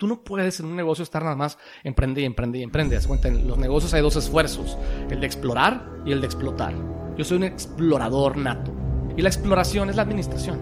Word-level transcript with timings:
tú 0.00 0.06
no 0.06 0.24
puedes 0.24 0.58
en 0.60 0.66
un 0.66 0.76
negocio 0.76 1.02
estar 1.02 1.22
nada 1.22 1.36
más 1.36 1.58
emprende 1.84 2.22
y 2.22 2.24
emprende 2.24 2.58
y 2.58 2.62
emprende. 2.62 2.96
Haz 2.96 3.06
cuenta, 3.06 3.28
en 3.28 3.46
los 3.46 3.58
negocios 3.58 3.92
hay 3.92 4.00
dos 4.00 4.16
esfuerzos, 4.16 4.78
el 5.10 5.20
de 5.20 5.26
explorar 5.26 5.86
y 6.06 6.12
el 6.12 6.22
de 6.22 6.26
explotar. 6.26 6.72
Yo 7.18 7.24
soy 7.24 7.36
un 7.36 7.44
explorador 7.44 8.38
nato. 8.38 8.72
Y 9.14 9.20
la 9.20 9.28
exploración 9.28 9.90
es 9.90 9.96
la 9.96 10.02
administración, 10.02 10.58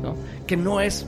¿no? 0.00 0.14
que 0.46 0.56
no 0.56 0.80
es 0.80 1.04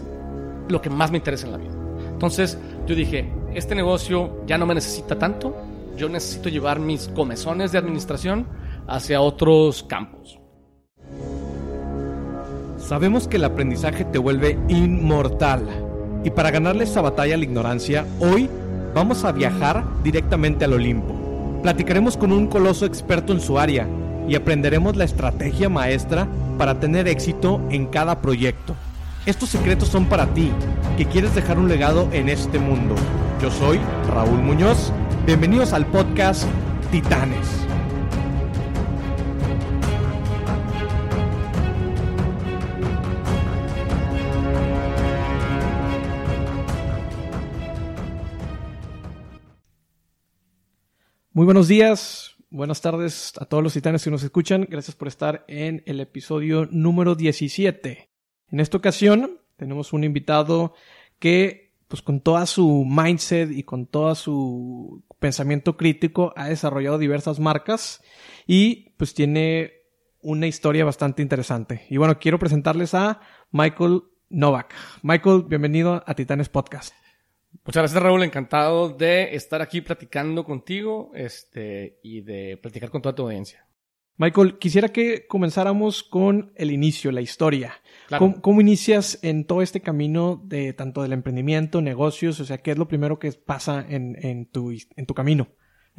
lo 0.68 0.82
que 0.82 0.90
más 0.90 1.12
me 1.12 1.18
interesa 1.18 1.46
en 1.46 1.52
la 1.52 1.58
vida. 1.58 1.70
Entonces 2.10 2.58
yo 2.88 2.96
dije, 2.96 3.32
este 3.54 3.76
negocio 3.76 4.44
ya 4.46 4.58
no 4.58 4.66
me 4.66 4.74
necesita 4.74 5.16
tanto, 5.16 5.54
yo 5.96 6.08
necesito 6.08 6.48
llevar 6.48 6.80
mis 6.80 7.06
comezones 7.06 7.70
de 7.70 7.78
administración 7.78 8.48
hacia 8.88 9.20
otros 9.20 9.84
campos. 9.84 10.40
Sabemos 12.78 13.28
que 13.28 13.36
el 13.36 13.44
aprendizaje 13.44 14.04
te 14.06 14.18
vuelve 14.18 14.58
inmortal. 14.66 15.89
Y 16.24 16.30
para 16.30 16.50
ganarle 16.50 16.84
esta 16.84 17.00
batalla 17.00 17.34
a 17.34 17.38
la 17.38 17.44
ignorancia, 17.44 18.06
hoy 18.18 18.48
vamos 18.94 19.24
a 19.24 19.32
viajar 19.32 19.84
directamente 20.02 20.64
al 20.64 20.74
Olimpo. 20.74 21.14
Platicaremos 21.62 22.16
con 22.16 22.32
un 22.32 22.46
coloso 22.46 22.84
experto 22.84 23.32
en 23.32 23.40
su 23.40 23.58
área 23.58 23.86
y 24.28 24.34
aprenderemos 24.34 24.96
la 24.96 25.04
estrategia 25.04 25.68
maestra 25.68 26.28
para 26.58 26.78
tener 26.78 27.08
éxito 27.08 27.60
en 27.70 27.86
cada 27.86 28.20
proyecto. 28.20 28.74
Estos 29.26 29.50
secretos 29.50 29.88
son 29.88 30.06
para 30.06 30.26
ti, 30.34 30.50
que 30.96 31.06
quieres 31.06 31.34
dejar 31.34 31.58
un 31.58 31.68
legado 31.68 32.08
en 32.12 32.28
este 32.28 32.58
mundo. 32.58 32.94
Yo 33.40 33.50
soy 33.50 33.80
Raúl 34.08 34.40
Muñoz. 34.42 34.92
Bienvenidos 35.26 35.72
al 35.72 35.86
podcast 35.86 36.44
Titanes. 36.90 37.69
Muy 51.40 51.46
buenos 51.46 51.68
días, 51.68 52.36
buenas 52.50 52.82
tardes 52.82 53.32
a 53.40 53.46
todos 53.46 53.62
los 53.62 53.72
titanes 53.72 54.04
que 54.04 54.10
nos 54.10 54.22
escuchan. 54.22 54.66
Gracias 54.68 54.94
por 54.94 55.08
estar 55.08 55.42
en 55.48 55.82
el 55.86 55.98
episodio 56.00 56.68
número 56.70 57.14
17. 57.14 58.10
En 58.48 58.60
esta 58.60 58.76
ocasión 58.76 59.40
tenemos 59.56 59.94
un 59.94 60.04
invitado 60.04 60.74
que, 61.18 61.72
pues 61.88 62.02
con 62.02 62.20
toda 62.20 62.44
su 62.44 62.84
mindset 62.86 63.52
y 63.52 63.62
con 63.62 63.86
todo 63.86 64.14
su 64.16 65.02
pensamiento 65.18 65.78
crítico, 65.78 66.34
ha 66.36 66.50
desarrollado 66.50 66.98
diversas 66.98 67.40
marcas 67.40 68.02
y 68.46 68.90
pues 68.98 69.14
tiene 69.14 69.72
una 70.20 70.46
historia 70.46 70.84
bastante 70.84 71.22
interesante. 71.22 71.86
Y 71.88 71.96
bueno, 71.96 72.18
quiero 72.18 72.38
presentarles 72.38 72.92
a 72.92 73.22
Michael 73.50 74.02
Novak. 74.28 74.74
Michael, 75.02 75.44
bienvenido 75.48 76.04
a 76.06 76.14
Titanes 76.14 76.50
Podcast. 76.50 76.99
Muchas 77.64 77.82
gracias, 77.82 78.02
Raúl. 78.02 78.22
Encantado 78.22 78.88
de 78.90 79.34
estar 79.34 79.60
aquí 79.62 79.80
platicando 79.80 80.44
contigo 80.44 81.10
este, 81.14 81.98
y 82.02 82.22
de 82.22 82.56
platicar 82.56 82.90
con 82.90 83.02
toda 83.02 83.14
tu 83.14 83.22
audiencia. 83.22 83.66
Michael, 84.16 84.58
quisiera 84.58 84.90
que 84.90 85.26
comenzáramos 85.26 86.02
con 86.02 86.52
el 86.56 86.70
inicio, 86.70 87.10
la 87.10 87.22
historia. 87.22 87.72
¿Cómo, 88.42 88.60
inicias 88.60 89.18
en 89.22 89.46
todo 89.46 89.62
este 89.62 89.80
camino 89.80 90.42
de 90.44 90.74
tanto 90.74 91.02
del 91.02 91.14
emprendimiento, 91.14 91.80
negocios? 91.80 92.38
O 92.38 92.44
sea, 92.44 92.58
¿qué 92.58 92.72
es 92.72 92.78
lo 92.78 92.86
primero 92.86 93.18
que 93.18 93.32
pasa 93.32 93.82
en, 93.88 94.18
en, 94.20 94.44
tu, 94.44 94.72
en 94.72 95.06
tu 95.06 95.14
camino? 95.14 95.48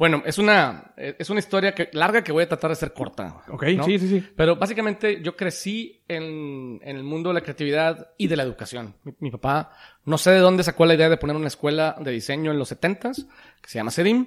Bueno, 0.02 0.20
es 0.26 0.36
una, 0.36 0.94
es 0.96 1.30
una 1.30 1.38
historia 1.38 1.76
que, 1.76 1.88
larga 1.92 2.24
que 2.24 2.32
voy 2.32 2.42
a 2.42 2.48
tratar 2.48 2.70
de 2.70 2.74
ser 2.74 2.92
corta. 2.92 3.44
Ok, 3.46 3.66
sí, 3.84 4.00
sí, 4.00 4.08
sí. 4.08 4.24
Pero 4.34 4.56
básicamente 4.56 5.22
yo 5.22 5.36
crecí 5.36 6.02
en, 6.08 6.80
en, 6.82 6.96
el 6.96 7.04
mundo 7.04 7.28
de 7.28 7.34
la 7.34 7.40
creatividad 7.40 8.08
y 8.18 8.26
de 8.26 8.34
la 8.34 8.42
educación. 8.42 8.96
Mi, 9.20 9.30
papá, 9.30 9.70
no 10.04 10.18
sé 10.18 10.32
de 10.32 10.40
dónde 10.40 10.64
sacó 10.64 10.86
la 10.86 10.94
idea 10.94 11.08
de 11.08 11.18
poner 11.18 11.36
una 11.36 11.46
escuela 11.46 11.94
de 12.00 12.10
diseño 12.10 12.50
en 12.50 12.58
los 12.58 12.72
70s, 12.72 13.28
que 13.60 13.70
se 13.70 13.78
llama 13.78 13.92
CEDIM. 13.92 14.26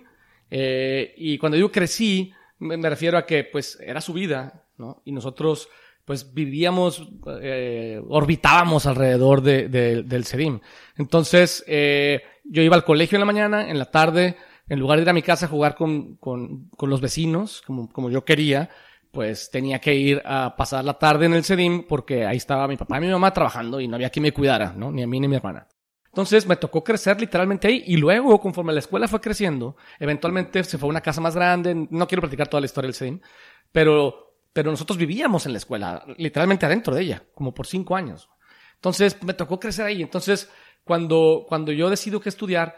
Eh, 0.50 1.14
y 1.18 1.38
cuando 1.38 1.58
digo 1.58 1.70
crecí, 1.70 2.32
me, 2.60 2.78
me, 2.78 2.90
refiero 2.90 3.18
a 3.18 3.26
que 3.26 3.44
pues 3.44 3.78
era 3.82 4.00
su 4.00 4.14
vida, 4.14 4.64
¿no? 4.78 5.02
Y 5.04 5.12
nosotros 5.12 5.68
pues 6.06 6.34
vivíamos, 6.34 7.06
eh, 7.42 8.02
orbitábamos 8.08 8.86
alrededor 8.86 9.42
de, 9.42 9.68
de, 9.68 10.04
del 10.04 10.24
CEDIM. 10.24 10.62
Entonces, 10.96 11.66
eh, 11.68 12.22
yo 12.46 12.62
iba 12.62 12.78
al 12.78 12.86
colegio 12.86 13.18
en 13.18 13.22
la 13.22 13.26
mañana, 13.26 13.70
en 13.70 13.78
la 13.78 13.92
tarde, 13.92 14.38
en 14.68 14.80
lugar 14.80 14.98
de 14.98 15.04
ir 15.04 15.10
a 15.10 15.14
mi 15.14 15.22
casa 15.22 15.46
a 15.46 15.50
jugar 15.50 15.76
con, 15.76 16.16
con, 16.16 16.70
con 16.70 16.90
los 16.90 17.02
vecinos, 17.02 17.62
como, 17.66 17.92
como 17.92 18.10
yo 18.10 18.26
quería, 18.26 18.70
pues 19.12 19.50
tenía 19.50 19.80
que 19.80 19.96
ir 19.96 20.22
a 20.26 20.56
pasar 20.56 20.84
la 20.84 20.96
tarde 20.96 21.26
en 21.26 21.34
el 21.34 21.44
CEDIM 21.44 21.88
porque 21.88 22.26
ahí 22.26 22.38
estaba 22.38 22.68
mi 22.68 22.76
papá 22.78 22.98
y 22.98 23.02
mi 23.02 23.08
mamá 23.10 23.32
trabajando 23.34 23.80
y 23.80 23.88
no 23.88 23.96
había 23.96 24.10
quien 24.10 24.24
me 24.24 24.32
cuidara, 24.32 24.74
¿no? 24.76 24.92
Ni 24.92 25.04
a 25.04 25.08
mí 25.08 25.20
ni 25.20 25.28
a 25.28 25.30
mi 25.30 25.36
hermana. 25.36 25.68
Entonces 26.08 26.48
me 26.48 26.56
tocó 26.56 26.84
crecer 26.84 27.20
literalmente 27.20 27.68
ahí 27.68 27.84
y 27.88 27.98
luego, 27.98 28.40
conforme 28.40 28.74
la 28.74 28.80
escuela 28.80 29.08
fue 29.08 29.22
creciendo, 29.22 29.76
eventualmente 30.00 30.64
se 30.64 30.78
fue 30.78 30.88
a 30.88 30.92
una 30.92 31.02
casa 31.02 31.22
más 31.22 31.36
grande. 31.36 31.88
No 31.90 32.08
quiero 32.08 32.22
platicar 32.22 32.48
toda 32.48 32.62
la 32.62 32.66
historia 32.66 32.88
del 32.88 32.96
CEDIM, 32.96 33.20
pero 33.72 34.26
pero 34.56 34.72
nosotros 34.72 34.98
vivíamos 34.98 35.46
en 35.46 35.52
la 35.52 35.58
escuela, 35.58 36.06
literalmente 36.16 36.66
adentro 36.66 36.96
de 36.96 37.02
ella, 37.02 37.24
como 37.34 37.54
por 37.54 37.68
cinco 37.68 37.94
años. 37.94 38.30
Entonces 38.76 39.22
me 39.22 39.34
tocó 39.34 39.60
crecer 39.60 39.86
ahí. 39.86 40.02
Entonces, 40.02 40.50
cuando, 40.86 41.44
cuando 41.46 41.74
yo 41.74 41.90
decido 41.90 42.22
que 42.22 42.30
estudiar, 42.30 42.74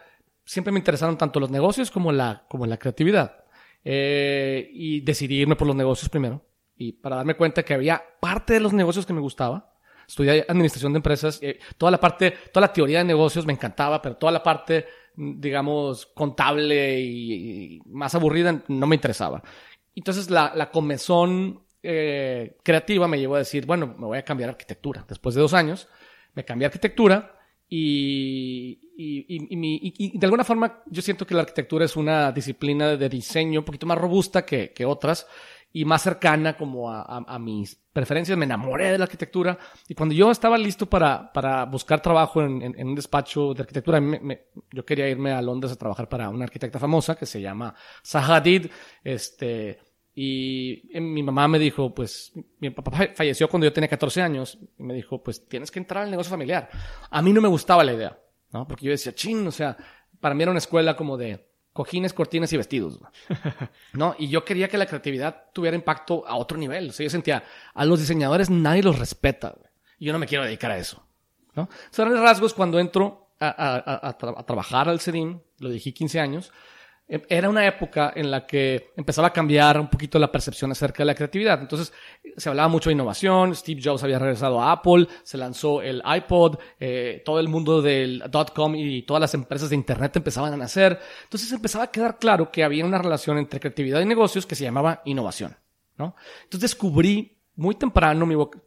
siempre 0.48 0.72
me 0.72 0.80
interesaron 0.80 1.18
tanto 1.18 1.40
los 1.40 1.52
negocios 1.52 1.92
como 1.92 2.12
la, 2.12 2.46
como 2.48 2.66
la 2.66 2.78
creatividad. 2.78 3.44
Eh, 3.84 4.70
y 4.74 5.02
decidí 5.02 5.42
irme 5.42 5.56
por 5.56 5.68
los 5.68 5.76
negocios 5.76 6.10
primero. 6.10 6.44
Y 6.76 6.94
para 6.94 7.18
darme 7.18 7.36
cuenta 7.36 7.64
que 7.64 7.74
había 7.74 8.02
parte 8.20 8.54
de 8.54 8.60
los 8.60 8.74
negocios 8.74 9.06
que 9.06 9.14
me 9.14 9.22
gustaba. 9.22 9.76
Estudié 10.08 10.46
administración 10.48 10.94
de 10.94 10.98
empresas. 10.98 11.40
Eh, 11.44 11.60
toda 11.78 11.92
la 11.92 12.00
parte, 12.00 12.34
toda 12.52 12.68
la 12.68 12.74
teoría 12.74 13.00
de 13.00 13.04
negocios 13.04 13.46
me 13.46 13.54
encantaba, 13.54 14.02
pero 14.02 14.16
toda 14.16 14.32
la 14.32 14.42
parte, 14.42 14.88
digamos, 15.16 16.06
contable 16.08 17.00
y, 17.00 17.34
y 17.76 17.82
más 17.86 18.16
aburrida 18.16 18.64
no 18.68 18.88
me 18.88 18.96
interesaba. 18.96 19.44
Entonces 19.96 20.30
la, 20.30 20.54
la 20.56 20.72
comezón 20.72 21.68
eh, 21.84 22.58
creativa 22.64 23.08
me 23.08 23.20
llevó 23.20 23.36
a 23.36 23.40
decir, 23.40 23.66
bueno, 23.66 23.96
me 23.98 24.06
voy 24.06 24.18
a 24.18 24.26
cambiar 24.26 24.50
arquitectura. 24.50 25.06
Después 25.08 25.36
de 25.36 25.42
dos 25.42 25.54
años, 25.54 25.88
me 26.34 26.44
cambié 26.44 26.66
arquitectura 26.66 27.40
y, 27.70 28.87
y, 29.00 30.18
de 30.18 30.26
alguna 30.26 30.44
forma 30.44 30.82
yo 30.88 31.02
siento 31.02 31.26
que 31.28 31.36
la 31.36 31.42
arquitectura 31.42 31.86
es 31.86 31.96
una 31.96 32.32
disciplina 32.32 32.96
de 32.96 33.10
diseño 33.10 33.60
un 33.60 33.66
poquito 33.66 33.86
más 33.86 33.98
robusta 33.98 34.44
que, 34.44 34.74
que 34.74 34.86
otras 34.86 35.28
y 35.72 35.86
más 35.86 36.02
cercana 36.02 36.58
como 36.58 36.90
a, 36.90 37.04
a, 37.04 37.38
mis 37.38 37.76
preferencias. 37.94 38.36
Me 38.38 38.46
enamoré 38.46 38.92
de 38.92 38.98
la 38.98 39.04
arquitectura 39.04 39.58
y 39.88 39.94
cuando 39.94 40.16
yo 40.16 40.32
estaba 40.32 40.58
listo 40.58 40.88
para, 40.88 41.32
para 41.32 41.66
buscar 41.66 42.02
trabajo 42.02 42.42
en, 42.42 42.64
en, 42.64 42.88
un 42.88 42.96
despacho 42.96 43.54
de 43.54 43.62
arquitectura, 43.62 44.02
yo 44.72 44.86
quería 44.86 45.08
irme 45.08 45.32
a 45.32 45.42
Londres 45.42 45.74
a 45.74 45.76
trabajar 45.76 46.10
para 46.10 46.30
una 46.30 46.46
arquitecta 46.46 46.80
famosa 46.80 47.16
que 47.16 47.28
se 47.28 47.40
llama 47.40 47.76
Sahadid. 48.02 48.68
Este, 49.04 49.78
y 50.16 50.82
mi 51.00 51.22
mamá 51.22 51.48
me 51.48 51.60
dijo, 51.60 51.94
pues, 51.94 52.32
mi 52.60 52.72
papá 52.72 53.10
falleció 53.14 53.48
cuando 53.48 53.68
yo 53.68 53.74
tenía 53.74 53.88
14 53.88 54.24
años. 54.24 54.58
Y 54.80 54.82
me 54.82 54.96
dijo, 54.96 55.22
pues, 55.22 55.48
tienes 55.48 55.70
que 55.70 55.78
entrar 55.78 56.06
al 56.06 56.10
negocio 56.10 56.32
familiar. 56.32 56.70
A 57.12 57.22
mí 57.22 57.32
no 57.32 57.40
me 57.40 57.48
gustaba 57.48 57.84
la 57.84 57.94
idea, 57.94 58.18
¿no? 58.52 58.68
Porque 58.68 58.86
yo 58.86 58.92
decía, 58.92 59.14
chin, 59.14 59.46
o 59.48 59.52
sea, 59.52 59.78
para 60.20 60.36
mí 60.36 60.44
era 60.44 60.52
una 60.52 60.60
escuela 60.60 60.96
como 60.96 61.18
de 61.18 61.48
cojines, 61.74 62.14
cortinas 62.14 62.52
y 62.54 62.58
vestidos, 62.58 63.00
¿no? 63.94 64.16
Y 64.18 64.30
yo 64.30 64.44
quería 64.44 64.68
que 64.68 64.80
la 64.80 64.88
creatividad 64.88 65.46
tuviera 65.54 65.78
impacto 65.78 66.28
a 66.28 66.36
otro 66.36 66.58
nivel. 66.58 66.90
O 66.90 66.92
sea, 66.92 67.04
yo 67.04 67.10
sentía, 67.10 67.44
a 67.74 67.86
los 67.86 68.00
diseñadores 68.00 68.50
nadie 68.50 68.82
los 68.82 68.98
respeta, 68.98 69.56
Y 70.00 70.06
yo 70.06 70.14
no 70.14 70.20
me 70.20 70.26
quiero 70.26 70.44
dedicar 70.44 70.72
a 70.72 70.78
eso, 70.78 71.06
¿no? 71.54 71.70
Son 71.92 72.12
rasgos 72.20 72.54
cuando 72.56 72.80
entro 72.80 73.30
a, 73.40 74.08
a, 74.08 74.44
trabajar 74.46 74.90
al 74.90 75.00
CEDIM, 75.00 75.40
lo 75.60 75.70
dije 75.70 75.94
15 75.94 76.20
años, 76.20 76.52
era 77.08 77.50
una 77.50 77.66
época 77.66 78.12
en 78.16 78.30
la 78.30 78.46
que 78.46 78.92
empezaba 78.98 79.30
a 79.30 79.34
cambiar 79.34 79.80
un 79.80 79.88
poquito 79.88 80.20
la 80.20 80.32
percepción 80.32 80.72
acerca 80.72 81.04
de 81.04 81.06
la 81.06 81.16
creatividad. 81.16 81.62
Entonces, 81.62 81.94
se 82.36 82.50
hablaba 82.50 82.68
mucho 82.68 82.90
de 82.90 82.96
innovación, 82.96 83.56
Steve 83.56 83.82
Jobs 83.82 84.04
había 84.04 84.20
regresado 84.20 84.62
a 84.62 84.74
Apple, 84.74 85.08
se 85.24 85.38
lanzó 85.38 85.82
el 85.82 86.04
iPod, 86.06 86.58
eh, 86.80 87.22
todo 87.24 87.40
el 87.40 87.48
mundo 87.48 87.82
del 87.82 88.24
dot-com 88.30 88.76
y 88.76 89.04
todas 89.04 89.22
las 89.22 89.34
empresas 89.34 89.70
de 89.70 89.76
Internet 89.78 90.18
empezaban 90.18 90.54
a 90.54 90.58
nacer. 90.58 91.00
Entonces, 91.24 91.52
empezaba 91.52 91.86
a 91.86 91.92
quedar 91.92 92.20
claro 92.20 92.52
que 92.52 92.64
había 92.64 92.86
una 92.86 92.98
relación 92.98 93.38
entre 93.38 93.60
creatividad 93.60 94.02
y 94.02 94.06
negocios 94.06 94.46
que 94.46 94.56
se 94.56 94.66
llamaba 94.66 95.02
innovación. 95.06 95.56
¿no? 95.98 96.16
Entonces, 96.44 96.72
descubrí 96.72 97.37
muy 97.58 97.76
temprano, 97.76 98.26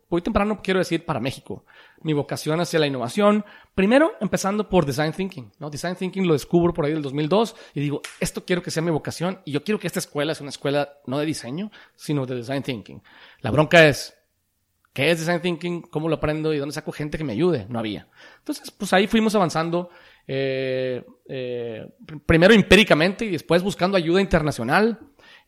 muy 0.08 0.20
temprano 0.20 0.60
quiero 0.62 0.80
decir 0.80 1.04
para 1.04 1.20
México, 1.20 1.64
mi 2.02 2.12
vocación 2.12 2.60
hacia 2.60 2.78
la 2.78 2.86
innovación. 2.86 3.44
Primero, 3.74 4.12
empezando 4.20 4.68
por 4.68 4.84
Design 4.84 5.12
Thinking, 5.12 5.52
¿no? 5.58 5.70
Design 5.70 5.94
Thinking 5.94 6.26
lo 6.26 6.34
descubro 6.34 6.74
por 6.74 6.84
ahí 6.84 6.92
del 6.92 7.02
2002 7.02 7.56
y 7.74 7.80
digo, 7.80 8.02
esto 8.18 8.44
quiero 8.44 8.62
que 8.62 8.72
sea 8.72 8.82
mi 8.82 8.90
vocación 8.90 9.40
y 9.44 9.52
yo 9.52 9.62
quiero 9.62 9.78
que 9.78 9.86
esta 9.86 10.00
escuela 10.00 10.34
sea 10.34 10.44
una 10.44 10.50
escuela 10.50 10.90
no 11.06 11.18
de 11.18 11.24
diseño, 11.24 11.70
sino 11.94 12.26
de 12.26 12.34
Design 12.34 12.62
Thinking. 12.62 13.00
La 13.40 13.52
bronca 13.52 13.86
es, 13.86 14.12
¿qué 14.92 15.10
es 15.10 15.20
Design 15.20 15.40
Thinking? 15.40 15.82
¿Cómo 15.82 16.08
lo 16.08 16.16
aprendo? 16.16 16.52
¿Y 16.52 16.58
dónde 16.58 16.74
saco 16.74 16.90
gente 16.90 17.16
que 17.16 17.24
me 17.24 17.32
ayude? 17.32 17.66
No 17.68 17.78
había. 17.78 18.08
Entonces, 18.38 18.72
pues 18.72 18.92
ahí 18.92 19.06
fuimos 19.06 19.36
avanzando, 19.36 19.90
eh, 20.26 21.04
eh, 21.28 21.86
primero 22.26 22.54
empíricamente 22.54 23.24
y 23.24 23.30
después 23.30 23.62
buscando 23.62 23.96
ayuda 23.96 24.20
internacional. 24.20 24.98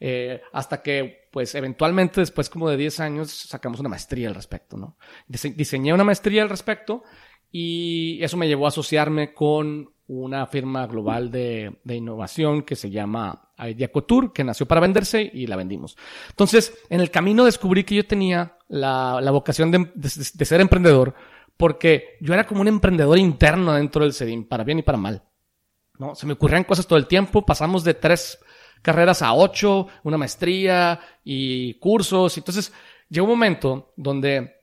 Eh, 0.04 0.42
hasta 0.52 0.82
que, 0.82 1.21
pues, 1.32 1.54
eventualmente, 1.54 2.20
después 2.20 2.50
como 2.50 2.68
de 2.68 2.76
10 2.76 3.00
años, 3.00 3.30
sacamos 3.30 3.80
una 3.80 3.88
maestría 3.88 4.28
al 4.28 4.34
respecto, 4.34 4.76
¿no? 4.76 4.96
diseñé 5.26 5.94
una 5.94 6.04
maestría 6.04 6.42
al 6.42 6.50
respecto 6.50 7.02
y 7.50 8.22
eso 8.22 8.36
me 8.36 8.46
llevó 8.46 8.66
a 8.66 8.68
asociarme 8.68 9.32
con 9.32 9.90
una 10.08 10.46
firma 10.46 10.86
global 10.86 11.30
de, 11.30 11.80
innovación 11.84 12.62
que 12.62 12.76
se 12.76 12.90
llama 12.90 13.50
Ideacotur, 13.58 14.32
que 14.34 14.44
nació 14.44 14.66
para 14.66 14.82
venderse 14.82 15.30
y 15.32 15.46
la 15.46 15.56
vendimos. 15.56 15.96
Entonces, 16.28 16.78
en 16.90 17.00
el 17.00 17.10
camino 17.10 17.46
descubrí 17.46 17.84
que 17.84 17.94
yo 17.94 18.06
tenía 18.06 18.58
la, 18.68 19.30
vocación 19.30 19.70
de, 19.70 20.08
ser 20.44 20.60
emprendedor 20.60 21.14
porque 21.56 22.18
yo 22.20 22.34
era 22.34 22.46
como 22.46 22.60
un 22.60 22.68
emprendedor 22.68 23.18
interno 23.18 23.72
dentro 23.72 24.02
del 24.02 24.12
CEDIM, 24.12 24.44
para 24.44 24.64
bien 24.64 24.80
y 24.80 24.82
para 24.82 24.98
mal. 24.98 25.22
¿no? 25.98 26.14
Se 26.14 26.26
me 26.26 26.34
ocurrían 26.34 26.64
cosas 26.64 26.86
todo 26.86 26.98
el 26.98 27.06
tiempo, 27.06 27.46
pasamos 27.46 27.84
de 27.84 27.94
tres 27.94 28.38
carreras 28.82 29.22
a 29.22 29.32
ocho, 29.32 29.86
una 30.02 30.18
maestría 30.18 31.00
y 31.24 31.74
cursos. 31.74 32.36
Entonces, 32.36 32.72
llegó 33.08 33.26
un 33.26 33.32
momento 33.32 33.92
donde 33.96 34.60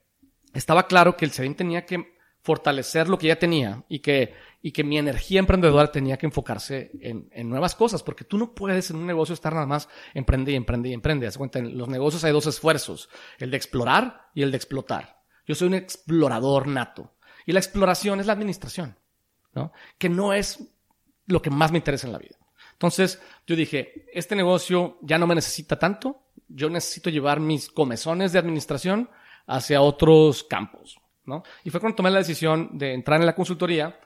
estaba 0.54 0.88
claro 0.88 1.16
que 1.16 1.26
el 1.26 1.32
CEDIM 1.32 1.56
tenía 1.56 1.86
que 1.86 2.20
fortalecer 2.42 3.10
lo 3.10 3.18
que 3.18 3.28
ya 3.28 3.38
tenía 3.38 3.84
y 3.90 4.00
que, 4.00 4.34
y 4.62 4.72
que 4.72 4.84
mi 4.84 4.98
energía 4.98 5.40
emprendedora 5.40 5.92
tenía 5.92 6.18
que 6.18 6.26
enfocarse 6.26 6.92
en, 7.02 7.30
en, 7.32 7.50
nuevas 7.50 7.76
cosas, 7.76 8.02
porque 8.02 8.24
tú 8.24 8.38
no 8.38 8.54
puedes 8.54 8.90
en 8.90 8.98
un 8.98 9.06
negocio 9.06 9.34
estar 9.34 9.54
nada 9.54 9.66
más 9.66 9.90
emprende 10.14 10.52
y 10.52 10.56
emprende 10.56 10.90
y 10.90 10.94
emprende. 10.94 11.28
Haz 11.28 11.38
cuenta, 11.38 11.60
en 11.60 11.78
los 11.78 11.88
negocios 11.88 12.24
hay 12.24 12.32
dos 12.32 12.48
esfuerzos, 12.48 13.10
el 13.38 13.52
de 13.52 13.58
explorar 13.58 14.30
y 14.34 14.42
el 14.42 14.52
de 14.52 14.58
explotar. 14.58 15.22
Yo 15.46 15.56
soy 15.56 15.68
un 15.68 15.76
explorador 15.76 16.68
nato 16.68 17.14
y 17.46 17.52
la 17.52 17.60
exploración 17.60 18.20
es 18.20 18.26
la 18.26 18.34
administración, 18.34 18.98
¿no? 19.54 19.72
Que 19.98 20.10
no 20.10 20.34
es 20.34 20.60
lo 21.26 21.42
que 21.42 21.50
más 21.50 21.72
me 21.72 21.78
interesa 21.78 22.08
en 22.08 22.14
la 22.14 22.20
vida. 22.20 22.39
Entonces 22.80 23.22
yo 23.46 23.58
dije, 23.58 24.06
este 24.14 24.38
negocio 24.38 25.00
ya 25.02 25.18
no 25.18 25.28
me 25.28 25.36
necesita 25.36 25.78
tanto, 25.78 26.22
yo 26.48 26.70
necesito 26.70 27.10
llevar 27.10 27.42
mis 27.42 27.70
comezones 27.70 28.32
de 28.32 28.40
administración 28.40 29.10
hacia 29.48 29.82
otros 29.82 30.46
campos. 30.46 30.98
¿no? 31.26 31.44
Y 31.66 31.72
fue 31.72 31.82
cuando 31.82 31.98
tomé 31.98 32.10
la 32.10 32.20
decisión 32.20 32.78
de 32.78 32.94
entrar 32.94 33.20
en 33.20 33.26
la 33.26 33.36
consultoría 33.36 34.00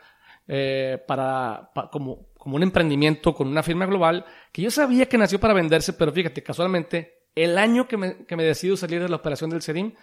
eh, 0.47 0.97
para, 1.07 1.69
como, 1.91 2.29
como 2.35 2.55
un 2.55 2.63
emprendimiento 2.63 3.35
con 3.35 3.47
una 3.47 3.61
firma 3.61 3.85
global 3.85 4.25
que 4.51 4.63
yo 4.63 4.71
sabía 4.71 5.07
que 5.07 5.19
nació 5.19 5.39
para 5.39 5.53
venderse, 5.53 5.93
pero 5.93 6.11
fíjate, 6.11 6.41
casualmente, 6.41 7.27
el 7.35 7.59
año 7.59 7.87
que 7.87 7.97
me, 7.97 8.25
que 8.25 8.35
me 8.35 8.43
decido 8.43 8.75
salir 8.75 9.03
de 9.03 9.07
la 9.07 9.17
operación 9.17 9.51
del 9.51 9.61
CEDIM, 9.61 9.93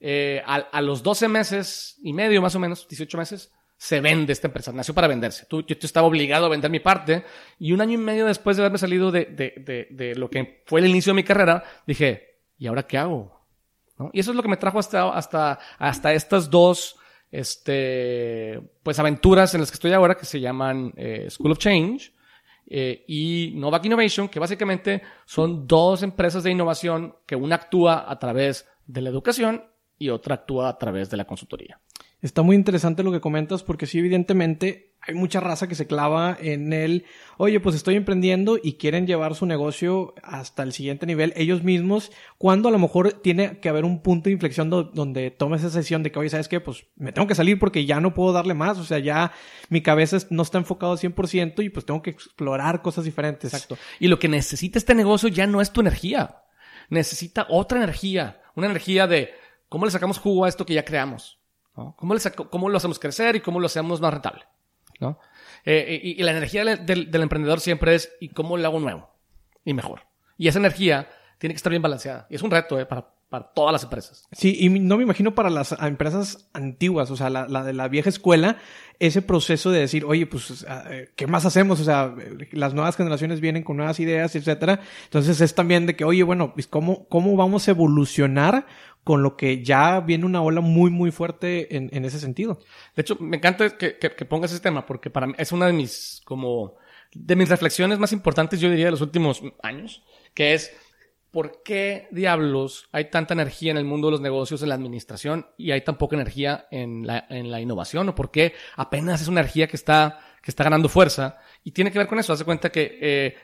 eh, 0.00 0.42
a, 0.46 0.54
a, 0.54 0.80
los 0.80 1.02
12 1.02 1.28
meses 1.28 1.98
y 2.02 2.14
medio 2.14 2.40
más 2.40 2.54
o 2.54 2.58
menos, 2.58 2.88
18 2.88 3.18
meses, 3.18 3.52
se 3.78 4.00
vende 4.00 4.32
esta 4.32 4.48
empresa, 4.48 4.72
nació 4.72 4.92
para 4.92 5.06
venderse. 5.06 5.46
Tú, 5.46 5.64
yo, 5.64 5.76
estaba 5.80 6.08
obligado 6.08 6.46
a 6.46 6.48
vender 6.48 6.68
mi 6.68 6.80
parte 6.80 7.24
y 7.60 7.72
un 7.72 7.80
año 7.80 7.92
y 7.92 7.98
medio 7.98 8.26
después 8.26 8.56
de 8.56 8.64
haberme 8.64 8.78
salido 8.78 9.12
de, 9.12 9.26
de, 9.26 9.54
de, 9.56 9.86
de, 9.90 10.14
lo 10.16 10.28
que 10.28 10.64
fue 10.66 10.80
el 10.80 10.88
inicio 10.88 11.12
de 11.12 11.16
mi 11.16 11.22
carrera, 11.22 11.62
dije, 11.86 12.40
¿y 12.58 12.66
ahora 12.66 12.82
qué 12.82 12.98
hago? 12.98 13.38
Y 14.12 14.18
eso 14.18 14.32
es 14.32 14.36
lo 14.36 14.42
que 14.42 14.48
me 14.48 14.56
trajo 14.56 14.80
hasta, 14.80 15.08
hasta, 15.10 15.60
hasta 15.78 16.12
estas 16.12 16.50
dos 16.50 16.96
este, 17.30 18.60
pues 18.82 18.98
aventuras 18.98 19.54
en 19.54 19.60
las 19.60 19.70
que 19.70 19.76
estoy 19.76 19.92
ahora 19.92 20.16
que 20.16 20.26
se 20.26 20.40
llaman 20.40 20.92
eh, 20.96 21.28
School 21.30 21.52
of 21.52 21.58
Change 21.58 22.12
eh, 22.66 23.04
y 23.06 23.52
Novak 23.54 23.84
Innovation, 23.84 24.28
que 24.28 24.40
básicamente 24.40 25.02
son 25.24 25.68
dos 25.68 26.02
empresas 26.02 26.42
de 26.42 26.50
innovación 26.50 27.14
que 27.26 27.36
una 27.36 27.54
actúa 27.54 28.10
a 28.10 28.18
través 28.18 28.68
de 28.86 29.02
la 29.02 29.10
educación 29.10 29.64
y 29.98 30.08
otra 30.10 30.36
actúa 30.36 30.68
a 30.68 30.78
través 30.78 31.10
de 31.10 31.16
la 31.16 31.26
consultoría. 31.26 31.80
Está 32.20 32.42
muy 32.42 32.56
interesante 32.56 33.04
lo 33.04 33.12
que 33.12 33.20
comentas 33.20 33.62
porque 33.62 33.86
sí, 33.86 33.98
evidentemente 33.98 34.88
hay 35.00 35.14
mucha 35.14 35.38
raza 35.40 35.68
que 35.68 35.76
se 35.76 35.86
clava 35.86 36.36
en 36.40 36.72
el, 36.72 37.04
oye, 37.36 37.60
pues 37.60 37.76
estoy 37.76 37.94
emprendiendo 37.94 38.58
y 38.60 38.74
quieren 38.74 39.06
llevar 39.06 39.36
su 39.36 39.46
negocio 39.46 40.14
hasta 40.22 40.64
el 40.64 40.72
siguiente 40.72 41.06
nivel 41.06 41.32
ellos 41.36 41.62
mismos, 41.62 42.10
cuando 42.36 42.68
a 42.68 42.72
lo 42.72 42.78
mejor 42.78 43.12
tiene 43.12 43.60
que 43.60 43.68
haber 43.68 43.84
un 43.84 44.02
punto 44.02 44.28
de 44.28 44.32
inflexión 44.32 44.68
donde 44.68 45.30
tomes 45.30 45.62
esa 45.62 45.78
decisión 45.78 46.02
de 46.02 46.10
que, 46.10 46.18
oye, 46.18 46.28
¿sabes 46.28 46.48
qué? 46.48 46.60
Pues 46.60 46.86
me 46.96 47.12
tengo 47.12 47.28
que 47.28 47.36
salir 47.36 47.58
porque 47.58 47.86
ya 47.86 48.00
no 48.00 48.14
puedo 48.14 48.32
darle 48.32 48.54
más, 48.54 48.78
o 48.78 48.84
sea, 48.84 48.98
ya 48.98 49.32
mi 49.68 49.80
cabeza 49.80 50.18
no 50.30 50.42
está 50.42 50.58
enfocado 50.58 50.92
al 50.92 50.98
100% 50.98 51.64
y 51.64 51.68
pues 51.70 51.86
tengo 51.86 52.02
que 52.02 52.10
explorar 52.10 52.82
cosas 52.82 53.04
diferentes. 53.04 53.54
Exacto. 53.54 53.78
Y 54.00 54.08
lo 54.08 54.18
que 54.18 54.28
necesita 54.28 54.78
este 54.78 54.94
negocio 54.94 55.28
ya 55.28 55.46
no 55.46 55.60
es 55.60 55.72
tu 55.72 55.80
energía, 55.80 56.42
necesita 56.90 57.46
otra 57.48 57.78
energía, 57.78 58.42
una 58.56 58.66
energía 58.66 59.06
de 59.06 59.30
cómo 59.68 59.84
le 59.84 59.92
sacamos 59.92 60.18
jugo 60.18 60.44
a 60.44 60.48
esto 60.48 60.66
que 60.66 60.74
ya 60.74 60.84
creamos. 60.84 61.37
¿Cómo, 61.96 62.16
¿Cómo, 62.50 62.68
lo 62.68 62.76
hacemos 62.76 62.98
crecer 62.98 63.36
y 63.36 63.40
cómo 63.40 63.60
lo 63.60 63.66
hacemos 63.66 64.00
más 64.00 64.12
rentable? 64.12 64.44
¿no? 65.00 65.18
Eh, 65.64 66.00
y, 66.02 66.22
la 66.22 66.32
energía 66.32 66.64
del, 66.64 67.14
emprendedor 67.14 67.60
siempre 67.60 67.94
es 67.94 68.12
¿y 68.20 68.30
cómo 68.30 68.56
lo 68.56 68.66
hago 68.66 68.80
nuevo? 68.80 69.10
Y 69.64 69.74
mejor. 69.74 70.02
Y 70.36 70.48
esa 70.48 70.58
energía 70.58 71.08
tiene 71.38 71.54
que 71.54 71.58
estar 71.58 71.70
bien 71.70 71.82
balanceada. 71.82 72.26
Y 72.30 72.34
es 72.34 72.42
un 72.42 72.50
reto 72.50 72.80
eh, 72.80 72.86
para, 72.86 73.08
para 73.28 73.44
todas 73.52 73.72
las 73.72 73.82
empresas. 73.84 74.26
Sí, 74.32 74.56
y 74.58 74.68
no 74.70 74.96
me 74.96 75.02
imagino 75.02 75.34
para 75.34 75.50
las 75.50 75.72
empresas 75.80 76.48
antiguas, 76.54 77.10
o 77.10 77.16
sea, 77.16 77.28
la, 77.28 77.46
la, 77.46 77.62
de 77.62 77.74
la 77.74 77.88
vieja 77.88 78.08
escuela, 78.08 78.56
ese 78.98 79.22
proceso 79.22 79.70
de 79.70 79.80
decir, 79.80 80.04
oye, 80.04 80.26
pues, 80.26 80.66
eh, 80.68 81.10
¿qué 81.14 81.26
más 81.26 81.44
hacemos? 81.44 81.78
O 81.80 81.84
sea, 81.84 82.14
las 82.52 82.74
nuevas 82.74 82.96
generaciones 82.96 83.40
vienen 83.40 83.62
con 83.62 83.76
nuevas 83.76 84.00
ideas, 84.00 84.34
etcétera. 84.34 84.80
Entonces 85.04 85.40
es 85.40 85.54
también 85.54 85.86
de 85.86 85.94
que, 85.94 86.04
oye, 86.04 86.22
bueno, 86.22 86.54
pues, 86.54 86.66
¿cómo, 86.66 87.06
cómo 87.08 87.36
vamos 87.36 87.68
a 87.68 87.72
evolucionar 87.72 88.66
con 89.04 89.22
lo 89.22 89.36
que 89.36 89.62
ya 89.62 90.00
viene 90.00 90.26
una 90.26 90.42
ola 90.42 90.60
muy, 90.60 90.90
muy 90.90 91.10
fuerte 91.10 91.76
en, 91.76 91.90
en 91.92 92.04
ese 92.04 92.18
sentido? 92.18 92.60
De 92.96 93.02
hecho, 93.02 93.16
me 93.20 93.36
encanta 93.36 93.76
que, 93.76 93.98
que, 93.98 94.14
que 94.14 94.24
pongas 94.24 94.52
ese 94.52 94.60
tema, 94.60 94.86
porque 94.86 95.10
para 95.10 95.26
mí 95.26 95.34
es 95.36 95.52
una 95.52 95.66
de 95.66 95.74
mis, 95.74 96.22
como, 96.24 96.76
de 97.12 97.36
mis 97.36 97.48
reflexiones 97.48 97.98
más 97.98 98.12
importantes, 98.12 98.58
yo 98.58 98.70
diría, 98.70 98.86
de 98.86 98.92
los 98.92 99.00
últimos 99.00 99.42
años, 99.62 100.02
que 100.34 100.54
es, 100.54 100.72
¿por 101.30 101.62
qué 101.62 102.08
diablos 102.10 102.88
hay 102.92 103.10
tanta 103.10 103.34
energía 103.34 103.70
en 103.70 103.76
el 103.76 103.84
mundo 103.84 104.08
de 104.08 104.12
los 104.12 104.20
negocios, 104.20 104.62
en 104.62 104.70
la 104.70 104.74
administración, 104.74 105.46
y 105.56 105.70
hay 105.72 105.82
tan 105.82 105.98
poca 105.98 106.16
energía 106.16 106.66
en 106.70 107.06
la, 107.06 107.26
en 107.28 107.50
la 107.50 107.60
innovación? 107.60 108.08
¿O 108.08 108.14
por 108.14 108.30
qué 108.30 108.54
apenas 108.76 109.20
es 109.20 109.28
una 109.28 109.40
energía 109.40 109.66
que 109.66 109.76
está, 109.76 110.18
que 110.42 110.50
está 110.50 110.64
ganando 110.64 110.88
fuerza? 110.88 111.38
Y 111.64 111.72
tiene 111.72 111.92
que 111.92 111.98
ver 111.98 112.08
con 112.08 112.18
eso. 112.18 112.32
Hace 112.32 112.44
cuenta 112.44 112.70
que 112.70 112.98
eh, 113.00 113.36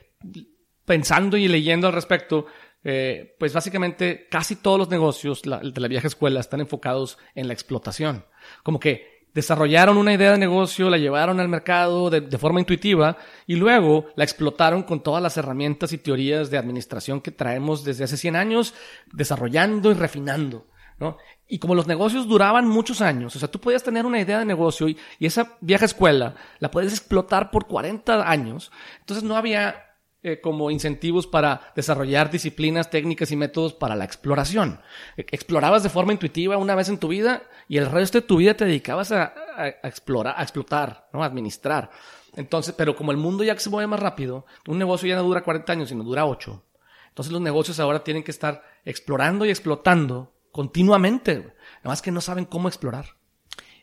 pensando 0.85 1.37
y 1.37 1.47
leyendo 1.47 1.87
al 1.87 1.93
respecto, 1.93 2.45
eh, 2.83 3.35
pues 3.39 3.53
básicamente 3.53 4.27
casi 4.29 4.57
todos 4.57 4.77
los 4.77 4.89
negocios 4.89 5.41
de 5.41 5.81
la 5.81 5.87
vieja 5.87 6.07
escuela 6.07 6.39
están 6.39 6.61
enfocados 6.61 7.17
en 7.33 7.47
la 7.47 7.53
explotación. 7.53 8.25
Como 8.63 8.79
que 8.79 9.14
desarrollaron 9.35 9.97
una 9.97 10.13
idea 10.13 10.31
de 10.31 10.37
negocio, 10.37 10.89
la 10.89 10.97
llevaron 10.97 11.41
al 11.41 11.49
mercado 11.49 12.09
de, 12.09 12.37
forma 12.37 12.61
intuitiva 12.61 13.17
y 13.45 13.55
luego 13.55 14.07
la 14.15 14.23
explotaron 14.23 14.83
con 14.83 15.03
todas 15.03 15.21
las 15.21 15.35
herramientas 15.35 15.91
y 15.91 15.97
teorías 15.97 16.49
de 16.49 16.57
administración 16.57 17.19
que 17.19 17.31
traemos 17.31 17.83
desde 17.83 18.05
hace 18.05 18.15
100 18.15 18.37
años, 18.37 18.73
desarrollando 19.11 19.91
y 19.91 19.93
refinando. 19.93 20.67
¿no? 20.97 21.17
Y 21.49 21.59
como 21.59 21.75
los 21.75 21.85
negocios 21.85 22.29
duraban 22.29 22.65
muchos 22.65 23.01
años, 23.01 23.35
o 23.35 23.39
sea, 23.39 23.51
tú 23.51 23.59
podías 23.59 23.83
tener 23.83 24.05
una 24.05 24.21
idea 24.21 24.39
de 24.39 24.45
negocio 24.45 24.87
y, 24.87 24.97
y 25.19 25.25
esa 25.25 25.57
vieja 25.59 25.83
escuela 25.83 26.35
la 26.59 26.71
puedes 26.71 26.93
explotar 26.93 27.51
por 27.51 27.67
40 27.67 28.29
años, 28.29 28.71
entonces 29.01 29.25
no 29.25 29.35
había 29.35 29.94
eh, 30.27 30.41
como 30.41 30.71
incentivos 30.71 31.27
para 31.27 31.71
desarrollar 31.75 32.31
disciplinas, 32.31 32.89
técnicas 32.89 33.29
y 33.29 33.35
métodos 33.35 33.75
para 33.75 33.95
la 33.95 34.05
exploración. 34.05 34.79
E, 35.15 35.21
explorabas 35.29 35.83
de 35.83 35.89
forma 35.89 36.13
intuitiva 36.13 36.57
una 36.57 36.73
vez 36.73 36.89
en 36.89 36.97
tu 36.97 37.09
vida 37.09 37.43
y 37.67 37.77
el 37.77 37.91
resto 37.91 38.19
de 38.19 38.25
tu 38.25 38.37
vida 38.37 38.55
te 38.55 38.65
dedicabas 38.65 39.11
a, 39.11 39.35
explorar, 39.83 40.33
a 40.35 40.41
explotar, 40.41 41.09
¿no? 41.13 41.21
A 41.21 41.27
administrar. 41.27 41.91
Entonces, 42.35 42.73
pero 42.75 42.95
como 42.95 43.11
el 43.11 43.17
mundo 43.17 43.43
ya 43.43 43.55
se 43.59 43.69
mueve 43.69 43.85
más 43.85 43.99
rápido, 43.99 44.47
un 44.67 44.79
negocio 44.79 45.07
ya 45.07 45.15
no 45.15 45.21
dura 45.21 45.43
40 45.43 45.71
años, 45.71 45.89
sino 45.89 46.03
dura 46.03 46.25
8. 46.25 46.63
Entonces 47.09 47.31
los 47.31 47.41
negocios 47.43 47.79
ahora 47.79 48.03
tienen 48.03 48.23
que 48.23 48.31
estar 48.31 48.63
explorando 48.83 49.45
y 49.45 49.51
explotando 49.51 50.33
continuamente. 50.51 51.35
Nada 51.35 51.53
más 51.83 52.01
que 52.01 52.09
no 52.09 52.19
saben 52.19 52.45
cómo 52.45 52.67
explorar. 52.67 53.15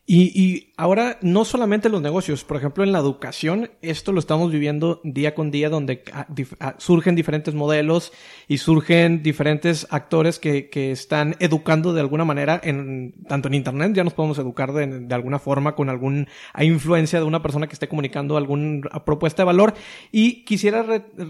Y, 0.04 0.32
y, 0.34 0.72
ahora 0.76 1.18
no 1.22 1.44
solamente 1.44 1.88
los 1.88 2.02
negocios, 2.02 2.42
por 2.42 2.56
ejemplo 2.56 2.82
en 2.82 2.90
la 2.90 2.98
educación, 2.98 3.70
esto 3.82 4.10
lo 4.10 4.18
estamos 4.18 4.50
viviendo 4.50 5.00
día 5.04 5.32
con 5.32 5.52
día 5.52 5.70
donde 5.70 6.02
ah, 6.12 6.26
ah, 6.58 6.74
surgen 6.78 7.14
diferentes 7.14 7.54
modelos 7.54 8.12
y 8.48 8.58
surgen 8.58 9.22
diferentes 9.22 9.86
actores 9.90 10.40
que, 10.40 10.68
que 10.70 10.90
están 10.90 11.36
educando 11.38 11.92
de 11.92 12.00
alguna 12.00 12.24
manera, 12.24 12.60
en, 12.64 13.14
tanto 13.28 13.46
en 13.46 13.54
Internet 13.54 13.92
ya 13.94 14.02
nos 14.02 14.12
podemos 14.12 14.38
educar 14.38 14.72
de, 14.72 14.86
de 14.86 15.14
alguna 15.14 15.38
forma 15.38 15.76
con 15.76 15.88
alguna 15.88 16.26
influencia 16.58 17.20
de 17.20 17.24
una 17.24 17.40
persona 17.40 17.68
que 17.68 17.74
esté 17.74 17.86
comunicando 17.86 18.36
alguna 18.36 18.88
propuesta 19.04 19.42
de 19.42 19.46
valor. 19.46 19.74
Y 20.10 20.44
quisiera 20.44 20.84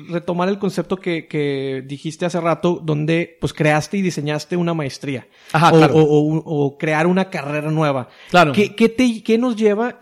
retomar 0.09 0.49
el 0.49 0.59
concepto 0.59 0.97
que, 0.97 1.27
que, 1.27 1.85
dijiste 1.87 2.25
hace 2.25 2.41
rato, 2.41 2.81
donde 2.83 3.37
pues 3.39 3.53
creaste 3.53 3.99
y 3.99 4.03
diseñaste 4.03 4.57
una 4.57 4.73
maestría 4.73 5.27
Ajá, 5.53 5.73
o, 5.73 5.77
claro. 5.77 5.95
o, 5.95 6.03
o, 6.03 6.37
o, 6.39 6.79
crear 6.79 7.07
una 7.07 7.29
carrera 7.29 7.71
nueva. 7.71 8.09
Claro. 8.31 8.53
¿Qué, 8.71 9.39
nos 9.39 9.57
lleva 9.57 9.99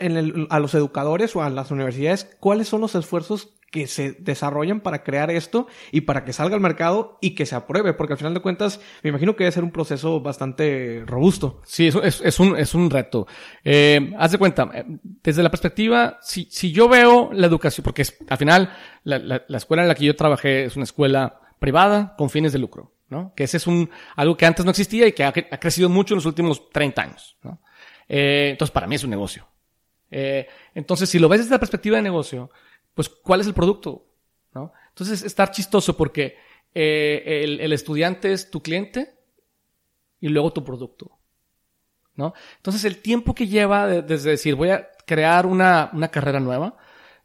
a 0.49 0.61
los 0.61 0.75
educadores 0.75 1.35
o 1.37 1.43
a 1.43 1.51
las 1.51 1.71
universidades? 1.71 2.37
¿Cuáles 2.41 2.69
son 2.69 2.81
los 2.81 2.95
esfuerzos 2.95 3.55
que 3.71 3.87
se 3.87 4.13
desarrollan 4.13 4.81
para 4.81 5.05
crear 5.05 5.31
esto 5.31 5.69
y 5.93 6.01
para 6.01 6.25
que 6.25 6.33
salga 6.33 6.57
al 6.57 6.61
mercado 6.61 7.19
y 7.21 7.35
que 7.35 7.47
se 7.47 7.55
apruebe? 7.55 7.95
Porque 7.95 8.15
al 8.15 8.19
final 8.19 8.35
de 8.35 8.41
cuentas, 8.41 8.81
me 9.03 9.11
imagino 9.11 9.37
que 9.37 9.45
debe 9.45 9.53
ser 9.53 9.65
un 9.65 9.71
proceso 9.71 10.21
bastante 10.21 11.05
robusto. 11.07 11.61
Sí, 11.65 11.89
es, 11.89 12.21
es, 12.25 12.41
un, 12.41 12.91
reto. 12.91 13.27
Eh, 13.65 14.13
haz 14.19 14.33
de 14.33 14.39
cuenta, 14.39 14.71
eh, 14.75 14.85
desde 15.23 15.43
la 15.43 15.51
perspectiva, 15.51 16.19
si, 16.21 16.73
yo 16.73 16.89
veo 16.89 17.31
la 17.33 17.47
educación, 17.47 17.85
porque 17.85 18.03
es, 18.03 18.17
al 18.29 18.39
final, 18.39 18.73
la 19.05 19.57
escuela 19.57 19.83
en 19.83 19.89
la 19.89 19.95
que 19.95 20.05
yo 20.05 20.17
trabajé 20.17 20.65
es 20.65 20.77
una 20.77 20.85
escuela 20.85 21.41
privada 21.61 22.15
con 22.17 22.31
fines 22.31 22.53
de 22.53 22.59
lucro, 22.59 22.93
¿no? 23.09 23.33
Que 23.37 23.45
ese 23.45 23.59
es 23.59 23.69
un, 23.69 23.91
algo 24.17 24.37
que 24.37 24.47
antes 24.47 24.65
no 24.65 24.73
existía 24.73 25.07
y 25.07 25.13
que 25.13 25.23
ha, 25.23 25.29
ha 25.29 25.61
crecido 25.61 25.89
mucho 25.89 26.15
en 26.15 26.17
los 26.17 26.27
últimos 26.27 26.71
30 26.71 27.03
años, 27.03 27.37
¿no? 27.45 27.61
Eh, 28.13 28.49
entonces, 28.51 28.73
para 28.73 28.89
mí 28.89 28.97
es 28.97 29.05
un 29.05 29.11
negocio. 29.11 29.47
Eh, 30.11 30.49
entonces, 30.75 31.09
si 31.09 31.21
lo 31.21 31.29
ves 31.29 31.43
desde 31.43 31.53
la 31.53 31.61
perspectiva 31.61 31.97
de 31.97 32.03
negocio, 32.03 32.51
pues, 32.93 33.09
¿cuál 33.09 33.41
es 33.41 33.47
el 33.47 33.55
producto? 33.55 34.05
¿No? 34.53 34.73
Entonces, 34.89 35.23
estar 35.23 35.53
chistoso 35.53 35.97
porque 35.97 36.37
eh, 36.75 37.43
el, 37.45 37.61
el, 37.61 37.73
estudiante 37.73 38.33
es 38.33 38.51
tu 38.51 38.61
cliente 38.61 39.15
y 40.21 40.29
luego 40.29 40.53
tu 40.53 40.65
producto. 40.65 41.19
¿No? 42.17 42.35
Entonces, 42.57 42.85
el 42.85 42.99
tiempo 42.99 43.33
que 43.33 43.47
lleva 43.47 43.87
desde 43.87 44.31
decir, 44.31 44.57
voy 44.57 44.71
a 44.71 44.91
crear 45.07 45.47
una, 45.47 45.91
una 45.93 46.09
carrera 46.09 46.41
nueva, 46.41 46.77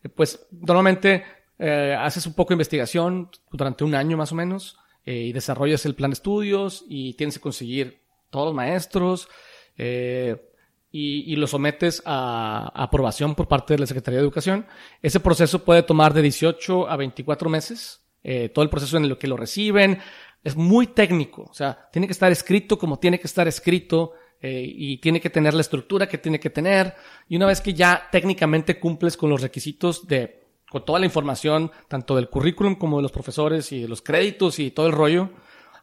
eh, 0.04 0.10
pues, 0.10 0.48
normalmente 0.51 1.24
eh, 1.58 1.98
haces 1.98 2.27
un 2.27 2.34
poco 2.34 2.50
de 2.50 2.56
investigación 2.56 3.30
durante 3.51 3.84
un 3.84 3.96
año 3.96 4.18
más 4.18 4.32
o 4.32 4.36
menos 4.36 4.77
eh, 5.06 5.15
y 5.15 5.34
desarrollas 5.34 5.86
el 5.86 5.96
plan 5.96 6.12
de 6.12 6.15
estudios 6.15 6.84
y 6.88 7.13
tienes 7.13 7.36
que 7.36 7.42
conseguir 7.42 8.01
todos 8.30 8.48
los 8.48 8.56
maestros 8.56 9.30
eh, 9.77 10.51
y, 10.98 11.30
y, 11.30 11.36
lo 11.36 11.46
sometes 11.46 12.02
a, 12.06 12.72
a, 12.74 12.84
aprobación 12.84 13.36
por 13.36 13.50
parte 13.50 13.74
de 13.74 13.80
la 13.80 13.86
Secretaría 13.86 14.20
de 14.20 14.24
Educación. 14.24 14.66
Ese 15.02 15.20
proceso 15.20 15.66
puede 15.66 15.84
tomar 15.84 16.14
de 16.14 16.22
18 16.22 16.90
a 16.90 16.96
24 16.96 17.50
meses. 17.50 18.06
Eh, 18.24 18.48
todo 18.48 18.64
el 18.64 18.70
proceso 18.70 18.96
en 18.96 19.04
el 19.04 19.18
que 19.18 19.28
lo 19.28 19.36
reciben 19.36 20.00
es 20.42 20.56
muy 20.56 20.88
técnico. 20.88 21.50
O 21.50 21.54
sea, 21.54 21.90
tiene 21.92 22.08
que 22.08 22.14
estar 22.14 22.32
escrito 22.32 22.80
como 22.80 22.98
tiene 22.98 23.20
que 23.20 23.28
estar 23.28 23.46
escrito. 23.46 24.14
Eh, 24.42 24.64
y 24.74 24.98
tiene 25.00 25.20
que 25.20 25.30
tener 25.30 25.54
la 25.54 25.62
estructura 25.62 26.08
que 26.08 26.18
tiene 26.18 26.40
que 26.40 26.50
tener. 26.50 26.96
Y 27.28 27.36
una 27.36 27.48
vez 27.48 27.60
que 27.60 27.74
ya 27.74 28.08
técnicamente 28.10 28.80
cumples 28.80 29.18
con 29.18 29.30
los 29.30 29.42
requisitos 29.42 30.08
de, 30.08 30.46
con 30.70 30.86
toda 30.86 31.00
la 31.00 31.06
información, 31.08 31.72
tanto 31.90 32.16
del 32.16 32.30
currículum 32.30 32.75
como 32.75 32.98
de 32.98 33.04
los 33.04 33.12
profesores 33.12 33.70
y 33.74 33.82
de 33.82 33.90
los 33.90 34.02
créditos 34.02 34.60
y 34.60 34.72
todo 34.72 34.88
el 34.88 34.94
rollo, 34.94 35.30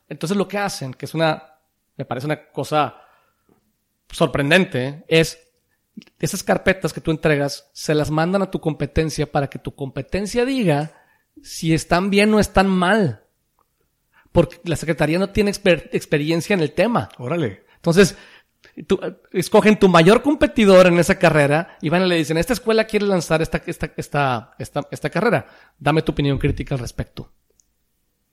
entonces 0.09 0.39
lo 0.39 0.49
que 0.49 0.57
hacen, 0.57 0.95
que 0.95 1.05
es 1.05 1.15
una, 1.15 1.59
me 1.97 2.07
parece 2.07 2.27
una 2.27 2.51
cosa 2.51 3.03
sorprendente, 4.13 5.05
es 5.09 5.39
esas 6.19 6.43
carpetas 6.43 6.93
que 6.93 7.01
tú 7.01 7.11
entregas, 7.11 7.71
se 7.73 7.95
las 7.95 8.11
mandan 8.11 8.43
a 8.43 8.51
tu 8.51 8.61
competencia 8.61 9.31
para 9.31 9.49
que 9.49 9.59
tu 9.59 9.75
competencia 9.75 10.45
diga 10.45 10.93
si 11.43 11.75
están 11.75 12.11
bien 12.11 12.33
o 12.33 12.41
están 12.41 12.69
mal. 12.69 13.25
Porque 14.31 14.61
la 14.65 14.77
secretaría 14.77 15.19
no 15.19 15.31
tiene 15.31 15.51
exper 15.51 15.91
experiencia 15.93 16.55
en 16.55 16.61
el 16.61 16.73
tema. 16.73 17.11
Órale. 17.19 17.65
Entonces, 17.77 18.17
tú, 18.87 18.99
escogen 19.33 19.79
tu 19.79 19.89
mayor 19.89 20.23
competidor 20.23 20.87
en 20.87 20.99
esa 20.99 21.19
carrera 21.19 21.77
y 21.83 21.91
van 21.91 22.07
y 22.07 22.09
le 22.09 22.17
dicen, 22.17 22.39
esta 22.39 22.55
escuela 22.55 22.85
quiere 22.85 23.07
lanzar 23.07 23.43
esta, 23.43 23.63
esta, 23.67 23.93
esta, 23.97 24.55
esta, 24.59 24.89
esta 24.91 25.11
carrera. 25.11 25.47
Dame 25.79 26.03
tu 26.03 26.13
opinión 26.13 26.39
crítica 26.39 26.75
al 26.75 26.81
respecto. 26.81 27.33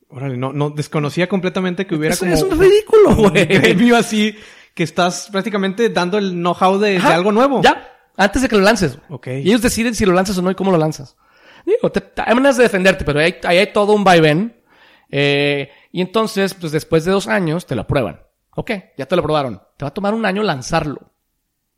Órale, 0.08 0.38
no, 0.38 0.54
no 0.54 0.70
desconocía 0.70 1.28
completamente 1.28 1.86
que 1.86 1.96
hubiera 1.96 2.14
Eso 2.14 2.26
como 2.26 2.34
es 2.34 2.42
un 2.42 2.60
ridículo, 2.60 3.10
un 3.10 3.30
güey. 3.30 3.46
gremio 3.46 3.98
así 3.98 4.36
que 4.74 4.84
estás 4.84 5.30
prácticamente 5.32 5.90
dando 5.90 6.18
el 6.18 6.32
know-how 6.32 6.78
de, 6.78 6.98
algo 6.98 7.32
nuevo. 7.32 7.62
Ya, 7.62 7.90
antes 8.18 8.42
de 8.42 8.50
que 8.50 8.56
lo 8.56 8.62
lances. 8.62 8.98
Ok. 9.10 9.28
Y 9.28 9.50
ellos 9.50 9.62
deciden 9.62 9.96
si 9.96 10.06
lo 10.06 10.14
lanzas 10.14 10.38
o 10.38 10.42
no 10.42 10.52
y 10.52 10.56
cómo 10.56 10.72
lo 10.72 10.78
lanzas. 10.78 11.16
Digo, 11.66 11.92
te, 11.92 12.02
te, 12.02 12.22
hay 12.26 12.34
maneras 12.34 12.58
de 12.58 12.64
defenderte, 12.64 13.06
pero 13.06 13.20
ahí 13.20 13.36
hay, 13.44 13.58
hay, 13.58 13.74
todo 13.74 13.94
un 13.94 14.04
vaivén. 14.04 14.62
Eh, 15.10 15.70
y 15.92 16.02
entonces, 16.02 16.54
pues 16.54 16.72
después 16.72 17.06
de 17.06 17.12
dos 17.12 17.28
años, 17.28 17.66
te 17.66 17.76
lo 17.76 17.82
aprueban. 17.82 18.22
Ok, 18.56 18.72
ya 18.98 19.06
te 19.06 19.16
lo 19.16 19.22
aprobaron. 19.22 19.62
Te 19.78 19.86
va 19.86 19.90
a 19.90 19.94
tomar 19.94 20.14
un 20.14 20.26
año 20.26 20.44
lanzarlo. 20.44 21.12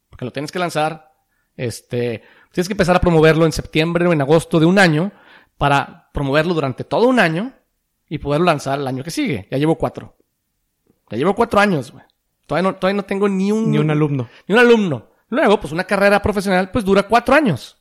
Porque 0.10 0.26
lo 0.26 0.32
tienes 0.32 0.52
que 0.52 0.60
lanzar. 0.60 1.12
Este, 1.56 2.24
tienes 2.52 2.68
que 2.68 2.74
empezar 2.74 2.96
a 2.96 3.02
promoverlo 3.02 3.46
en 3.46 3.52
septiembre 3.52 4.08
o 4.08 4.14
en 4.14 4.22
agosto 4.22 4.60
de 4.60 4.66
un 4.66 4.80
año 4.80 5.12
para 5.58 6.10
promoverlo 6.12 6.54
durante 6.54 6.84
todo 6.84 7.08
un 7.08 7.20
año 7.20 7.54
y 8.10 8.18
poderlo 8.18 8.46
lanzar 8.46 8.80
el 8.80 8.88
año 8.88 9.04
que 9.04 9.12
sigue. 9.12 9.48
Ya 9.52 9.58
llevo 9.58 9.78
cuatro. 9.78 10.18
Ya 11.10 11.18
llevo 11.18 11.36
cuatro 11.36 11.60
años, 11.60 11.92
güey. 11.92 12.04
Todavía 12.52 12.70
no, 12.70 12.76
todavía 12.76 12.98
no 12.98 13.06
tengo 13.06 13.30
ni 13.30 13.50
un... 13.50 13.72
Ni 13.72 13.78
un 13.78 13.90
alumno. 13.90 14.28
Ni 14.46 14.54
un 14.54 14.60
alumno. 14.60 15.08
Luego, 15.30 15.62
pues 15.62 15.72
una 15.72 15.86
carrera 15.86 16.22
profesional, 16.22 16.70
pues 16.70 16.84
dura 16.84 17.04
cuatro 17.04 17.34
años. 17.34 17.78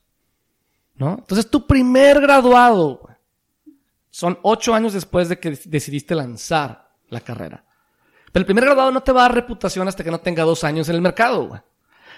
¿No? 0.95 1.17
Entonces, 1.19 1.51
tu 1.51 1.67
primer 1.67 2.21
graduado, 2.21 3.09
son 4.11 4.39
ocho 4.43 4.73
años 4.73 4.93
después 4.93 5.29
de 5.29 5.41
que 5.41 5.59
decidiste 5.65 6.15
lanzar 6.15 6.89
la 7.09 7.19
carrera. 7.19 7.65
Pero 8.31 8.43
el 8.43 8.47
primer 8.47 8.65
graduado 8.65 8.93
no 8.93 9.03
te 9.03 9.11
va 9.11 9.23
a 9.23 9.25
dar 9.25 9.35
reputación 9.35 9.89
hasta 9.89 10.05
que 10.05 10.11
no 10.13 10.21
tenga 10.21 10.45
dos 10.45 10.63
años 10.63 10.89
en 10.89 10.95
el 10.95 11.03
mercado, 11.03 11.49
güey. 11.49 11.61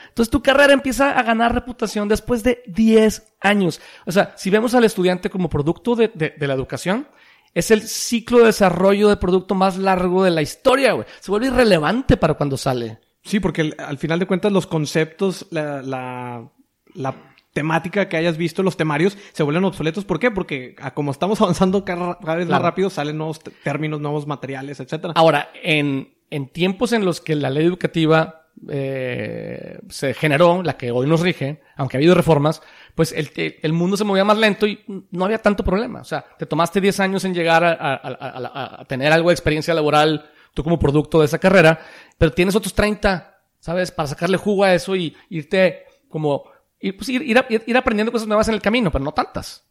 Entonces 0.08 0.30
tu 0.30 0.42
carrera 0.42 0.74
empieza 0.74 1.18
a 1.18 1.22
ganar 1.22 1.54
reputación 1.54 2.06
después 2.06 2.42
de 2.42 2.62
10 2.66 3.32
años. 3.40 3.80
O 4.04 4.12
sea, 4.12 4.34
si 4.36 4.50
vemos 4.50 4.74
al 4.74 4.84
estudiante 4.84 5.30
como 5.30 5.48
producto 5.48 5.96
de, 5.96 6.08
de, 6.08 6.34
de 6.38 6.46
la 6.46 6.52
educación, 6.52 7.08
es 7.54 7.70
el 7.70 7.82
ciclo 7.82 8.38
de 8.38 8.46
desarrollo 8.46 9.08
de 9.08 9.16
producto 9.16 9.54
más 9.54 9.76
largo 9.76 10.24
de 10.24 10.30
la 10.30 10.42
historia, 10.42 10.92
güey. 10.92 11.06
Se 11.20 11.30
vuelve 11.30 11.48
irrelevante 11.48 12.16
para 12.16 12.34
cuando 12.34 12.56
sale. 12.56 12.98
Sí, 13.22 13.40
porque 13.40 13.72
al 13.78 13.98
final 13.98 14.18
de 14.18 14.26
cuentas 14.26 14.52
los 14.52 14.66
conceptos, 14.66 15.46
la, 15.50 15.82
la, 15.82 16.50
la, 16.94 17.14
temática 17.52 18.08
que 18.08 18.16
hayas 18.16 18.38
visto, 18.38 18.62
los 18.62 18.78
temarios, 18.78 19.18
se 19.32 19.42
vuelven 19.42 19.64
obsoletos. 19.64 20.06
¿Por 20.06 20.18
qué? 20.18 20.30
Porque 20.30 20.74
a 20.80 20.94
como 20.94 21.10
estamos 21.10 21.40
avanzando 21.42 21.84
cada, 21.84 22.14
vez 22.14 22.18
claro. 22.20 22.46
más 22.46 22.62
rápido, 22.62 22.88
salen 22.88 23.18
nuevos 23.18 23.40
términos, 23.62 24.00
nuevos 24.00 24.26
materiales, 24.26 24.80
etcétera. 24.80 25.12
Ahora, 25.16 25.50
en, 25.62 26.14
en 26.30 26.48
tiempos 26.48 26.92
en 26.92 27.04
los 27.04 27.20
que 27.20 27.36
la 27.36 27.50
ley 27.50 27.66
educativa 27.66 28.42
eh, 28.68 29.78
se 29.88 30.14
generó, 30.14 30.62
la 30.62 30.76
que 30.76 30.90
hoy 30.90 31.06
nos 31.06 31.20
rige, 31.20 31.60
aunque 31.76 31.96
ha 31.96 31.98
habido 31.98 32.14
reformas, 32.14 32.62
pues 32.94 33.12
el, 33.12 33.30
el, 33.36 33.72
mundo 33.72 33.96
se 33.96 34.04
movía 34.04 34.24
más 34.24 34.36
lento 34.36 34.66
y 34.66 34.84
no 35.10 35.24
había 35.24 35.38
tanto 35.38 35.64
problema. 35.64 36.00
O 36.00 36.04
sea, 36.04 36.24
te 36.38 36.46
tomaste 36.46 36.80
10 36.80 37.00
años 37.00 37.24
en 37.24 37.34
llegar 37.34 37.64
a, 37.64 37.72
a, 37.72 37.94
a, 37.94 38.80
a, 38.80 38.84
tener 38.84 39.12
algo 39.12 39.30
de 39.30 39.34
experiencia 39.34 39.72
laboral, 39.72 40.30
tú 40.52 40.62
como 40.62 40.78
producto 40.78 41.20
de 41.20 41.26
esa 41.26 41.38
carrera, 41.38 41.80
pero 42.18 42.32
tienes 42.32 42.54
otros 42.54 42.74
30, 42.74 43.40
¿sabes? 43.58 43.90
Para 43.90 44.08
sacarle 44.08 44.36
jugo 44.36 44.64
a 44.64 44.74
eso 44.74 44.94
y 44.94 45.16
irte 45.30 45.86
como, 46.08 46.44
ir, 46.80 46.96
pues 46.96 47.08
ir, 47.08 47.22
ir, 47.22 47.62
ir 47.66 47.76
aprendiendo 47.76 48.12
cosas 48.12 48.28
nuevas 48.28 48.48
en 48.48 48.54
el 48.54 48.62
camino, 48.62 48.90
pero 48.90 49.04
no 49.04 49.12
tantas. 49.12 49.66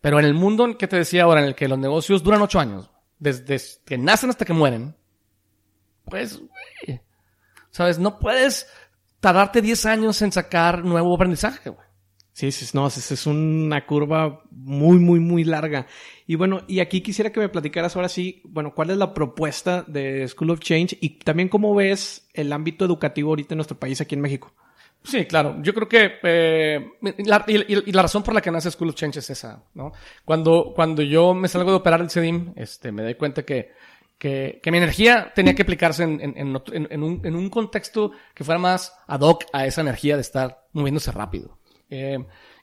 Pero 0.00 0.18
en 0.18 0.24
el 0.24 0.34
mundo 0.34 0.64
en 0.64 0.74
que 0.74 0.88
te 0.88 0.96
decía 0.96 1.24
ahora, 1.24 1.40
en 1.40 1.46
el 1.46 1.54
que 1.54 1.68
los 1.68 1.78
negocios 1.78 2.22
duran 2.22 2.42
8 2.42 2.60
años, 2.60 2.90
desde 3.18 3.60
que 3.84 3.98
nacen 3.98 4.30
hasta 4.30 4.44
que 4.44 4.52
mueren, 4.52 4.96
pues, 6.04 6.38
güey, 6.38 7.00
¿sabes? 7.70 7.98
No 7.98 8.18
puedes 8.18 8.68
tardarte 9.20 9.60
10 9.60 9.86
años 9.86 10.22
en 10.22 10.32
sacar 10.32 10.84
nuevo 10.84 11.14
aprendizaje, 11.14 11.70
güey. 11.70 11.87
Sí, 12.38 12.52
sí, 12.52 12.64
no, 12.72 12.86
es, 12.86 13.26
una 13.26 13.84
curva 13.84 14.42
muy, 14.52 15.00
muy, 15.00 15.18
muy 15.18 15.42
larga. 15.42 15.88
Y 16.24 16.36
bueno, 16.36 16.62
y 16.68 16.78
aquí 16.78 17.00
quisiera 17.00 17.32
que 17.32 17.40
me 17.40 17.48
platicaras 17.48 17.96
ahora 17.96 18.08
sí, 18.08 18.42
bueno, 18.44 18.72
cuál 18.76 18.90
es 18.90 18.96
la 18.96 19.12
propuesta 19.12 19.82
de 19.88 20.28
School 20.28 20.50
of 20.50 20.60
Change 20.60 20.98
y 21.00 21.18
también 21.18 21.48
cómo 21.48 21.74
ves 21.74 22.28
el 22.34 22.52
ámbito 22.52 22.84
educativo 22.84 23.30
ahorita 23.30 23.54
en 23.54 23.56
nuestro 23.56 23.76
país, 23.76 24.00
aquí 24.00 24.14
en 24.14 24.20
México. 24.20 24.54
Sí, 25.02 25.24
claro. 25.26 25.56
Yo 25.62 25.74
creo 25.74 25.88
que 25.88 26.12
eh, 26.22 26.92
la, 27.26 27.44
y, 27.48 27.90
la 27.90 28.02
razón 28.02 28.22
por 28.22 28.34
la 28.34 28.40
que 28.40 28.52
nace 28.52 28.70
School 28.70 28.90
of 28.90 28.94
Change 28.94 29.18
es 29.18 29.30
esa, 29.30 29.64
¿no? 29.74 29.90
Cuando, 30.24 30.72
cuando 30.76 31.02
yo 31.02 31.34
me 31.34 31.48
salgo 31.48 31.72
de 31.72 31.78
operar 31.78 32.00
el 32.00 32.08
CEDIM, 32.08 32.52
este, 32.54 32.92
me 32.92 33.02
doy 33.02 33.16
cuenta 33.16 33.42
que 33.42 33.72
que, 34.16 34.60
que 34.62 34.70
mi 34.70 34.78
energía 34.78 35.32
tenía 35.34 35.54
que 35.54 35.62
aplicarse 35.62 36.02
en, 36.02 36.20
en, 36.20 36.34
en, 36.36 37.02
un, 37.02 37.20
en 37.24 37.36
un 37.36 37.50
contexto 37.50 38.10
que 38.34 38.42
fuera 38.42 38.58
más 38.58 38.92
ad 39.06 39.20
hoc 39.20 39.44
a 39.52 39.64
esa 39.66 39.80
energía 39.80 40.16
de 40.16 40.22
estar 40.22 40.66
moviéndose 40.72 41.12
rápido. 41.12 41.57
Eh, 41.90 42.18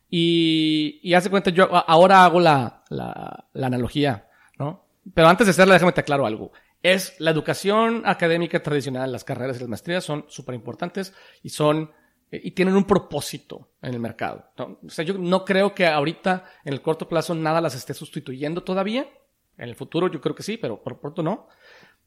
y, 0.10 1.00
y 1.04 1.14
hace 1.14 1.30
cuenta, 1.30 1.50
yo 1.50 1.68
ahora 1.74 2.26
hago 2.26 2.40
la, 2.40 2.84
la, 2.90 3.48
la, 3.54 3.68
analogía, 3.68 4.30
¿no? 4.60 4.86
Pero 5.14 5.28
antes 5.28 5.48
de 5.48 5.52
hacerla, 5.52 5.74
déjame 5.74 5.92
te 5.92 6.02
aclaro 6.02 6.26
algo. 6.26 6.52
Es 6.82 7.20
la 7.20 7.32
educación 7.32 8.04
académica 8.06 8.62
tradicional, 8.62 9.12
las 9.12 9.24
carreras 9.24 9.58
y 9.58 9.62
las 9.62 9.70
maestrías 9.70 10.04
son 10.04 10.26
súper 10.28 10.56
importantes 10.56 11.14
y 11.42 11.50
son, 11.50 11.92
y 12.32 12.52
tienen 12.52 12.76
un 12.76 12.86
propósito 12.86 13.72
en 13.82 13.94
el 13.94 14.00
mercado. 14.00 14.52
¿no? 14.58 14.80
O 14.86 14.90
sea, 14.90 15.04
yo 15.04 15.18
no 15.18 15.44
creo 15.44 15.74
que 15.74 15.88
ahorita, 15.88 16.46
en 16.64 16.74
el 16.74 16.82
corto 16.82 17.10
plazo, 17.10 17.34
nada 17.34 17.60
las 17.62 17.76
esté 17.76 17.94
sustituyendo 17.94 18.64
todavía. 18.64 19.08
En 19.58 19.70
el 19.70 19.76
futuro 19.76 20.12
yo 20.12 20.22
creo 20.22 20.36
que 20.36 20.44
sí, 20.44 20.58
pero 20.58 20.82
por 20.82 21.00
pronto 21.00 21.24
no. 21.24 21.48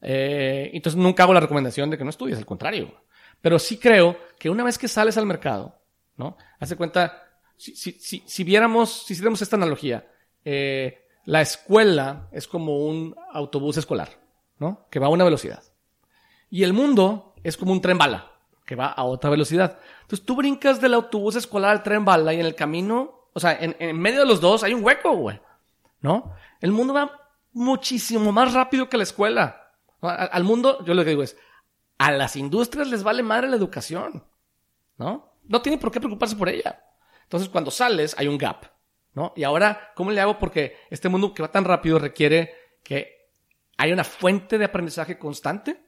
Eh, 0.00 0.70
entonces 0.72 1.00
nunca 1.00 1.24
hago 1.24 1.34
la 1.34 1.40
recomendación 1.40 1.90
de 1.90 1.98
que 1.98 2.04
no 2.04 2.10
estudies, 2.10 2.38
al 2.38 2.46
contrario. 2.46 3.02
Pero 3.40 3.58
sí 3.58 3.78
creo 3.78 4.16
que 4.38 4.50
una 4.50 4.64
vez 4.64 4.78
que 4.78 4.88
sales 4.88 5.16
al 5.16 5.26
mercado, 5.26 5.77
¿no? 6.18 6.36
Hace 6.60 6.76
cuenta, 6.76 7.22
si, 7.56 7.74
si, 7.74 8.22
si, 8.26 8.44
viéramos, 8.44 9.06
si 9.06 9.14
hiciéramos 9.14 9.40
esta 9.40 9.56
analogía, 9.56 10.06
eh, 10.44 11.06
la 11.24 11.40
escuela 11.40 12.28
es 12.32 12.46
como 12.46 12.86
un 12.86 13.16
autobús 13.32 13.78
escolar, 13.78 14.10
¿no? 14.58 14.86
Que 14.90 14.98
va 14.98 15.06
a 15.06 15.10
una 15.10 15.24
velocidad. 15.24 15.62
Y 16.50 16.64
el 16.64 16.72
mundo 16.72 17.34
es 17.42 17.56
como 17.56 17.72
un 17.72 17.80
tren 17.80 17.96
bala, 17.96 18.32
que 18.66 18.74
va 18.74 18.88
a 18.88 19.04
otra 19.04 19.30
velocidad. 19.30 19.78
Entonces 20.02 20.26
tú 20.26 20.36
brincas 20.36 20.80
del 20.80 20.94
autobús 20.94 21.36
escolar 21.36 21.70
al 21.70 21.82
tren 21.82 22.04
bala 22.04 22.34
y 22.34 22.40
en 22.40 22.46
el 22.46 22.54
camino, 22.54 23.28
o 23.32 23.40
sea, 23.40 23.52
en, 23.52 23.76
en 23.78 23.98
medio 23.98 24.20
de 24.20 24.26
los 24.26 24.40
dos 24.40 24.64
hay 24.64 24.74
un 24.74 24.84
hueco, 24.84 25.14
güey, 25.16 25.40
¿no? 26.00 26.34
El 26.60 26.72
mundo 26.72 26.92
va 26.92 27.30
muchísimo 27.52 28.32
más 28.32 28.52
rápido 28.52 28.88
que 28.88 28.96
la 28.96 29.02
escuela. 29.04 29.72
Al 30.00 30.44
mundo, 30.44 30.84
yo 30.84 30.94
lo 30.94 31.04
que 31.04 31.10
digo 31.10 31.22
es, 31.22 31.36
a 31.98 32.12
las 32.12 32.36
industrias 32.36 32.88
les 32.88 33.02
vale 33.02 33.22
madre 33.22 33.48
la 33.48 33.56
educación, 33.56 34.24
¿no? 34.96 35.32
No 35.48 35.60
tienen 35.60 35.80
por 35.80 35.90
qué 35.90 35.98
preocuparse 36.00 36.36
por 36.36 36.48
ella. 36.48 36.84
Entonces, 37.24 37.48
cuando 37.48 37.70
sales, 37.70 38.14
hay 38.18 38.28
un 38.28 38.38
gap, 38.38 38.66
¿no? 39.14 39.32
Y 39.36 39.44
ahora, 39.44 39.92
¿cómo 39.94 40.10
le 40.10 40.20
hago? 40.20 40.38
Porque 40.38 40.76
este 40.90 41.08
mundo 41.08 41.34
que 41.34 41.42
va 41.42 41.50
tan 41.50 41.64
rápido 41.64 41.98
requiere 41.98 42.54
que 42.82 43.32
haya 43.76 43.94
una 43.94 44.04
fuente 44.04 44.58
de 44.58 44.64
aprendizaje 44.64 45.18
constante 45.18 45.87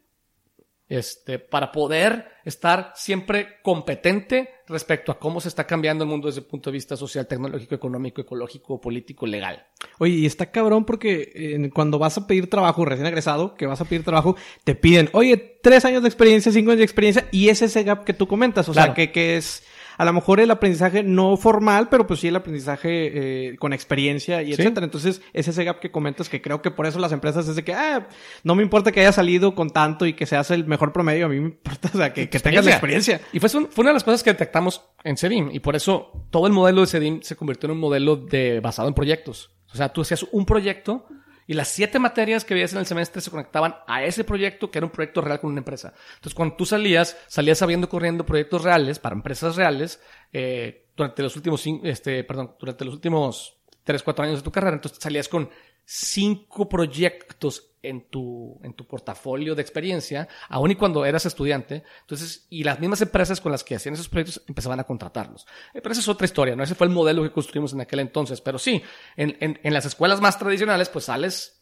este, 0.90 1.38
para 1.38 1.70
poder 1.70 2.32
estar 2.44 2.92
siempre 2.96 3.60
competente 3.62 4.50
respecto 4.66 5.12
a 5.12 5.20
cómo 5.20 5.40
se 5.40 5.46
está 5.46 5.64
cambiando 5.64 6.02
el 6.02 6.10
mundo 6.10 6.26
desde 6.26 6.40
el 6.40 6.46
punto 6.46 6.68
de 6.68 6.74
vista 6.74 6.96
social, 6.96 7.28
tecnológico, 7.28 7.76
económico, 7.76 8.20
ecológico, 8.20 8.80
político, 8.80 9.24
legal. 9.24 9.64
Oye, 9.98 10.14
y 10.14 10.26
está 10.26 10.50
cabrón 10.50 10.84
porque 10.84 11.30
eh, 11.32 11.70
cuando 11.72 12.00
vas 12.00 12.18
a 12.18 12.26
pedir 12.26 12.50
trabajo 12.50 12.84
recién 12.84 13.06
egresado, 13.06 13.54
que 13.54 13.66
vas 13.66 13.80
a 13.80 13.84
pedir 13.84 14.04
trabajo, 14.04 14.36
te 14.64 14.74
piden, 14.74 15.08
oye, 15.12 15.36
tres 15.62 15.84
años 15.84 16.02
de 16.02 16.08
experiencia, 16.08 16.50
cinco 16.50 16.72
años 16.72 16.78
de 16.78 16.84
experiencia, 16.84 17.28
y 17.30 17.50
es 17.50 17.62
ese 17.62 17.84
gap 17.84 18.04
que 18.04 18.12
tú 18.12 18.26
comentas, 18.26 18.68
o 18.68 18.74
sea, 18.74 18.92
que, 18.92 19.12
que 19.12 19.36
es 19.36 19.62
a 20.00 20.04
lo 20.06 20.14
mejor 20.14 20.40
el 20.40 20.50
aprendizaje 20.50 21.02
no 21.02 21.36
formal, 21.36 21.90
pero 21.90 22.06
pues 22.06 22.20
sí 22.20 22.28
el 22.28 22.36
aprendizaje 22.36 23.48
eh, 23.50 23.56
con 23.58 23.74
experiencia 23.74 24.42
y 24.42 24.52
etcétera. 24.54 24.84
Entonces, 24.84 25.20
es 25.34 25.46
ese 25.46 25.62
gap 25.62 25.78
que 25.78 25.90
comentas 25.90 26.30
que 26.30 26.40
creo 26.40 26.62
que 26.62 26.70
por 26.70 26.86
eso 26.86 26.98
las 26.98 27.12
empresas 27.12 27.46
es 27.46 27.54
de 27.54 27.64
que, 27.64 27.74
ah, 27.74 28.08
no 28.42 28.54
me 28.54 28.62
importa 28.62 28.92
que 28.92 29.00
haya 29.00 29.12
salido 29.12 29.54
con 29.54 29.68
tanto 29.68 30.06
y 30.06 30.14
que 30.14 30.24
seas 30.24 30.50
el 30.52 30.64
mejor 30.64 30.94
promedio, 30.94 31.26
a 31.26 31.28
mí 31.28 31.38
me 31.38 31.48
importa, 31.48 31.90
o 31.92 31.98
sea, 31.98 32.14
que, 32.14 32.30
que 32.30 32.40
tengas 32.40 32.64
la 32.64 32.70
experiencia. 32.70 33.20
Y 33.34 33.40
fue, 33.40 33.50
fue 33.50 33.82
una 33.82 33.90
de 33.90 33.94
las 33.94 34.04
cosas 34.04 34.22
que 34.22 34.30
detectamos 34.30 34.82
en 35.04 35.18
Sedim 35.18 35.50
y 35.52 35.60
por 35.60 35.76
eso 35.76 36.24
todo 36.30 36.46
el 36.46 36.54
modelo 36.54 36.80
de 36.80 36.86
Sedim 36.86 37.20
se 37.20 37.36
convirtió 37.36 37.66
en 37.66 37.72
un 37.72 37.80
modelo 37.80 38.16
de, 38.16 38.60
basado 38.60 38.88
en 38.88 38.94
proyectos. 38.94 39.50
O 39.70 39.76
sea, 39.76 39.90
tú 39.90 40.00
hacías 40.00 40.24
un 40.32 40.46
proyecto 40.46 41.08
y 41.50 41.54
las 41.54 41.66
siete 41.66 41.98
materias 41.98 42.44
que 42.44 42.54
veías 42.54 42.72
en 42.74 42.78
el 42.78 42.86
semestre 42.86 43.20
se 43.20 43.28
conectaban 43.28 43.74
a 43.88 44.04
ese 44.04 44.22
proyecto 44.22 44.70
que 44.70 44.78
era 44.78 44.86
un 44.86 44.92
proyecto 44.92 45.20
real 45.20 45.40
con 45.40 45.50
una 45.50 45.58
empresa. 45.58 45.92
Entonces, 46.14 46.32
cuando 46.32 46.54
tú 46.54 46.64
salías, 46.64 47.16
salías 47.26 47.58
sabiendo 47.58 47.88
corriendo 47.88 48.24
proyectos 48.24 48.62
reales 48.62 49.00
para 49.00 49.16
empresas 49.16 49.56
reales 49.56 50.00
eh, 50.32 50.86
durante 50.96 51.24
los 51.24 51.34
últimos, 51.34 51.64
este, 51.82 52.22
perdón, 52.22 52.54
durante 52.56 52.84
los 52.84 52.94
últimos 52.94 53.56
tres, 53.82 54.04
cuatro 54.04 54.24
años 54.24 54.36
de 54.38 54.44
tu 54.44 54.52
carrera. 54.52 54.76
Entonces, 54.76 55.02
salías 55.02 55.26
con 55.26 55.50
cinco 55.92 56.68
proyectos 56.68 57.72
en 57.82 58.08
tu, 58.08 58.60
en 58.62 58.74
tu 58.74 58.86
portafolio 58.86 59.56
de 59.56 59.62
experiencia, 59.62 60.28
aun 60.48 60.70
y 60.70 60.76
cuando 60.76 61.04
eras 61.04 61.26
estudiante. 61.26 61.82
Entonces, 62.02 62.46
y 62.48 62.62
las 62.62 62.78
mismas 62.78 63.00
empresas 63.00 63.40
con 63.40 63.50
las 63.50 63.64
que 63.64 63.74
hacían 63.74 63.94
esos 63.94 64.08
proyectos 64.08 64.40
empezaban 64.46 64.78
a 64.78 64.84
contratarlos. 64.84 65.48
Pero 65.72 65.90
esa 65.90 66.00
es 66.00 66.06
otra 66.06 66.26
historia, 66.26 66.54
¿no? 66.54 66.62
Ese 66.62 66.76
fue 66.76 66.86
el 66.86 66.92
modelo 66.92 67.24
que 67.24 67.32
construimos 67.32 67.72
en 67.72 67.80
aquel 67.80 67.98
entonces. 67.98 68.40
Pero 68.40 68.56
sí, 68.56 68.80
en, 69.16 69.36
en, 69.40 69.58
en 69.64 69.74
las 69.74 69.84
escuelas 69.84 70.20
más 70.20 70.38
tradicionales, 70.38 70.88
pues 70.88 71.06
sales 71.06 71.60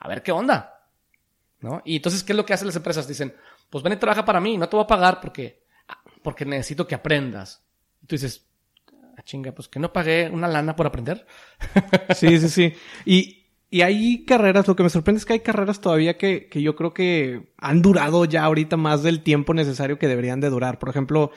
a 0.00 0.08
ver 0.08 0.22
qué 0.22 0.32
onda, 0.32 0.90
¿no? 1.60 1.80
Y 1.86 1.96
entonces, 1.96 2.22
¿qué 2.22 2.34
es 2.34 2.36
lo 2.36 2.44
que 2.44 2.52
hacen 2.52 2.66
las 2.66 2.76
empresas? 2.76 3.08
Dicen, 3.08 3.34
pues 3.70 3.82
ven 3.82 3.94
y 3.94 3.96
trabaja 3.96 4.22
para 4.22 4.38
mí, 4.38 4.58
no 4.58 4.68
te 4.68 4.76
voy 4.76 4.84
a 4.84 4.88
pagar 4.88 5.18
porque, 5.18 5.62
porque 6.22 6.44
necesito 6.44 6.86
que 6.86 6.94
aprendas. 6.94 7.64
Y 8.02 8.06
tú 8.06 8.16
dices, 8.16 8.46
ah, 9.16 9.22
chinga, 9.22 9.52
pues 9.52 9.66
que 9.66 9.80
no 9.80 9.94
pagué 9.94 10.28
una 10.30 10.46
lana 10.46 10.76
por 10.76 10.86
aprender. 10.86 11.26
Sí, 12.14 12.38
sí, 12.38 12.48
sí. 12.50 12.74
Y, 13.06 13.35
y 13.70 13.80
hay 13.80 14.24
carreras, 14.24 14.68
lo 14.68 14.76
que 14.76 14.82
me 14.82 14.90
sorprende 14.90 15.18
es 15.18 15.26
que 15.26 15.34
hay 15.34 15.40
carreras 15.40 15.80
todavía 15.80 16.16
que, 16.16 16.48
que 16.48 16.62
yo 16.62 16.76
creo 16.76 16.94
que 16.94 17.48
han 17.58 17.82
durado 17.82 18.24
ya 18.24 18.44
ahorita 18.44 18.76
más 18.76 19.02
del 19.02 19.22
tiempo 19.22 19.54
necesario 19.54 19.98
que 19.98 20.08
deberían 20.08 20.40
de 20.40 20.50
durar. 20.50 20.78
Por 20.78 20.88
ejemplo, 20.88 21.32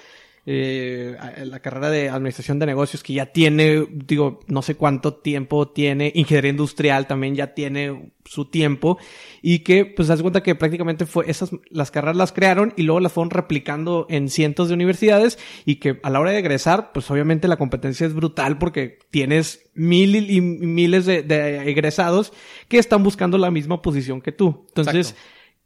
eh, 0.52 1.16
la 1.44 1.60
carrera 1.60 1.92
de 1.92 2.10
administración 2.10 2.58
de 2.58 2.66
negocios 2.66 3.04
que 3.04 3.14
ya 3.14 3.28
tiene, 3.28 3.86
digo, 3.92 4.40
no 4.48 4.64
sé 4.64 4.74
cuánto 4.74 5.14
tiempo 5.14 5.68
tiene, 5.68 6.12
ingeniería 6.16 6.50
industrial 6.50 7.06
también 7.06 7.36
ya 7.36 7.54
tiene 7.54 8.14
su 8.26 8.46
tiempo 8.46 8.98
y 9.44 9.60
que 9.60 9.86
pues 9.86 10.08
das 10.08 10.24
cuenta 10.24 10.42
que 10.42 10.56
prácticamente 10.56 11.06
fue 11.06 11.30
esas, 11.30 11.52
las 11.70 11.92
carreras 11.92 12.18
las 12.18 12.32
crearon 12.32 12.74
y 12.76 12.82
luego 12.82 13.00
las 13.00 13.12
fueron 13.14 13.30
replicando 13.30 14.08
en 14.10 14.28
cientos 14.28 14.70
de 14.70 14.74
universidades 14.74 15.38
y 15.66 15.76
que 15.76 16.00
a 16.02 16.10
la 16.10 16.20
hora 16.20 16.32
de 16.32 16.40
egresar 16.40 16.94
pues 16.94 17.12
obviamente 17.12 17.48
la 17.48 17.58
competencia 17.58 18.08
es 18.08 18.16
brutal 18.16 18.58
porque 18.58 18.98
tienes 19.12 19.70
mil 19.76 20.16
y 20.16 20.42
miles 20.42 21.06
de, 21.06 21.22
de 21.22 21.70
egresados 21.70 22.34
que 22.68 22.80
están 22.80 23.04
buscando 23.04 23.38
la 23.38 23.52
misma 23.52 23.84
posición 23.84 24.20
que 24.20 24.32
tú. 24.32 24.66
Entonces, 24.70 25.16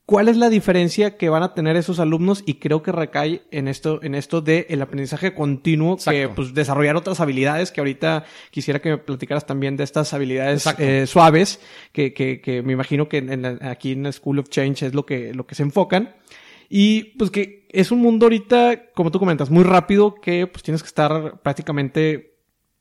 ¿Cuál 0.05 0.27
es 0.27 0.35
la 0.35 0.49
diferencia 0.49 1.15
que 1.15 1.29
van 1.29 1.43
a 1.43 1.53
tener 1.53 1.77
esos 1.77 1.99
alumnos? 1.99 2.43
Y 2.45 2.55
creo 2.55 2.83
que 2.83 2.91
recae 2.91 3.43
en 3.51 3.69
esto, 3.69 4.03
en 4.03 4.15
esto 4.15 4.41
de 4.41 4.65
el 4.69 4.81
aprendizaje 4.81 5.33
continuo, 5.33 5.95
que 5.97 6.27
pues 6.27 6.53
desarrollar 6.53 6.97
otras 6.97 7.21
habilidades, 7.21 7.71
que 7.71 7.79
ahorita 7.79 8.25
quisiera 8.51 8.81
que 8.81 8.89
me 8.89 8.97
platicaras 8.97 9.45
también 9.45 9.77
de 9.77 9.85
estas 9.85 10.13
habilidades 10.13 10.65
eh, 10.77 11.07
suaves, 11.07 11.61
que, 11.93 12.13
que, 12.13 12.41
que, 12.41 12.61
me 12.61 12.73
imagino 12.73 13.07
que 13.07 13.19
en, 13.19 13.45
aquí 13.65 13.93
en 13.93 14.11
School 14.11 14.39
of 14.39 14.49
Change 14.49 14.87
es 14.87 14.93
lo 14.93 15.05
que, 15.05 15.33
lo 15.33 15.47
que 15.47 15.55
se 15.55 15.63
enfocan. 15.63 16.13
Y 16.67 17.15
pues 17.17 17.31
que 17.31 17.65
es 17.69 17.91
un 17.91 17.99
mundo 17.99 18.25
ahorita, 18.25 18.91
como 18.93 19.09
tú 19.09 19.19
comentas, 19.19 19.49
muy 19.49 19.63
rápido, 19.63 20.15
que 20.15 20.47
pues 20.47 20.63
tienes 20.63 20.83
que 20.83 20.87
estar 20.87 21.39
prácticamente 21.41 22.32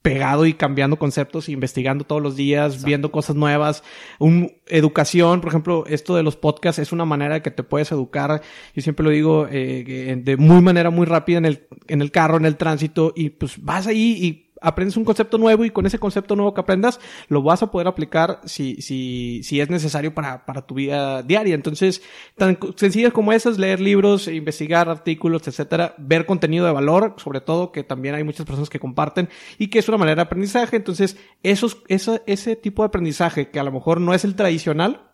pegado 0.03 0.47
y 0.47 0.55
cambiando 0.55 0.99
conceptos, 0.99 1.49
investigando 1.49 2.05
todos 2.05 2.21
los 2.21 2.37
días, 2.37 2.85
viendo 2.85 3.13
cosas 3.13 3.37
nuevas. 3.37 3.83
Un, 4.19 4.53
educación, 4.67 5.41
por 5.41 5.51
ejemplo, 5.51 5.85
esto 5.87 6.17
de 6.17 6.25
los 6.25 6.37
podcasts 6.37 6.81
es 6.81 6.93
una 6.93 7.05
manera 7.05 7.35
de 7.35 7.43
que 7.43 7.51
te 7.51 7.63
puedes 7.63 7.91
educar. 7.93 8.43
Yo 8.75 8.83
siempre 8.83 9.05
lo 9.05 9.11
digo 9.11 9.47
eh, 9.51 10.21
de 10.23 10.37
muy 10.37 10.61
manera 10.61 10.91
muy 10.91 11.07
rápida 11.07 11.39
en 11.39 11.47
el, 11.47 11.67
en 11.87 12.03
el 12.03 12.11
carro, 12.11 12.37
en 12.37 12.47
el 12.47 12.57
tránsito, 12.57 13.13
y 13.15 13.31
pues 13.31 13.63
vas 13.63 13.87
ahí 13.87 14.19
y 14.21 14.52
aprendes 14.63 14.97
un 14.97 15.05
concepto 15.05 15.39
nuevo 15.39 15.65
y 15.65 15.71
con 15.71 15.87
ese 15.87 15.99
concepto 15.99 16.37
nuevo 16.37 16.55
que 16.55 16.61
aprendas 16.61 17.01
lo 17.29 17.43
vas 17.43 17.63
a 17.63 17.71
poder 17.71 17.89
aplicar 17.89 18.41
si, 18.45 18.81
si, 18.83 19.43
si 19.43 19.61
es 19.61 19.71
necesario 19.71 20.15
para, 20.15 20.45
para 20.47 20.63
tu 20.63 20.75
vida 20.75 21.23
diaria. 21.23 21.55
Entonces, 21.55 22.03
tan 22.37 22.59
sencillas 22.77 23.13
como 23.13 23.33
esas, 23.33 23.59
leer 23.59 23.81
libros, 23.81 24.29
investigar 24.29 24.89
artículos, 24.89 25.47
etcétera, 25.47 25.95
ver 25.99 26.27
contenido 26.27 26.67
de 26.67 26.73
valor, 26.73 27.15
sobre 27.19 27.41
todo 27.41 27.73
que 27.73 27.85
también 27.85 28.15
hay 28.15 28.25
muchas 28.25 28.47
personas 28.47 28.71
que 28.71 28.81
comparten 28.81 29.29
y 29.59 29.69
que 29.69 29.79
es 29.79 29.89
una 29.89 29.99
manera 29.99 30.17
de 30.17 30.23
aprendizaje. 30.23 30.77
Entonces, 30.77 31.17
esos, 31.43 31.79
ese, 31.89 32.23
ese 32.27 32.57
tipo 32.57 32.83
de 32.83 32.87
aprendizaje 32.87 33.51
que 33.51 33.61
a 33.61 33.65
lo 33.65 33.73
mejor 33.73 34.01
no 34.01 34.15
es 34.15 34.25
el 34.25 34.35
tradicional, 34.35 35.12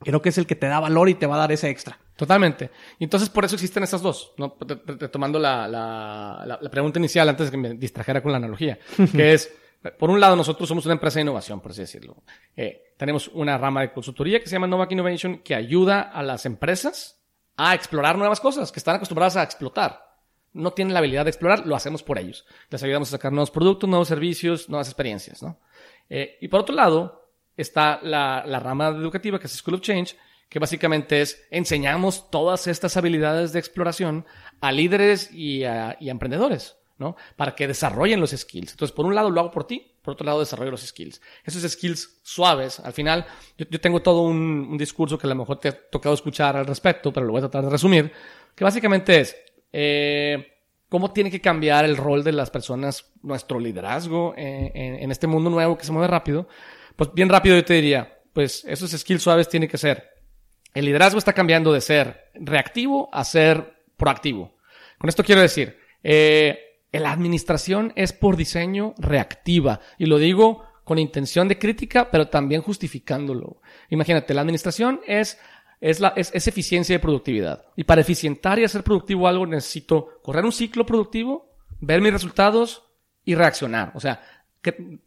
creo 0.00 0.22
que 0.22 0.30
es 0.30 0.38
el 0.38 0.46
que 0.46 0.56
te 0.56 0.66
da 0.66 0.80
valor 0.80 1.08
y 1.08 1.14
te 1.14 1.26
va 1.26 1.36
a 1.36 1.38
dar 1.38 1.52
ese 1.52 1.68
extra. 1.68 1.98
Totalmente. 2.16 2.70
Y 2.98 3.04
entonces 3.04 3.28
por 3.28 3.44
eso 3.44 3.54
existen 3.54 3.82
esas 3.82 4.02
dos, 4.02 4.32
¿no? 4.36 4.56
Retomando 4.60 5.38
la, 5.38 5.66
la, 5.66 6.58
la, 6.60 6.70
pregunta 6.70 6.98
inicial 6.98 7.28
antes 7.28 7.46
de 7.46 7.50
que 7.50 7.56
me 7.56 7.74
distrajera 7.74 8.22
con 8.22 8.32
la 8.32 8.38
analogía, 8.38 8.78
que 9.12 9.32
es, 9.32 9.52
por 9.98 10.10
un 10.10 10.20
lado, 10.20 10.36
nosotros 10.36 10.68
somos 10.68 10.84
una 10.84 10.94
empresa 10.94 11.18
de 11.18 11.22
innovación, 11.22 11.60
por 11.60 11.72
así 11.72 11.80
decirlo. 11.80 12.22
Eh, 12.56 12.94
tenemos 12.96 13.28
una 13.28 13.56
rama 13.56 13.80
de 13.82 13.92
consultoría 13.92 14.40
que 14.40 14.46
se 14.46 14.52
llama 14.52 14.66
Novak 14.66 14.92
Innovation 14.92 15.38
que 15.38 15.54
ayuda 15.54 16.02
a 16.02 16.22
las 16.22 16.44
empresas 16.44 17.22
a 17.56 17.74
explorar 17.74 18.18
nuevas 18.18 18.40
cosas 18.40 18.72
que 18.72 18.80
están 18.80 18.96
acostumbradas 18.96 19.36
a 19.36 19.42
explotar. 19.42 20.10
No 20.52 20.72
tienen 20.72 20.92
la 20.92 20.98
habilidad 20.98 21.24
de 21.24 21.30
explorar, 21.30 21.66
lo 21.66 21.76
hacemos 21.76 22.02
por 22.02 22.18
ellos. 22.18 22.44
Les 22.70 22.82
ayudamos 22.82 23.08
a 23.08 23.12
sacar 23.12 23.32
nuevos 23.32 23.50
productos, 23.50 23.88
nuevos 23.88 24.08
servicios, 24.08 24.68
nuevas 24.68 24.88
experiencias, 24.88 25.42
¿no? 25.42 25.58
Eh, 26.08 26.38
y 26.40 26.48
por 26.48 26.60
otro 26.60 26.74
lado, 26.74 27.19
está 27.60 28.00
la, 28.02 28.44
la 28.46 28.60
rama 28.60 28.88
educativa 28.88 29.38
que 29.38 29.46
es 29.46 29.52
School 29.52 29.74
of 29.74 29.80
Change, 29.80 30.16
que 30.50 30.58
básicamente 30.58 31.22
es 31.22 31.46
enseñamos 31.50 32.28
todas 32.28 32.66
estas 32.66 32.96
habilidades 32.96 33.52
de 33.52 33.60
exploración 33.60 34.26
a 34.60 34.72
líderes 34.72 35.32
y 35.32 35.62
a, 35.62 35.96
emprendedores, 36.00 36.76
¿no? 36.98 37.16
Para 37.36 37.54
que 37.54 37.68
desarrollen 37.68 38.20
los 38.20 38.32
skills. 38.32 38.72
Entonces, 38.72 38.94
por 38.94 39.06
un 39.06 39.14
lado 39.14 39.30
lo 39.30 39.40
hago 39.40 39.52
por 39.52 39.64
ti, 39.64 39.94
por 40.02 40.14
otro 40.14 40.26
lado 40.26 40.40
desarrollo 40.40 40.72
los 40.72 40.82
skills. 40.82 41.22
Esos 41.44 41.70
skills 41.70 42.20
suaves, 42.24 42.80
al 42.80 42.92
final, 42.92 43.24
yo, 43.56 43.80
tengo 43.80 44.02
todo 44.02 44.22
un, 44.22 44.76
discurso 44.76 45.16
que 45.16 45.28
a 45.28 45.30
lo 45.30 45.36
mejor 45.36 45.60
te 45.60 45.68
ha 45.68 45.88
tocado 45.88 46.16
escuchar 46.16 46.56
al 46.56 46.66
respecto, 46.66 47.12
pero 47.12 47.26
lo 47.26 47.32
voy 47.32 47.38
a 47.38 47.42
tratar 47.42 47.64
de 47.64 47.70
resumir, 47.70 48.12
que 48.56 48.64
básicamente 48.64 49.20
es, 49.20 49.36
eh, 49.72 50.56
cómo 50.88 51.12
tiene 51.12 51.30
que 51.30 51.40
cambiar 51.40 51.84
el 51.84 51.96
rol 51.96 52.24
de 52.24 52.32
las 52.32 52.50
personas, 52.50 53.12
nuestro 53.22 53.60
liderazgo 53.60 54.34
eh, 54.36 54.72
en, 54.74 54.96
en, 54.96 55.10
este 55.12 55.28
mundo 55.28 55.48
nuevo 55.48 55.78
que 55.78 55.84
se 55.84 55.92
mueve 55.92 56.08
rápido. 56.08 56.48
Pues 57.00 57.14
bien 57.14 57.30
rápido 57.30 57.56
yo 57.56 57.64
te 57.64 57.72
diría, 57.72 58.20
pues 58.34 58.62
esos 58.66 58.90
skills 58.90 59.22
suaves 59.22 59.48
tienen 59.48 59.70
que 59.70 59.78
ser 59.78 60.10
el 60.74 60.84
liderazgo 60.84 61.18
está 61.18 61.32
cambiando 61.32 61.72
de 61.72 61.80
ser 61.80 62.30
reactivo 62.34 63.08
a 63.10 63.24
ser 63.24 63.84
proactivo. 63.96 64.58
Con 64.98 65.08
esto 65.08 65.24
quiero 65.24 65.40
decir, 65.40 65.78
eh, 66.02 66.58
la 66.92 67.10
administración 67.10 67.94
es 67.96 68.12
por 68.12 68.36
diseño 68.36 68.94
reactiva. 68.98 69.80
Y 69.96 70.04
lo 70.04 70.18
digo 70.18 70.66
con 70.84 70.98
intención 70.98 71.48
de 71.48 71.58
crítica, 71.58 72.10
pero 72.10 72.28
también 72.28 72.60
justificándolo. 72.60 73.62
Imagínate, 73.88 74.34
la 74.34 74.42
administración 74.42 75.00
es, 75.06 75.38
es, 75.80 76.00
la, 76.00 76.12
es, 76.16 76.46
eficiencia 76.46 76.96
de 76.96 77.00
productividad. 77.00 77.64
Y 77.76 77.84
para 77.84 78.02
eficientar 78.02 78.58
y 78.58 78.64
hacer 78.64 78.82
productivo 78.82 79.26
algo 79.26 79.46
necesito 79.46 80.20
correr 80.22 80.44
un 80.44 80.52
ciclo 80.52 80.84
productivo, 80.84 81.56
ver 81.80 82.02
mis 82.02 82.12
resultados 82.12 82.82
y 83.24 83.34
reaccionar. 83.34 83.92
O 83.94 84.00
sea, 84.00 84.20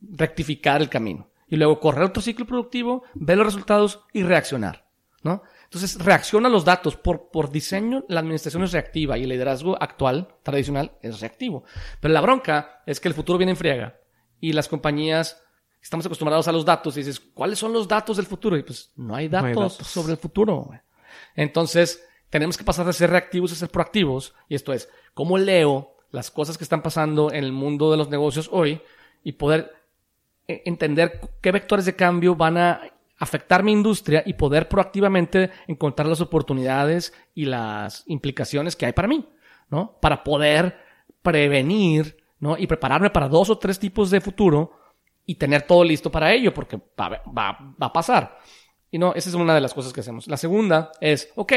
rectificar 0.01 0.81
el 0.81 0.89
camino. 0.89 1.29
Y 1.53 1.55
luego 1.55 1.79
correr 1.79 2.05
otro 2.05 2.19
ciclo 2.19 2.47
productivo, 2.47 3.03
ver 3.13 3.37
los 3.37 3.45
resultados 3.45 3.99
y 4.11 4.23
reaccionar. 4.23 4.87
¿no? 5.21 5.43
Entonces, 5.65 6.03
reacciona 6.03 6.47
a 6.47 6.51
los 6.51 6.65
datos. 6.65 6.95
Por, 6.95 7.29
por 7.29 7.51
diseño, 7.51 8.05
la 8.07 8.21
administración 8.21 8.63
es 8.63 8.71
reactiva 8.71 9.19
y 9.19 9.23
el 9.25 9.29
liderazgo 9.29 9.77
actual, 9.79 10.29
tradicional, 10.41 10.93
es 11.03 11.19
reactivo. 11.19 11.63
Pero 11.99 12.11
la 12.11 12.21
bronca 12.21 12.81
es 12.87 12.99
que 12.99 13.07
el 13.07 13.13
futuro 13.13 13.37
viene 13.37 13.51
en 13.51 13.57
friega 13.57 13.99
y 14.39 14.53
las 14.53 14.67
compañías 14.67 15.43
estamos 15.79 16.07
acostumbrados 16.07 16.47
a 16.47 16.51
los 16.51 16.65
datos 16.65 16.97
y 16.97 17.01
dices, 17.01 17.19
¿cuáles 17.19 17.59
son 17.59 17.71
los 17.71 17.87
datos 17.87 18.17
del 18.17 18.25
futuro? 18.25 18.57
Y 18.57 18.63
pues 18.63 18.91
no 18.95 19.13
hay 19.13 19.27
datos, 19.27 19.73
sobre 19.75 20.13
el 20.13 20.17
futuro. 20.17 20.71
Entonces, 21.35 22.03
tenemos 22.31 22.57
que 22.57 22.63
pasar 22.63 22.87
de 22.87 22.93
ser 22.93 23.11
reactivos 23.11 23.51
a 23.51 23.55
ser 23.55 23.69
proactivos. 23.69 24.33
Y 24.49 24.55
esto 24.55 24.73
es, 24.73 24.89
¿cómo 25.13 25.37
leo 25.37 25.97
las 26.09 26.31
cosas 26.31 26.57
que 26.57 26.63
están 26.63 26.81
pasando 26.81 27.31
en 27.31 27.43
el 27.43 27.51
mundo 27.51 27.91
de 27.91 27.97
los 27.97 28.09
negocios 28.09 28.49
hoy 28.51 28.81
y 29.23 29.33
poder 29.33 29.82
entender 30.47 31.19
qué 31.41 31.51
vectores 31.51 31.85
de 31.85 31.95
cambio 31.95 32.35
van 32.35 32.57
a 32.57 32.81
afectar 33.17 33.63
mi 33.63 33.71
industria 33.71 34.23
y 34.25 34.33
poder 34.33 34.67
proactivamente 34.67 35.51
encontrar 35.67 36.07
las 36.07 36.21
oportunidades 36.21 37.13
y 37.33 37.45
las 37.45 38.03
implicaciones 38.07 38.75
que 38.75 38.85
hay 38.85 38.93
para 38.93 39.07
mí, 39.07 39.25
¿no? 39.69 39.97
Para 40.01 40.23
poder 40.23 40.77
prevenir, 41.21 42.17
¿no? 42.39 42.57
Y 42.57 42.67
prepararme 42.67 43.09
para 43.09 43.29
dos 43.29 43.49
o 43.49 43.57
tres 43.57 43.79
tipos 43.79 44.11
de 44.11 44.21
futuro 44.21 44.71
y 45.25 45.35
tener 45.35 45.61
todo 45.61 45.83
listo 45.83 46.11
para 46.11 46.33
ello, 46.33 46.53
porque 46.53 46.77
va, 46.77 47.21
va, 47.25 47.75
va 47.81 47.87
a 47.87 47.93
pasar. 47.93 48.39
Y 48.91 48.97
no, 48.97 49.13
esa 49.15 49.29
es 49.29 49.35
una 49.35 49.55
de 49.55 49.61
las 49.61 49.73
cosas 49.73 49.93
que 49.93 50.01
hacemos. 50.01 50.27
La 50.27 50.37
segunda 50.37 50.91
es, 50.99 51.31
ok, 51.35 51.53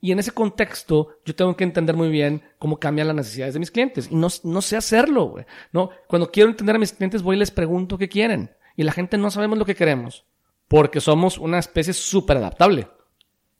y 0.00 0.12
en 0.12 0.18
ese 0.18 0.32
contexto, 0.32 1.18
yo 1.24 1.34
tengo 1.34 1.54
que 1.56 1.64
entender 1.64 1.94
muy 1.94 2.08
bien 2.08 2.42
cómo 2.58 2.78
cambian 2.78 3.08
las 3.08 3.16
necesidades 3.16 3.54
de 3.54 3.60
mis 3.60 3.70
clientes. 3.70 4.08
Y 4.10 4.14
no, 4.14 4.28
no 4.44 4.62
sé 4.62 4.76
hacerlo, 4.76 5.26
güey. 5.26 5.44
No, 5.72 5.90
cuando 6.06 6.30
quiero 6.30 6.48
entender 6.48 6.76
a 6.76 6.78
mis 6.78 6.92
clientes, 6.92 7.22
voy 7.22 7.36
y 7.36 7.38
les 7.38 7.50
pregunto 7.50 7.98
qué 7.98 8.08
quieren. 8.08 8.50
Y 8.76 8.82
la 8.82 8.92
gente 8.92 9.18
no 9.18 9.30
sabemos 9.30 9.58
lo 9.58 9.66
que 9.66 9.74
queremos. 9.74 10.24
Porque 10.68 11.00
somos 11.00 11.36
una 11.36 11.58
especie 11.58 11.92
súper 11.92 12.38
adaptable. 12.38 12.88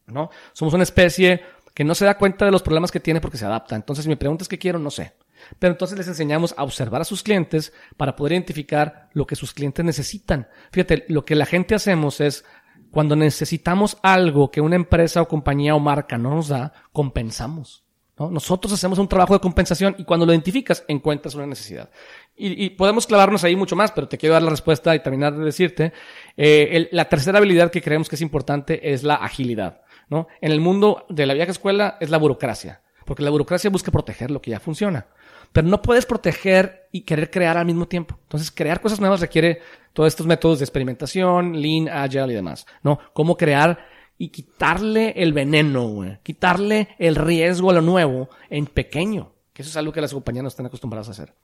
¿No? 0.07 0.31
Somos 0.53 0.73
una 0.73 0.83
especie 0.83 1.43
que 1.75 1.85
no 1.85 1.95
se 1.95 2.07
da 2.07 2.17
cuenta 2.17 2.47
de 2.47 2.51
los 2.51 2.63
problemas 2.63 2.91
que 2.91 3.01
tiene 3.01 3.21
porque 3.21 3.37
se 3.37 3.45
adapta. 3.45 3.77
Entonces, 3.77 4.05
si 4.05 4.09
me 4.09 4.17
preguntas 4.17 4.49
qué 4.49 4.59
quiero, 4.59 4.79
no 4.79 4.91
sé. 4.91 5.13
Pero 5.59 5.73
entonces 5.73 5.99
les 5.99 6.09
enseñamos 6.09 6.55
a 6.57 6.65
observar 6.65 7.01
a 7.01 7.05
sus 7.05 7.23
clientes 7.23 7.73
para 7.97 8.17
poder 8.17 8.33
identificar 8.33 9.09
lo 9.13 9.27
que 9.27 9.37
sus 9.37 9.53
clientes 9.53 9.85
necesitan. 9.85 10.49
Fíjate, 10.73 11.05
lo 11.09 11.25
que 11.25 11.35
la 11.35 11.47
gente 11.47 11.75
hacemos 11.75 12.21
es 12.21 12.45
cuando 12.91 13.17
necesitamos 13.17 13.99
algo 14.03 14.51
que 14.51 14.61
una 14.61 14.77
empresa 14.77 15.23
o 15.23 15.29
compañía 15.29 15.75
o 15.75 15.81
marca 15.81 16.19
no 16.19 16.31
nos 16.31 16.49
da, 16.49 16.73
compensamos. 16.93 17.85
¿no? 18.19 18.31
Nosotros 18.31 18.73
hacemos 18.73 18.99
un 18.99 19.09
trabajo 19.09 19.35
de 19.35 19.41
compensación 19.41 19.95
y 19.99 20.05
cuando 20.05 20.27
lo 20.27 20.33
identificas, 20.33 20.85
encuentras 20.89 21.35
una 21.35 21.47
necesidad. 21.47 21.91
Y, 22.37 22.71
podemos 22.71 23.07
clavarnos 23.07 23.45
ahí 23.45 23.55
mucho 23.55 23.77
más, 23.77 23.93
pero 23.93 24.09
te 24.09 24.17
quiero 24.17 24.33
dar 24.33 24.43
la 24.43 24.49
respuesta 24.51 24.95
y 24.95 25.03
terminar 25.03 25.37
de 25.37 25.45
decirte. 25.45 25.93
Eh, 26.39 26.89
la 26.91 27.07
tercera 27.07 27.37
habilidad 27.37 27.71
que 27.71 27.83
creemos 27.83 28.09
que 28.09 28.17
es 28.17 28.23
importante 28.23 28.93
es 28.93 29.03
la 29.03 29.17
agilidad. 29.17 29.83
¿no? 30.09 30.27
En 30.41 30.51
el 30.51 30.61
mundo 30.61 31.05
de 31.11 31.27
la 31.27 31.35
vieja 31.35 31.51
escuela 31.51 31.99
es 32.01 32.09
la 32.09 32.17
burocracia, 32.17 32.81
porque 33.05 33.23
la 33.23 33.31
burocracia 33.31 33.69
busca 33.69 33.93
proteger 33.93 34.31
lo 34.31 34.41
que 34.41 34.53
ya 34.53 34.61
funciona. 34.61 35.07
Pero 35.53 35.67
no 35.67 35.83
puedes 35.83 36.07
proteger 36.07 36.89
y 36.93 37.03
querer 37.03 37.31
crear 37.31 37.57
al 37.57 37.67
mismo 37.67 37.87
tiempo. 37.87 38.17
Entonces, 38.23 38.51
crear 38.51 38.81
cosas 38.81 39.01
nuevas 39.01 39.21
requiere 39.21 39.61
todos 39.93 40.09
estos 40.09 40.27
métodos 40.27 40.59
de 40.59 40.65
experimentación, 40.65 41.61
lean, 41.61 41.89
agile 41.89 42.33
y 42.33 42.37
demás, 42.37 42.67
¿no? 42.83 42.99
Cómo 43.13 43.37
crear 43.37 43.87
y 44.19 44.29
quitarle 44.29 45.15
el 45.17 45.33
veneno, 45.33 45.89
güey. 45.89 46.19
Quitarle 46.23 46.89
el 46.99 47.17
riesgo 47.17 47.71
a 47.71 47.75
lo 47.75 47.81
nuevo 47.81 48.29
en 48.51 48.67
pequeño. 48.67 49.33
Que 49.53 49.63
eso 49.63 49.71
es 49.71 49.77
algo 49.77 49.93
que 49.93 50.01
las 50.01 50.13
compañías 50.13 50.43
no 50.43 50.49
están 50.49 50.67
acostumbradas 50.67 51.09
a 51.09 51.13
hacer. 51.13 51.35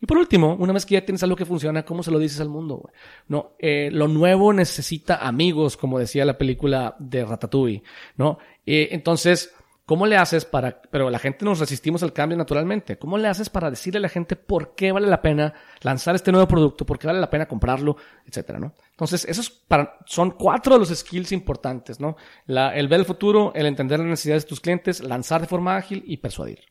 Y 0.00 0.06
por 0.06 0.18
último, 0.18 0.54
una 0.54 0.72
vez 0.72 0.84
que 0.84 0.94
ya 0.94 1.04
tienes 1.04 1.22
algo 1.22 1.34
que 1.34 1.46
funciona, 1.46 1.84
¿cómo 1.84 2.02
se 2.02 2.10
lo 2.10 2.18
dices 2.18 2.40
al 2.40 2.48
mundo? 2.48 2.76
Güey? 2.76 2.94
No, 3.28 3.52
eh, 3.58 3.88
lo 3.90 4.06
nuevo 4.06 4.52
necesita 4.52 5.26
amigos, 5.26 5.76
como 5.76 5.98
decía 5.98 6.24
la 6.24 6.38
película 6.38 6.94
de 6.98 7.24
Ratatouille, 7.24 7.82
¿no? 8.16 8.38
Eh, 8.66 8.88
entonces, 8.92 9.54
¿Cómo 9.86 10.04
le 10.04 10.16
haces 10.16 10.44
para, 10.44 10.82
pero 10.90 11.10
la 11.10 11.20
gente 11.20 11.44
nos 11.44 11.60
resistimos 11.60 12.02
al 12.02 12.12
cambio 12.12 12.36
naturalmente? 12.36 12.98
¿Cómo 12.98 13.16
le 13.18 13.28
haces 13.28 13.48
para 13.48 13.70
decirle 13.70 13.98
a 13.98 14.00
la 14.00 14.08
gente 14.08 14.34
por 14.34 14.74
qué 14.74 14.90
vale 14.90 15.06
la 15.06 15.22
pena 15.22 15.54
lanzar 15.82 16.16
este 16.16 16.32
nuevo 16.32 16.48
producto, 16.48 16.84
por 16.84 16.98
qué 16.98 17.06
vale 17.06 17.20
la 17.20 17.30
pena 17.30 17.46
comprarlo, 17.46 17.96
etcétera, 18.26 18.58
¿no? 18.58 18.74
Entonces, 18.90 19.24
esos 19.26 19.64
son 20.06 20.32
cuatro 20.32 20.74
de 20.74 20.80
los 20.80 20.88
skills 20.88 21.30
importantes, 21.30 22.00
¿no? 22.00 22.16
El 22.48 22.88
ver 22.88 22.98
el 22.98 23.06
futuro, 23.06 23.52
el 23.54 23.66
entender 23.66 24.00
las 24.00 24.08
necesidades 24.08 24.42
de 24.42 24.48
tus 24.48 24.60
clientes, 24.60 25.04
lanzar 25.04 25.42
de 25.42 25.46
forma 25.46 25.76
ágil 25.76 26.02
y 26.04 26.16
persuadir. 26.16 26.62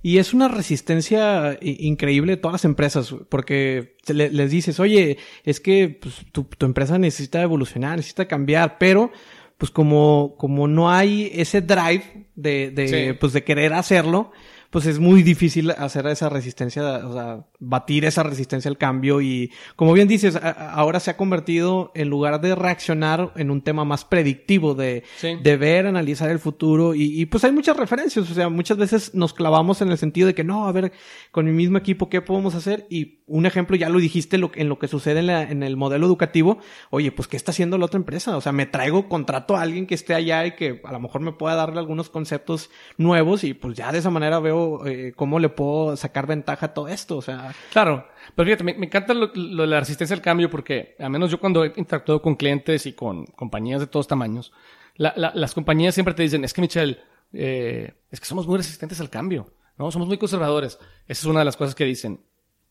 Y 0.00 0.16
es 0.16 0.32
una 0.32 0.48
resistencia 0.48 1.58
increíble 1.60 2.32
de 2.32 2.36
todas 2.38 2.54
las 2.54 2.64
empresas, 2.64 3.14
porque 3.28 3.96
les 4.06 4.50
dices, 4.50 4.80
oye, 4.80 5.18
es 5.44 5.60
que 5.60 5.98
pues, 6.00 6.24
tu 6.32 6.64
empresa 6.64 6.98
necesita 6.98 7.42
evolucionar, 7.42 7.96
necesita 7.96 8.26
cambiar, 8.26 8.78
pero 8.78 9.12
pues 9.58 9.70
como, 9.70 10.34
como 10.38 10.68
no 10.68 10.90
hay 10.90 11.30
ese 11.34 11.60
drive 11.60 12.26
de, 12.34 12.70
de, 12.70 13.14
pues 13.14 13.32
de 13.32 13.44
querer 13.44 13.72
hacerlo, 13.72 14.32
pues 14.74 14.86
es 14.86 14.98
muy 14.98 15.22
difícil 15.22 15.70
hacer 15.70 16.04
esa 16.08 16.28
resistencia, 16.28 16.82
o 17.06 17.12
sea, 17.12 17.46
batir 17.60 18.04
esa 18.04 18.24
resistencia 18.24 18.68
al 18.68 18.76
cambio. 18.76 19.20
Y, 19.20 19.52
como 19.76 19.92
bien 19.92 20.08
dices, 20.08 20.36
ahora 20.42 20.98
se 20.98 21.12
ha 21.12 21.16
convertido, 21.16 21.92
en 21.94 22.08
lugar 22.08 22.40
de 22.40 22.56
reaccionar, 22.56 23.32
en 23.36 23.52
un 23.52 23.62
tema 23.62 23.84
más 23.84 24.04
predictivo 24.04 24.74
de, 24.74 25.04
de 25.22 25.56
ver, 25.56 25.86
analizar 25.86 26.28
el 26.28 26.40
futuro 26.40 26.92
y, 26.92 27.20
y, 27.20 27.26
pues 27.26 27.44
hay 27.44 27.52
muchas 27.52 27.76
referencias, 27.76 28.28
o 28.28 28.34
sea, 28.34 28.48
muchas 28.48 28.76
veces 28.76 29.14
nos 29.14 29.32
clavamos 29.32 29.80
en 29.80 29.92
el 29.92 29.98
sentido 29.98 30.26
de 30.26 30.34
que 30.34 30.42
no, 30.42 30.66
a 30.66 30.72
ver, 30.72 30.90
con 31.30 31.46
mi 31.46 31.52
mismo 31.52 31.78
equipo, 31.78 32.10
¿qué 32.10 32.20
podemos 32.20 32.56
hacer? 32.56 32.84
Y 32.90 33.20
un 33.26 33.46
ejemplo, 33.46 33.76
ya 33.76 33.88
lo 33.88 33.98
dijiste, 33.98 34.36
lo, 34.36 34.50
en 34.54 34.68
lo 34.68 34.78
que 34.78 34.86
sucede 34.86 35.20
en, 35.20 35.26
la, 35.28 35.42
el 35.44 35.76
modelo 35.76 36.06
educativo, 36.06 36.58
oye, 36.90 37.10
pues, 37.10 37.26
¿qué 37.26 37.36
está 37.36 37.52
haciendo 37.52 37.78
la 37.78 37.86
otra 37.86 37.98
empresa? 37.98 38.36
O 38.36 38.40
sea, 38.40 38.52
me 38.52 38.66
traigo, 38.66 39.08
contrato 39.08 39.56
a 39.56 39.62
alguien 39.62 39.86
que 39.86 39.94
esté 39.94 40.14
allá 40.14 40.44
y 40.46 40.52
que 40.52 40.82
a 40.84 40.92
lo 40.92 41.00
mejor 41.00 41.22
me 41.22 41.32
pueda 41.32 41.54
darle 41.54 41.78
algunos 41.78 42.10
conceptos 42.10 42.70
nuevos 42.98 43.42
y 43.44 43.54
pues 43.54 43.76
ya 43.76 43.92
de 43.92 43.98
esa 43.98 44.10
manera 44.10 44.40
veo 44.40 44.86
eh, 44.86 45.12
cómo 45.16 45.38
le 45.38 45.48
puedo 45.48 45.96
sacar 45.96 46.26
ventaja 46.26 46.66
a 46.66 46.74
todo 46.74 46.88
esto. 46.88 47.16
O 47.16 47.22
sea. 47.22 47.54
Claro. 47.72 48.06
Pero 48.34 48.46
fíjate, 48.46 48.64
me, 48.64 48.72
encanta 48.72 49.14
lo, 49.14 49.28
de 49.28 49.66
la 49.66 49.80
resistencia 49.80 50.14
al 50.14 50.22
cambio 50.22 50.50
porque, 50.50 50.94
al 50.98 51.10
menos 51.10 51.30
yo 51.30 51.40
cuando 51.40 51.64
he 51.64 51.72
interactuado 51.76 52.20
con 52.20 52.36
clientes 52.36 52.86
y 52.86 52.92
con 52.92 53.26
compañías 53.26 53.80
de 53.80 53.86
todos 53.86 54.06
tamaños, 54.06 54.52
las 54.96 55.54
compañías 55.54 55.94
siempre 55.94 56.14
te 56.14 56.22
dicen, 56.22 56.44
es 56.44 56.52
que 56.52 56.60
Michelle, 56.60 56.98
eh, 57.32 57.94
es 58.10 58.20
que 58.20 58.26
somos 58.26 58.46
muy 58.46 58.56
resistentes 58.56 59.00
al 59.00 59.10
cambio, 59.10 59.52
¿no? 59.76 59.90
Somos 59.90 60.08
muy 60.08 60.18
conservadores. 60.18 60.78
Esa 61.06 61.20
es 61.20 61.24
una 61.24 61.40
de 61.40 61.44
las 61.44 61.56
cosas 61.56 61.74
que 61.74 61.84
dicen. 61.84 62.20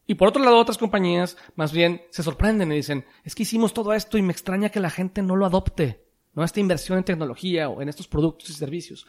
Y 0.05 0.15
por 0.15 0.27
otro 0.27 0.43
lado, 0.43 0.57
otras 0.57 0.77
compañías 0.77 1.37
más 1.55 1.71
bien 1.71 2.01
se 2.09 2.23
sorprenden 2.23 2.71
y 2.71 2.75
dicen, 2.75 3.05
es 3.23 3.35
que 3.35 3.43
hicimos 3.43 3.73
todo 3.73 3.93
esto 3.93 4.17
y 4.17 4.21
me 4.21 4.33
extraña 4.33 4.69
que 4.69 4.79
la 4.79 4.89
gente 4.89 5.21
no 5.21 5.35
lo 5.35 5.45
adopte, 5.45 6.03
¿no? 6.33 6.43
Esta 6.43 6.59
inversión 6.59 6.97
en 6.97 7.05
tecnología 7.05 7.69
o 7.69 7.81
en 7.81 7.89
estos 7.89 8.07
productos 8.07 8.49
y 8.49 8.53
servicios. 8.53 9.07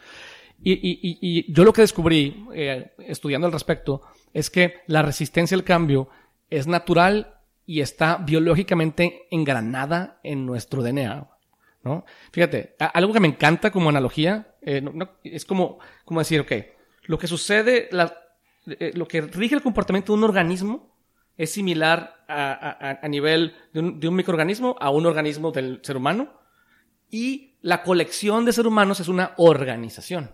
Y, 0.61 0.71
y, 0.71 1.17
y, 1.21 1.51
yo 1.51 1.65
lo 1.65 1.73
que 1.73 1.81
descubrí, 1.81 2.47
eh, 2.53 2.93
estudiando 2.99 3.47
al 3.47 3.53
respecto, 3.53 4.01
es 4.33 4.49
que 4.49 4.81
la 4.87 5.01
resistencia 5.01 5.55
al 5.55 5.65
cambio 5.65 6.07
es 6.49 6.65
natural 6.65 7.41
y 7.65 7.81
está 7.81 8.17
biológicamente 8.17 9.27
engranada 9.31 10.19
en 10.23 10.45
nuestro 10.45 10.81
DNA. 10.81 11.29
¿no? 11.83 12.05
Fíjate, 12.31 12.75
algo 12.79 13.13
que 13.13 13.19
me 13.19 13.27
encanta 13.27 13.71
como 13.71 13.89
analogía, 13.89 14.55
eh, 14.61 14.81
es 15.23 15.45
como, 15.45 15.79
como 16.05 16.21
decir, 16.21 16.39
ok, 16.39 16.51
lo 17.03 17.19
que 17.19 17.27
sucede, 17.27 17.89
la, 17.91 18.24
eh, 18.67 18.91
lo 18.95 19.07
que 19.07 19.21
rige 19.21 19.55
el 19.55 19.61
comportamiento 19.61 20.13
de 20.13 20.17
un 20.17 20.23
organismo 20.23 20.95
es 21.37 21.51
similar 21.51 22.23
a, 22.27 22.99
a, 23.01 23.07
nivel 23.07 23.55
de 23.73 23.79
un, 23.81 24.15
microorganismo 24.15 24.75
a 24.79 24.89
un 24.89 25.05
organismo 25.05 25.51
del 25.51 25.79
ser 25.83 25.97
humano 25.97 26.39
y 27.09 27.55
la 27.61 27.83
colección 27.83 28.45
de 28.45 28.53
seres 28.53 28.67
humanos 28.69 28.99
es 28.99 29.09
una 29.09 29.33
organización. 29.37 30.31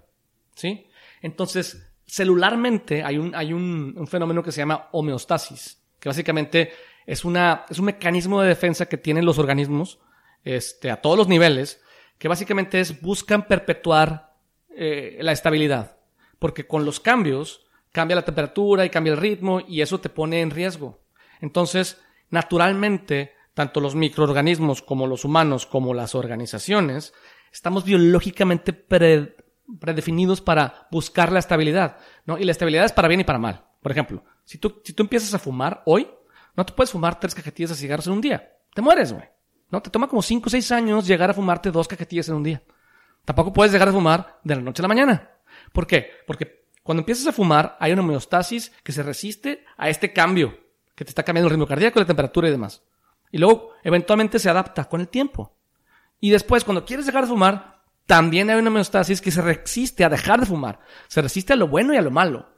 ¿sí? 0.56 0.88
Entonces, 1.22 1.92
celularmente 2.06 3.04
hay 3.04 3.18
un, 3.18 3.34
hay 3.36 3.54
un, 3.54 4.08
fenómeno 4.08 4.44
que 4.44 4.52
se 4.52 4.62
llama 4.62 4.90
homeostasis, 4.92 5.82
que 6.00 6.10
básicamente 6.10 6.72
es, 7.06 7.26
una, 7.26 7.66
es 7.70 7.80
un 7.80 7.86
mecanismo 7.86 8.42
de 8.42 8.50
defensa 8.50 8.86
que 8.86 8.98
tienen 8.98 9.26
los 9.26 9.40
organismos 9.40 10.00
este, 10.44 10.92
a 10.92 11.02
todos 11.02 11.18
los 11.18 11.28
niveles, 11.28 11.82
que 12.18 12.28
básicamente 12.28 12.80
es 12.80 13.02
buscan 13.02 13.48
perpetuar 13.48 14.36
eh, 14.70 15.18
la 15.22 15.32
estabilidad, 15.32 15.98
porque 16.38 16.68
con 16.68 16.86
los 16.86 17.00
cambios 17.00 17.66
cambia 17.92 18.16
la 18.16 18.26
temperatura 18.26 18.86
y 18.86 18.90
cambia 18.90 19.14
el 19.14 19.20
ritmo 19.20 19.62
y 19.68 19.82
eso 19.82 20.00
te 20.00 20.10
pone 20.10 20.42
en 20.42 20.52
riesgo. 20.52 21.00
Entonces, 21.40 22.02
naturalmente, 22.30 23.34
tanto 23.54 23.80
los 23.80 23.96
microorganismos 23.96 24.82
como 24.82 25.08
los 25.08 25.26
humanos 25.26 25.66
como 25.66 25.94
las 25.94 26.16
organizaciones, 26.16 27.14
estamos 27.52 27.84
biológicamente 27.84 28.74
pre 28.74 29.36
predefinidos 29.80 30.42
para 30.42 30.88
buscar 30.92 31.32
la 31.32 31.40
estabilidad, 31.40 31.98
¿no? 32.26 32.38
Y 32.38 32.44
la 32.44 32.52
estabilidad 32.52 32.84
es 32.84 32.92
para 32.92 33.08
bien 33.08 33.22
y 33.22 33.24
para 33.24 33.40
mal. 33.40 33.66
Por 33.82 33.94
ejemplo, 33.94 34.24
si 34.44 34.58
tú, 34.58 34.82
si 34.84 34.92
tú 34.92 35.04
empiezas 35.04 35.34
a 35.34 35.40
fumar 35.40 35.82
hoy, 35.86 36.10
no 36.56 36.66
te 36.66 36.74
puedes 36.74 36.92
fumar 36.92 37.20
tres 37.20 37.34
cajetillas 37.34 37.70
de 37.70 37.78
cigarros 37.78 38.08
en 38.08 38.14
un 38.14 38.22
día. 38.22 38.52
Te 38.74 38.82
mueres, 38.82 39.14
güey. 39.14 39.26
¿No? 39.70 39.82
Te 39.82 39.90
toma 39.90 40.10
como 40.10 40.22
cinco 40.22 40.48
o 40.48 40.50
seis 40.50 40.72
años 40.74 41.08
llegar 41.08 41.30
a 41.30 41.34
fumarte 41.34 41.72
dos 41.72 41.88
cajetillas 41.88 42.28
en 42.28 42.36
un 42.36 42.44
día. 42.44 42.62
Tampoco 43.24 43.54
puedes 43.54 43.72
llegar 43.72 43.88
a 43.88 43.94
fumar 43.94 44.40
de 44.44 44.56
la 44.56 44.62
noche 44.62 44.82
a 44.82 44.84
la 44.84 44.88
mañana. 44.90 45.30
¿Por 45.72 45.88
qué? 45.88 46.10
Porque 46.28 46.61
cuando 46.92 47.04
empiezas 47.04 47.26
a 47.28 47.32
fumar 47.32 47.78
hay 47.80 47.94
una 47.94 48.02
homeostasis 48.02 48.70
que 48.84 48.92
se 48.92 49.02
resiste 49.02 49.64
a 49.78 49.88
este 49.88 50.12
cambio, 50.12 50.60
que 50.94 51.06
te 51.06 51.12
está 51.12 51.24
cambiando 51.24 51.48
el 51.48 51.52
ritmo 51.52 51.66
cardíaco, 51.66 52.02
la 52.02 52.06
temperatura 52.06 52.50
y 52.50 52.52
demás. 52.52 52.84
Y 53.32 53.38
luego, 53.38 53.70
eventualmente 53.82 54.40
se 54.40 54.50
adapta 54.50 54.90
con 54.90 55.00
el 55.00 55.08
tiempo. 55.08 55.56
Y 56.20 56.32
después, 56.32 56.66
cuando 56.66 56.84
quieres 56.84 57.06
dejar 57.06 57.24
de 57.24 57.30
fumar, 57.30 57.82
también 58.06 58.50
hay 58.50 58.60
una 58.60 58.70
homeostasis 58.72 59.22
que 59.22 59.32
se 59.32 59.42
resiste 59.42 60.04
a 60.04 60.10
dejar 60.10 60.42
de 60.42 60.48
fumar. 60.48 60.82
Se 61.08 61.22
resiste 61.22 61.54
a 61.54 61.56
lo 61.56 61.70
bueno 61.70 61.94
y 61.94 61.96
a 61.96 62.02
lo 62.02 62.12
malo. 62.12 62.50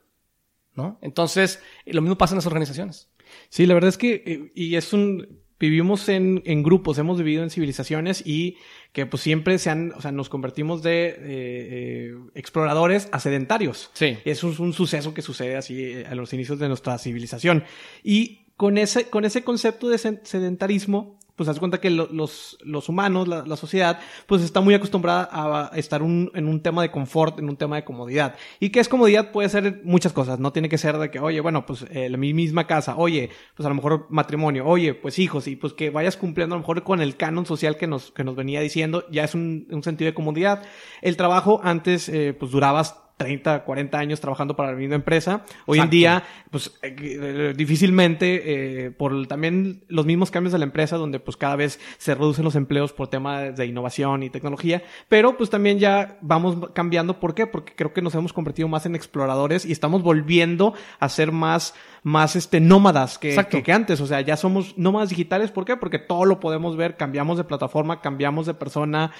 ¿No? 0.73 0.97
Entonces, 1.03 1.61
lo 1.85 2.01
mismo 2.01 2.17
pasa 2.17 2.33
en 2.33 2.37
las 2.39 2.47
organizaciones. 2.47 3.11
Sí, 3.49 3.67
la 3.67 3.75
verdad 3.75 3.89
es 3.89 3.99
que, 3.99 4.23
eh, 4.25 4.51
y 4.55 4.75
es 4.77 4.93
un, 4.93 5.42
vivimos 5.69 6.09
en, 6.09 6.41
en 6.45 6.61
grupos, 6.61 6.97
hemos 6.97 7.17
vivido 7.17 7.43
en 7.43 7.49
civilizaciones 7.49 8.21
y 8.25 8.57
que 8.91 9.05
pues 9.05 9.23
siempre 9.23 9.57
se 9.57 9.69
han, 9.69 9.93
o 9.95 10.01
sea, 10.01 10.11
nos 10.11 10.29
convertimos 10.29 10.83
de 10.83 11.07
eh, 11.07 11.15
eh, 11.19 12.15
exploradores 12.35 13.07
a 13.11 13.19
sedentarios. 13.19 13.89
Sí. 13.93 14.17
Eso 14.25 14.51
es 14.51 14.59
un 14.59 14.73
suceso 14.73 15.13
que 15.13 15.21
sucede 15.21 15.55
así 15.55 16.03
a 16.03 16.15
los 16.15 16.33
inicios 16.33 16.59
de 16.59 16.67
nuestra 16.67 16.97
civilización. 16.97 17.63
Y 18.03 18.45
con 18.57 18.77
ese, 18.77 19.05
con 19.05 19.25
ese 19.25 19.43
concepto 19.43 19.89
de 19.89 19.97
sedentarismo, 19.97 21.17
pues 21.35 21.49
haz 21.49 21.59
cuenta 21.59 21.79
que 21.79 21.89
los, 21.89 22.57
los 22.61 22.89
humanos, 22.89 23.27
la, 23.27 23.55
sociedad, 23.55 23.99
pues 24.27 24.41
está 24.43 24.61
muy 24.61 24.73
acostumbrada 24.75 25.29
a 25.31 25.71
estar 25.75 26.01
en 26.01 26.47
un 26.47 26.61
tema 26.61 26.81
de 26.81 26.91
confort, 26.91 27.39
en 27.39 27.49
un 27.49 27.57
tema 27.57 27.75
de 27.77 27.83
comodidad. 27.83 28.35
Y 28.59 28.69
que 28.69 28.79
es 28.79 28.87
comodidad 28.87 29.31
puede 29.31 29.49
ser 29.49 29.81
muchas 29.83 30.13
cosas, 30.13 30.39
no 30.39 30.51
tiene 30.51 30.69
que 30.69 30.77
ser 30.77 30.97
de 30.97 31.09
que, 31.09 31.19
oye, 31.19 31.39
bueno, 31.41 31.65
pues 31.65 31.85
eh, 31.89 32.09
la 32.09 32.17
misma 32.17 32.67
casa, 32.67 32.95
oye, 32.97 33.31
pues 33.55 33.65
a 33.65 33.69
lo 33.69 33.75
mejor 33.75 34.07
matrimonio, 34.09 34.65
oye, 34.67 34.93
pues 34.93 35.17
hijos, 35.17 35.47
y 35.47 35.55
pues 35.55 35.73
que 35.73 35.89
vayas 35.89 36.17
cumpliendo 36.17 36.55
a 36.55 36.57
lo 36.57 36.61
mejor 36.61 36.83
con 36.83 37.01
el 37.01 37.17
canon 37.17 37.45
social 37.45 37.77
que 37.77 37.87
nos, 37.87 38.11
que 38.11 38.23
nos 38.23 38.35
venía 38.35 38.61
diciendo, 38.61 39.05
ya 39.11 39.23
es 39.23 39.33
un, 39.33 39.67
un 39.71 39.83
sentido 39.83 40.11
de 40.11 40.13
comodidad. 40.13 40.63
El 41.01 41.17
trabajo 41.17 41.61
antes, 41.63 42.09
eh, 42.09 42.35
pues 42.37 42.51
durabas 42.51 43.02
30, 43.17 43.63
40 43.63 43.97
años 43.97 44.19
trabajando 44.19 44.55
para 44.55 44.71
la 44.71 44.77
misma 44.77 44.95
empresa. 44.95 45.45
Hoy 45.65 45.79
en 45.79 45.89
día, 45.89 46.23
pues 46.49 46.71
eh, 46.81 46.95
eh, 46.99 47.53
difícilmente, 47.55 48.85
eh, 48.85 48.91
por 48.91 49.27
también 49.27 49.83
los 49.87 50.05
mismos 50.05 50.31
cambios 50.31 50.51
de 50.51 50.59
la 50.59 50.65
empresa, 50.65 50.97
donde 50.97 51.19
pues 51.19 51.37
cada 51.37 51.55
vez 51.55 51.79
se 51.97 52.15
reducen 52.15 52.43
los 52.43 52.55
empleos 52.55 52.91
por 52.91 53.07
temas 53.07 53.55
de 53.55 53.65
innovación 53.65 54.23
y 54.23 54.29
tecnología, 54.29 54.83
pero 55.09 55.37
pues 55.37 55.49
también 55.49 55.79
ya 55.79 56.17
vamos 56.21 56.57
cambiando. 56.73 57.19
¿Por 57.19 57.35
qué? 57.35 57.45
Porque 57.45 57.73
creo 57.75 57.93
que 57.93 58.01
nos 58.01 58.15
hemos 58.15 58.33
convertido 58.33 58.67
más 58.67 58.85
en 58.85 58.95
exploradores 58.95 59.65
y 59.65 59.71
estamos 59.71 60.01
volviendo 60.01 60.73
a 60.99 61.07
ser 61.07 61.31
más, 61.31 61.75
más 62.01 62.35
este, 62.35 62.59
nómadas 62.59 63.19
que, 63.19 63.35
que, 63.49 63.63
que 63.63 63.71
antes. 63.71 64.01
O 64.01 64.07
sea, 64.07 64.21
ya 64.21 64.37
somos 64.37 64.77
nómadas 64.77 65.09
digitales. 65.09 65.51
¿Por 65.51 65.65
qué? 65.65 65.77
Porque 65.77 65.99
todo 65.99 66.25
lo 66.25 66.39
podemos 66.39 66.75
ver, 66.75 66.97
cambiamos 66.97 67.37
de 67.37 67.43
plataforma, 67.43 68.01
cambiamos 68.01 68.47
de 68.47 68.55
persona, 68.55 69.11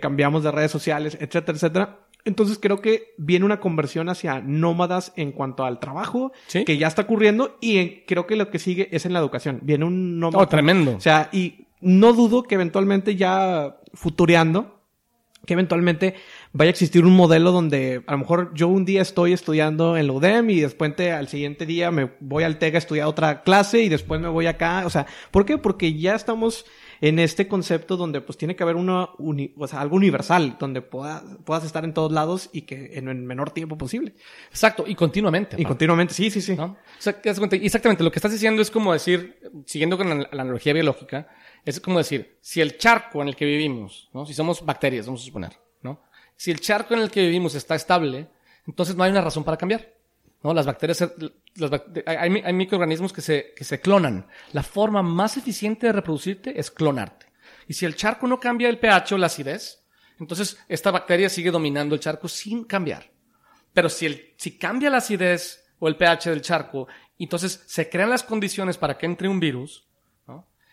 cambiamos 0.00 0.42
de 0.44 0.50
redes 0.52 0.70
sociales, 0.70 1.16
etcétera, 1.20 1.56
etcétera 1.56 2.09
entonces 2.24 2.58
creo 2.60 2.80
que 2.80 3.14
viene 3.16 3.44
una 3.44 3.60
conversión 3.60 4.08
hacia 4.08 4.40
nómadas 4.40 5.12
en 5.16 5.32
cuanto 5.32 5.64
al 5.64 5.80
trabajo, 5.80 6.32
que 6.50 6.78
ya 6.78 6.86
está 6.86 7.02
ocurriendo, 7.02 7.56
y 7.60 8.02
creo 8.06 8.26
que 8.26 8.36
lo 8.36 8.50
que 8.50 8.58
sigue 8.58 8.88
es 8.92 9.06
en 9.06 9.12
la 9.12 9.18
educación. 9.18 9.60
Viene 9.62 9.84
un 9.84 10.18
nómada. 10.18 10.44
Oh, 10.44 10.48
tremendo. 10.48 10.96
O 10.96 11.00
sea, 11.00 11.28
y 11.32 11.66
no 11.80 12.12
dudo 12.12 12.42
que 12.42 12.54
eventualmente 12.56 13.16
ya 13.16 13.76
futureando, 13.94 14.80
que 15.46 15.54
eventualmente 15.54 16.14
vaya 16.52 16.68
a 16.68 16.72
existir 16.72 17.04
un 17.04 17.16
modelo 17.16 17.50
donde 17.50 18.02
a 18.06 18.12
lo 18.12 18.18
mejor 18.18 18.52
yo 18.54 18.68
un 18.68 18.84
día 18.84 19.00
estoy 19.00 19.32
estudiando 19.32 19.96
en 19.96 20.06
la 20.06 20.12
UDEM 20.12 20.50
y 20.50 20.60
después 20.60 20.92
al 21.00 21.28
siguiente 21.28 21.64
día 21.64 21.90
me 21.90 22.10
voy 22.20 22.44
al 22.44 22.58
TEGA 22.58 22.76
a 22.76 22.78
estudiar 22.78 23.06
otra 23.06 23.42
clase 23.42 23.82
y 23.82 23.88
después 23.88 24.20
me 24.20 24.28
voy 24.28 24.46
acá. 24.46 24.82
O 24.84 24.90
sea, 24.90 25.06
¿por 25.30 25.46
qué? 25.46 25.56
Porque 25.56 25.94
ya 25.98 26.14
estamos 26.14 26.66
en 27.00 27.18
este 27.18 27.48
concepto 27.48 27.96
donde 27.96 28.20
pues 28.20 28.36
tiene 28.36 28.54
que 28.54 28.62
haber 28.62 28.76
una 28.76 29.08
o 29.16 29.66
sea, 29.66 29.80
algo 29.80 29.96
universal, 29.96 30.56
donde 30.58 30.82
pueda, 30.82 31.24
puedas 31.44 31.64
estar 31.64 31.84
en 31.84 31.94
todos 31.94 32.12
lados 32.12 32.50
y 32.52 32.62
que 32.62 32.98
en 32.98 33.08
el 33.08 33.16
menor 33.16 33.50
tiempo 33.50 33.78
posible. 33.78 34.14
Exacto, 34.50 34.84
y 34.86 34.94
continuamente. 34.94 35.56
Y 35.58 35.64
continuamente, 35.64 36.12
sí, 36.12 36.30
sí, 36.30 36.42
sí. 36.42 36.56
¿No? 36.56 36.64
O 36.64 36.76
sea, 36.98 37.18
exactamente, 37.22 38.04
lo 38.04 38.10
que 38.10 38.18
estás 38.18 38.32
diciendo 38.32 38.60
es 38.60 38.70
como 38.70 38.92
decir, 38.92 39.40
siguiendo 39.64 39.96
con 39.96 40.08
la, 40.08 40.28
analogía 40.30 40.72
biológica, 40.72 41.28
es 41.64 41.80
como 41.80 41.98
decir, 41.98 42.38
si 42.40 42.60
el 42.60 42.76
charco 42.76 43.22
en 43.22 43.28
el 43.28 43.36
que 43.36 43.46
vivimos, 43.46 44.10
¿no? 44.12 44.26
Si 44.26 44.34
somos 44.34 44.64
bacterias, 44.64 45.06
vamos 45.06 45.22
a 45.22 45.24
suponer, 45.24 45.52
¿no? 45.82 46.02
Si 46.36 46.50
el 46.50 46.60
charco 46.60 46.94
en 46.94 47.00
el 47.00 47.10
que 47.10 47.22
vivimos 47.22 47.54
está 47.54 47.74
estable, 47.74 48.28
entonces 48.66 48.94
no 48.94 49.04
hay 49.04 49.10
una 49.10 49.20
razón 49.22 49.44
para 49.44 49.56
cambiar. 49.56 50.00
¿no? 50.42 50.54
Las 50.54 50.66
bacterias, 50.66 51.06
hay, 52.06 52.52
microorganismos 52.52 53.12
que 53.12 53.20
se, 53.20 53.80
clonan. 53.80 54.26
La 54.52 54.62
forma 54.62 55.02
más 55.02 55.36
eficiente 55.36 55.86
de 55.86 55.92
reproducirte 55.92 56.58
es 56.58 56.70
clonarte. 56.70 57.26
Y 57.66 57.74
si 57.74 57.86
el 57.86 57.96
charco 57.96 58.26
no 58.26 58.40
cambia 58.40 58.68
el 58.68 58.78
pH 58.78 59.14
o 59.14 59.18
la 59.18 59.26
acidez, 59.26 59.84
entonces 60.18 60.58
esta 60.68 60.90
bacteria 60.90 61.28
sigue 61.28 61.50
dominando 61.50 61.94
el 61.94 62.00
charco 62.00 62.28
sin 62.28 62.64
cambiar. 62.64 63.10
Pero 63.72 63.88
si, 63.88 64.58
cambia 64.58 64.90
la 64.90 64.98
acidez 64.98 65.64
o 65.78 65.88
el 65.88 65.96
pH 65.96 66.30
del 66.30 66.42
charco, 66.42 66.88
entonces 67.18 67.62
se 67.66 67.88
crean 67.88 68.10
las 68.10 68.22
condiciones 68.22 68.76
para 68.76 68.96
que 68.98 69.06
entre 69.06 69.28
un 69.28 69.40
virus. 69.40 69.86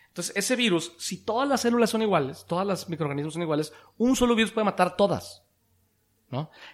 Entonces 0.08 0.34
ese 0.36 0.56
virus, 0.56 0.92
si 0.98 1.18
todas 1.18 1.48
las 1.48 1.60
células 1.60 1.90
son 1.90 2.02
iguales, 2.02 2.44
todas 2.48 2.66
las 2.66 2.88
microorganismos 2.88 3.34
son 3.34 3.42
iguales, 3.42 3.72
un 3.98 4.16
solo 4.16 4.34
virus 4.34 4.50
puede 4.50 4.64
matar 4.64 4.96
todas. 4.96 5.44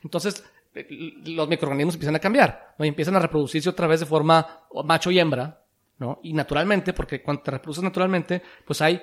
Entonces, 0.03 0.43
los 0.75 1.49
microorganismos 1.49 1.95
empiezan 1.95 2.17
a 2.17 2.21
cambiar, 2.21 2.75
¿no? 2.79 2.85
Y 2.85 2.89
empiezan 2.89 3.17
a 3.17 3.21
reproducirse 3.21 3.69
otra 3.69 3.87
vez 3.87 4.01
de 4.01 4.07
forma 4.07 4.65
macho 4.85 5.11
y 5.11 5.19
hembra, 5.19 5.63
¿no? 5.99 6.19
Y 6.23 6.33
naturalmente, 6.33 6.93
porque 6.93 7.23
cuando 7.23 7.43
te 7.43 7.53
reproduces 7.53 7.85
naturalmente, 7.85 8.43
pues 8.67 8.81
hay 8.81 9.01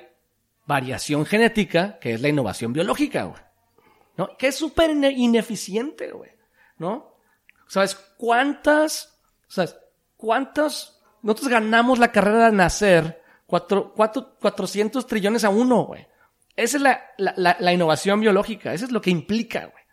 variación 0.65 1.25
genética, 1.25 1.97
que 1.99 2.13
es 2.13 2.21
la 2.21 2.29
innovación 2.29 2.73
biológica, 2.73 3.23
güey. 3.23 3.41
¿No? 4.17 4.38
Que 4.38 4.47
es 4.47 4.55
súper 4.55 4.91
ineficiente, 4.91 6.12
güey. 6.12 6.31
¿No? 6.77 7.15
¿Sabes 7.67 7.95
cuántas, 8.17 9.17
sabes, 9.47 9.77
cuántas, 10.17 10.99
nosotros 11.21 11.49
ganamos 11.49 11.99
la 11.99 12.12
carrera 12.12 12.47
de 12.47 12.51
nacer 12.51 13.21
cuatro, 13.45 13.93
cuatro, 13.95 14.36
400 14.39 15.07
trillones 15.07 15.43
a 15.45 15.49
uno, 15.49 15.86
güey. 15.86 16.05
Esa 16.55 16.77
es 16.77 16.84
la, 16.84 17.01
la, 17.17 17.55
la 17.60 17.73
innovación 17.73 18.19
biológica, 18.19 18.73
eso 18.73 18.86
es 18.86 18.91
lo 18.91 19.01
que 19.01 19.10
implica, 19.10 19.67
güey. 19.67 19.84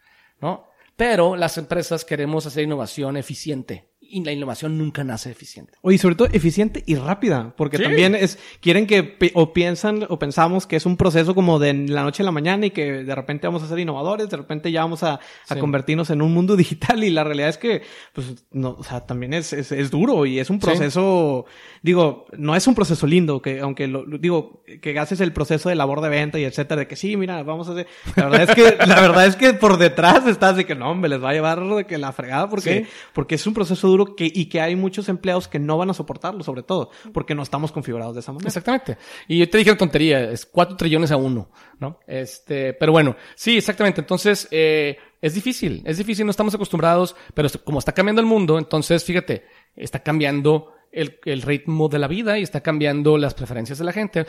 ¿No? 0.40 0.67
Pero 0.98 1.36
las 1.36 1.58
empresas 1.58 2.04
queremos 2.04 2.44
hacer 2.44 2.64
innovación 2.64 3.16
eficiente 3.16 3.88
y 4.10 4.24
la 4.24 4.32
innovación 4.32 4.78
nunca 4.78 5.04
nace 5.04 5.30
eficiente. 5.30 5.74
Oye, 5.82 5.98
sobre 5.98 6.14
todo 6.14 6.28
eficiente 6.32 6.82
y 6.86 6.94
rápida, 6.94 7.54
porque 7.56 7.78
también 7.78 8.14
es, 8.14 8.38
quieren 8.60 8.86
que, 8.86 9.16
o 9.34 9.52
piensan, 9.52 10.06
o 10.08 10.18
pensamos 10.18 10.66
que 10.66 10.76
es 10.76 10.86
un 10.86 10.96
proceso 10.96 11.34
como 11.34 11.58
de 11.58 11.74
la 11.74 12.02
noche 12.02 12.22
a 12.22 12.24
la 12.24 12.32
mañana 12.32 12.66
y 12.66 12.70
que 12.70 13.04
de 13.04 13.14
repente 13.14 13.46
vamos 13.46 13.62
a 13.62 13.68
ser 13.68 13.78
innovadores, 13.78 14.30
de 14.30 14.36
repente 14.36 14.72
ya 14.72 14.82
vamos 14.82 15.02
a, 15.02 15.20
a 15.48 15.56
convertirnos 15.56 16.10
en 16.10 16.22
un 16.22 16.32
mundo 16.32 16.56
digital 16.56 17.04
y 17.04 17.10
la 17.10 17.24
realidad 17.24 17.50
es 17.50 17.58
que, 17.58 17.82
pues, 18.12 18.46
no, 18.50 18.76
o 18.78 18.82
sea, 18.82 19.06
también 19.06 19.34
es, 19.34 19.52
es, 19.52 19.72
es 19.72 19.90
duro 19.90 20.24
y 20.26 20.38
es 20.38 20.48
un 20.48 20.58
proceso, 20.58 21.44
digo, 21.82 22.26
no 22.36 22.56
es 22.56 22.66
un 22.66 22.74
proceso 22.74 23.06
lindo, 23.06 23.42
que 23.42 23.60
aunque 23.60 23.86
lo, 23.86 24.04
digo, 24.06 24.62
que 24.80 24.98
haces 24.98 25.20
el 25.20 25.32
proceso 25.32 25.68
de 25.68 25.74
labor 25.74 26.00
de 26.00 26.08
venta 26.08 26.38
y 26.38 26.44
etcétera, 26.44 26.80
de 26.80 26.88
que 26.88 26.96
sí, 26.96 27.16
mira, 27.16 27.42
vamos 27.42 27.68
a 27.68 27.72
hacer, 27.72 27.86
la 28.16 28.28
verdad 28.28 28.50
es 28.50 28.54
que, 28.54 28.76
la 28.86 29.00
verdad 29.00 29.26
es 29.26 29.36
que 29.36 29.52
por 29.52 29.76
detrás 29.76 30.26
estás 30.26 30.56
de 30.56 30.64
que 30.64 30.74
no, 30.74 30.90
hombre, 30.90 31.10
les 31.10 31.22
va 31.22 31.30
a 31.30 31.34
llevar 31.34 31.62
de 31.62 31.84
que 31.84 31.98
la 31.98 32.12
fregada 32.12 32.48
porque, 32.48 32.86
porque 33.12 33.34
es 33.34 33.46
un 33.46 33.54
proceso 33.54 33.88
duro 33.88 33.97
y 34.18 34.46
que 34.46 34.60
hay 34.60 34.76
muchos 34.76 35.08
empleados 35.08 35.48
que 35.48 35.58
no 35.58 35.78
van 35.78 35.90
a 35.90 35.94
soportarlo, 35.94 36.42
sobre 36.42 36.62
todo, 36.62 36.90
porque 37.12 37.34
no 37.34 37.42
estamos 37.42 37.72
configurados 37.72 38.14
de 38.14 38.20
esa 38.20 38.32
manera. 38.32 38.48
Exactamente. 38.48 38.98
Y 39.26 39.38
yo 39.38 39.48
te 39.48 39.58
dije 39.58 39.70
la 39.70 39.76
tontería, 39.76 40.30
es 40.30 40.46
cuatro 40.46 40.76
trillones 40.76 41.10
a 41.10 41.16
uno, 41.16 41.50
¿no? 41.78 42.00
Este, 42.06 42.74
pero 42.74 42.92
bueno, 42.92 43.16
sí, 43.34 43.56
exactamente. 43.56 44.00
Entonces, 44.00 44.48
eh, 44.50 44.98
es 45.20 45.34
difícil, 45.34 45.82
es 45.84 45.98
difícil, 45.98 46.24
no 46.24 46.30
estamos 46.30 46.54
acostumbrados, 46.54 47.16
pero 47.34 47.48
como 47.64 47.78
está 47.78 47.92
cambiando 47.92 48.20
el 48.20 48.26
mundo, 48.26 48.58
entonces, 48.58 49.04
fíjate, 49.04 49.44
está 49.74 50.00
cambiando 50.00 50.72
el, 50.92 51.42
ritmo 51.42 51.88
de 51.88 51.98
la 51.98 52.08
vida 52.08 52.38
y 52.38 52.42
está 52.42 52.60
cambiando 52.60 53.18
las 53.18 53.34
preferencias 53.34 53.78
de 53.78 53.84
la 53.84 53.92
gente. 53.92 54.26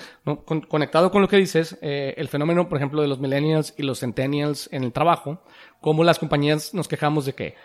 conectado 0.67 1.11
con 1.11 1.21
lo 1.21 1.27
que 1.27 1.37
dices, 1.37 1.77
eh, 1.81 2.13
el 2.17 2.27
fenómeno, 2.27 2.67
por 2.67 2.77
ejemplo, 2.77 3.01
de 3.01 3.07
los 3.07 3.19
millennials 3.19 3.73
y 3.77 3.83
los 3.83 3.99
centennials 3.99 4.69
en 4.71 4.83
el 4.83 4.91
trabajo, 4.91 5.43
como 5.81 6.03
las 6.03 6.19
compañías 6.19 6.73
nos 6.73 6.87
quejamos 6.87 7.25
de 7.25 7.33
que 7.33 7.55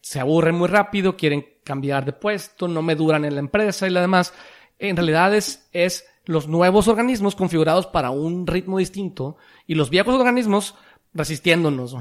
se 0.00 0.20
aburren 0.20 0.54
muy 0.54 0.68
rápido, 0.68 1.16
quieren 1.16 1.46
cambiar 1.64 2.04
de 2.04 2.12
puesto, 2.12 2.68
no 2.68 2.82
me 2.82 2.94
duran 2.94 3.24
en 3.24 3.34
la 3.34 3.40
empresa 3.40 3.86
y 3.86 3.90
la 3.90 4.00
demás. 4.00 4.32
En 4.78 4.96
realidad 4.96 5.34
es, 5.34 5.68
es 5.72 6.06
los 6.24 6.48
nuevos 6.48 6.88
organismos 6.88 7.36
configurados 7.36 7.86
para 7.86 8.10
un 8.10 8.46
ritmo 8.46 8.78
distinto 8.78 9.36
y 9.66 9.74
los 9.74 9.90
viejos 9.90 10.14
organismos 10.14 10.74
resistiéndonos. 11.12 11.96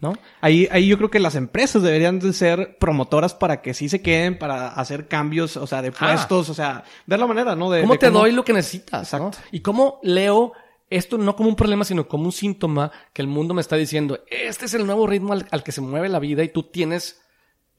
¿No? 0.00 0.14
Ahí, 0.40 0.66
ahí 0.72 0.88
yo 0.88 0.96
creo 0.96 1.10
que 1.10 1.20
las 1.20 1.36
empresas 1.36 1.80
deberían 1.80 2.18
de 2.18 2.32
ser 2.32 2.76
promotoras 2.78 3.34
para 3.34 3.62
que 3.62 3.72
sí 3.72 3.88
se 3.88 4.02
queden, 4.02 4.36
para 4.36 4.66
hacer 4.66 5.06
cambios, 5.06 5.56
o 5.56 5.64
sea, 5.68 5.80
de 5.80 5.90
ah. 5.90 5.92
puestos, 5.96 6.48
o 6.48 6.54
sea, 6.54 6.82
ver 7.06 7.20
la 7.20 7.28
manera, 7.28 7.54
¿no? 7.54 7.70
De, 7.70 7.82
¿Cómo 7.82 7.96
te 7.96 8.10
doy 8.10 8.32
lo 8.32 8.44
que 8.44 8.52
necesitas? 8.52 9.12
¿no? 9.12 9.30
Y 9.52 9.60
cómo 9.60 10.00
leo 10.02 10.54
esto 10.90 11.18
no 11.18 11.36
como 11.36 11.48
un 11.48 11.54
problema, 11.54 11.84
sino 11.84 12.08
como 12.08 12.24
un 12.24 12.32
síntoma 12.32 12.90
que 13.12 13.22
el 13.22 13.28
mundo 13.28 13.54
me 13.54 13.60
está 13.60 13.76
diciendo, 13.76 14.18
este 14.28 14.64
es 14.64 14.74
el 14.74 14.86
nuevo 14.86 15.06
ritmo 15.06 15.34
al 15.34 15.62
que 15.62 15.70
se 15.70 15.80
mueve 15.80 16.08
la 16.08 16.18
vida 16.18 16.42
y 16.42 16.48
tú 16.48 16.64
tienes 16.64 17.21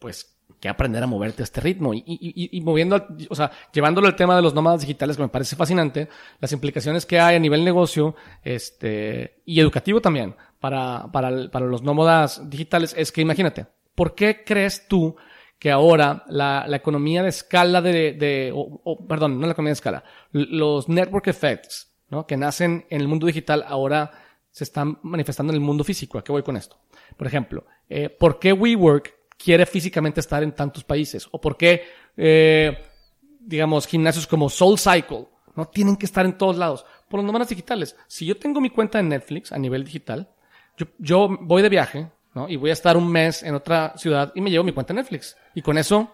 pues 0.04 0.36
que 0.60 0.68
aprender 0.68 1.02
a 1.02 1.08
moverte 1.08 1.44
a 1.44 1.46
este 1.46 1.62
ritmo 1.62 1.94
y, 1.94 2.04
y, 2.06 2.58
y, 2.58 2.62
moviendo, 2.62 3.08
o 3.30 3.36
sea, 3.36 3.52
llevándolo 3.72 4.08
al 4.08 4.18
tema 4.18 4.36
de 4.36 4.42
los 4.42 4.54
nómadas 4.54 4.82
digitales 4.82 5.16
que 5.16 5.24
me 5.24 5.30
parece 5.30 5.56
fascinante, 5.56 6.10
las 6.42 6.52
implicaciones 6.52 7.06
que 7.06 7.22
hay 7.22 7.38
a 7.38 7.40
nivel 7.40 7.64
negocio, 7.64 8.16
este, 8.44 9.42
y 9.46 9.62
educativo 9.62 10.02
también 10.02 10.36
para, 10.60 11.10
para, 11.10 11.50
para 11.50 11.66
los 11.68 11.84
nómadas 11.84 12.50
digitales 12.50 12.94
es 12.98 13.14
que 13.14 13.22
imagínate, 13.22 13.66
¿por 13.96 14.14
qué 14.14 14.44
crees 14.44 14.90
tú 14.90 15.16
que 15.58 15.72
ahora 15.72 16.26
la, 16.28 16.66
la 16.68 16.76
economía 16.76 17.24
de 17.24 17.30
escala 17.30 17.82
de, 17.82 18.12
de 18.12 18.52
o, 18.54 19.08
perdón, 19.08 19.40
no 19.40 19.46
la 19.48 19.54
economía 19.54 19.70
de 19.70 19.80
escala, 19.80 20.04
los 20.34 20.90
network 20.90 21.28
effects, 21.28 21.94
¿no? 22.10 22.28
Que 22.28 22.36
nacen 22.36 22.86
en 22.90 23.00
el 23.00 23.08
mundo 23.08 23.26
digital 23.26 23.64
ahora 23.66 24.12
se 24.52 24.66
están 24.66 25.00
manifestando 25.02 25.54
en 25.54 25.56
el 25.56 25.66
mundo 25.66 25.86
físico. 25.86 26.18
¿A 26.18 26.24
qué 26.26 26.34
voy 26.34 26.44
con 26.44 26.58
esto? 26.58 26.78
Por 27.16 27.26
ejemplo, 27.26 27.66
eh, 27.88 28.10
¿por 28.10 28.40
qué 28.40 28.52
WeWork 28.52 29.23
quiere 29.44 29.66
físicamente 29.66 30.20
estar 30.20 30.44
en 30.44 30.54
tantos 30.54 30.84
países? 30.84 31.28
¿O 31.32 31.42
por 31.42 31.58
qué, 31.58 31.84
eh, 32.16 32.78
digamos, 33.40 33.88
gimnasios 33.88 34.26
como 34.28 34.50
Soul 34.50 34.80
Cycle 34.80 35.28
no 35.56 35.66
tienen 35.66 35.98
que 35.98 36.06
estar 36.06 36.26
en 36.26 36.38
todos 36.38 36.58
lados? 36.58 36.86
Por 37.10 37.20
los 37.20 37.26
nómadas 37.26 37.50
digitales. 37.50 37.96
Si 38.08 38.26
yo 38.26 38.38
tengo 38.38 38.62
mi 38.62 38.70
cuenta 38.70 39.00
en 39.00 39.10
Netflix 39.10 39.52
a 39.52 39.58
nivel 39.58 39.84
digital, 39.84 40.30
yo, 40.78 40.88
yo 40.98 41.38
voy 41.42 41.62
de 41.62 41.70
viaje, 41.70 42.10
¿no? 42.34 42.48
Y 42.50 42.56
voy 42.56 42.70
a 42.70 42.74
estar 42.74 42.98
un 42.98 43.12
mes 43.12 43.44
en 43.44 43.54
otra 43.54 43.94
ciudad 43.98 44.32
y 44.34 44.42
me 44.42 44.50
llevo 44.50 44.64
mi 44.64 44.72
cuenta 44.72 44.94
en 44.94 44.98
Netflix. 44.98 45.36
Y 45.54 45.62
con 45.62 45.78
eso 45.78 46.12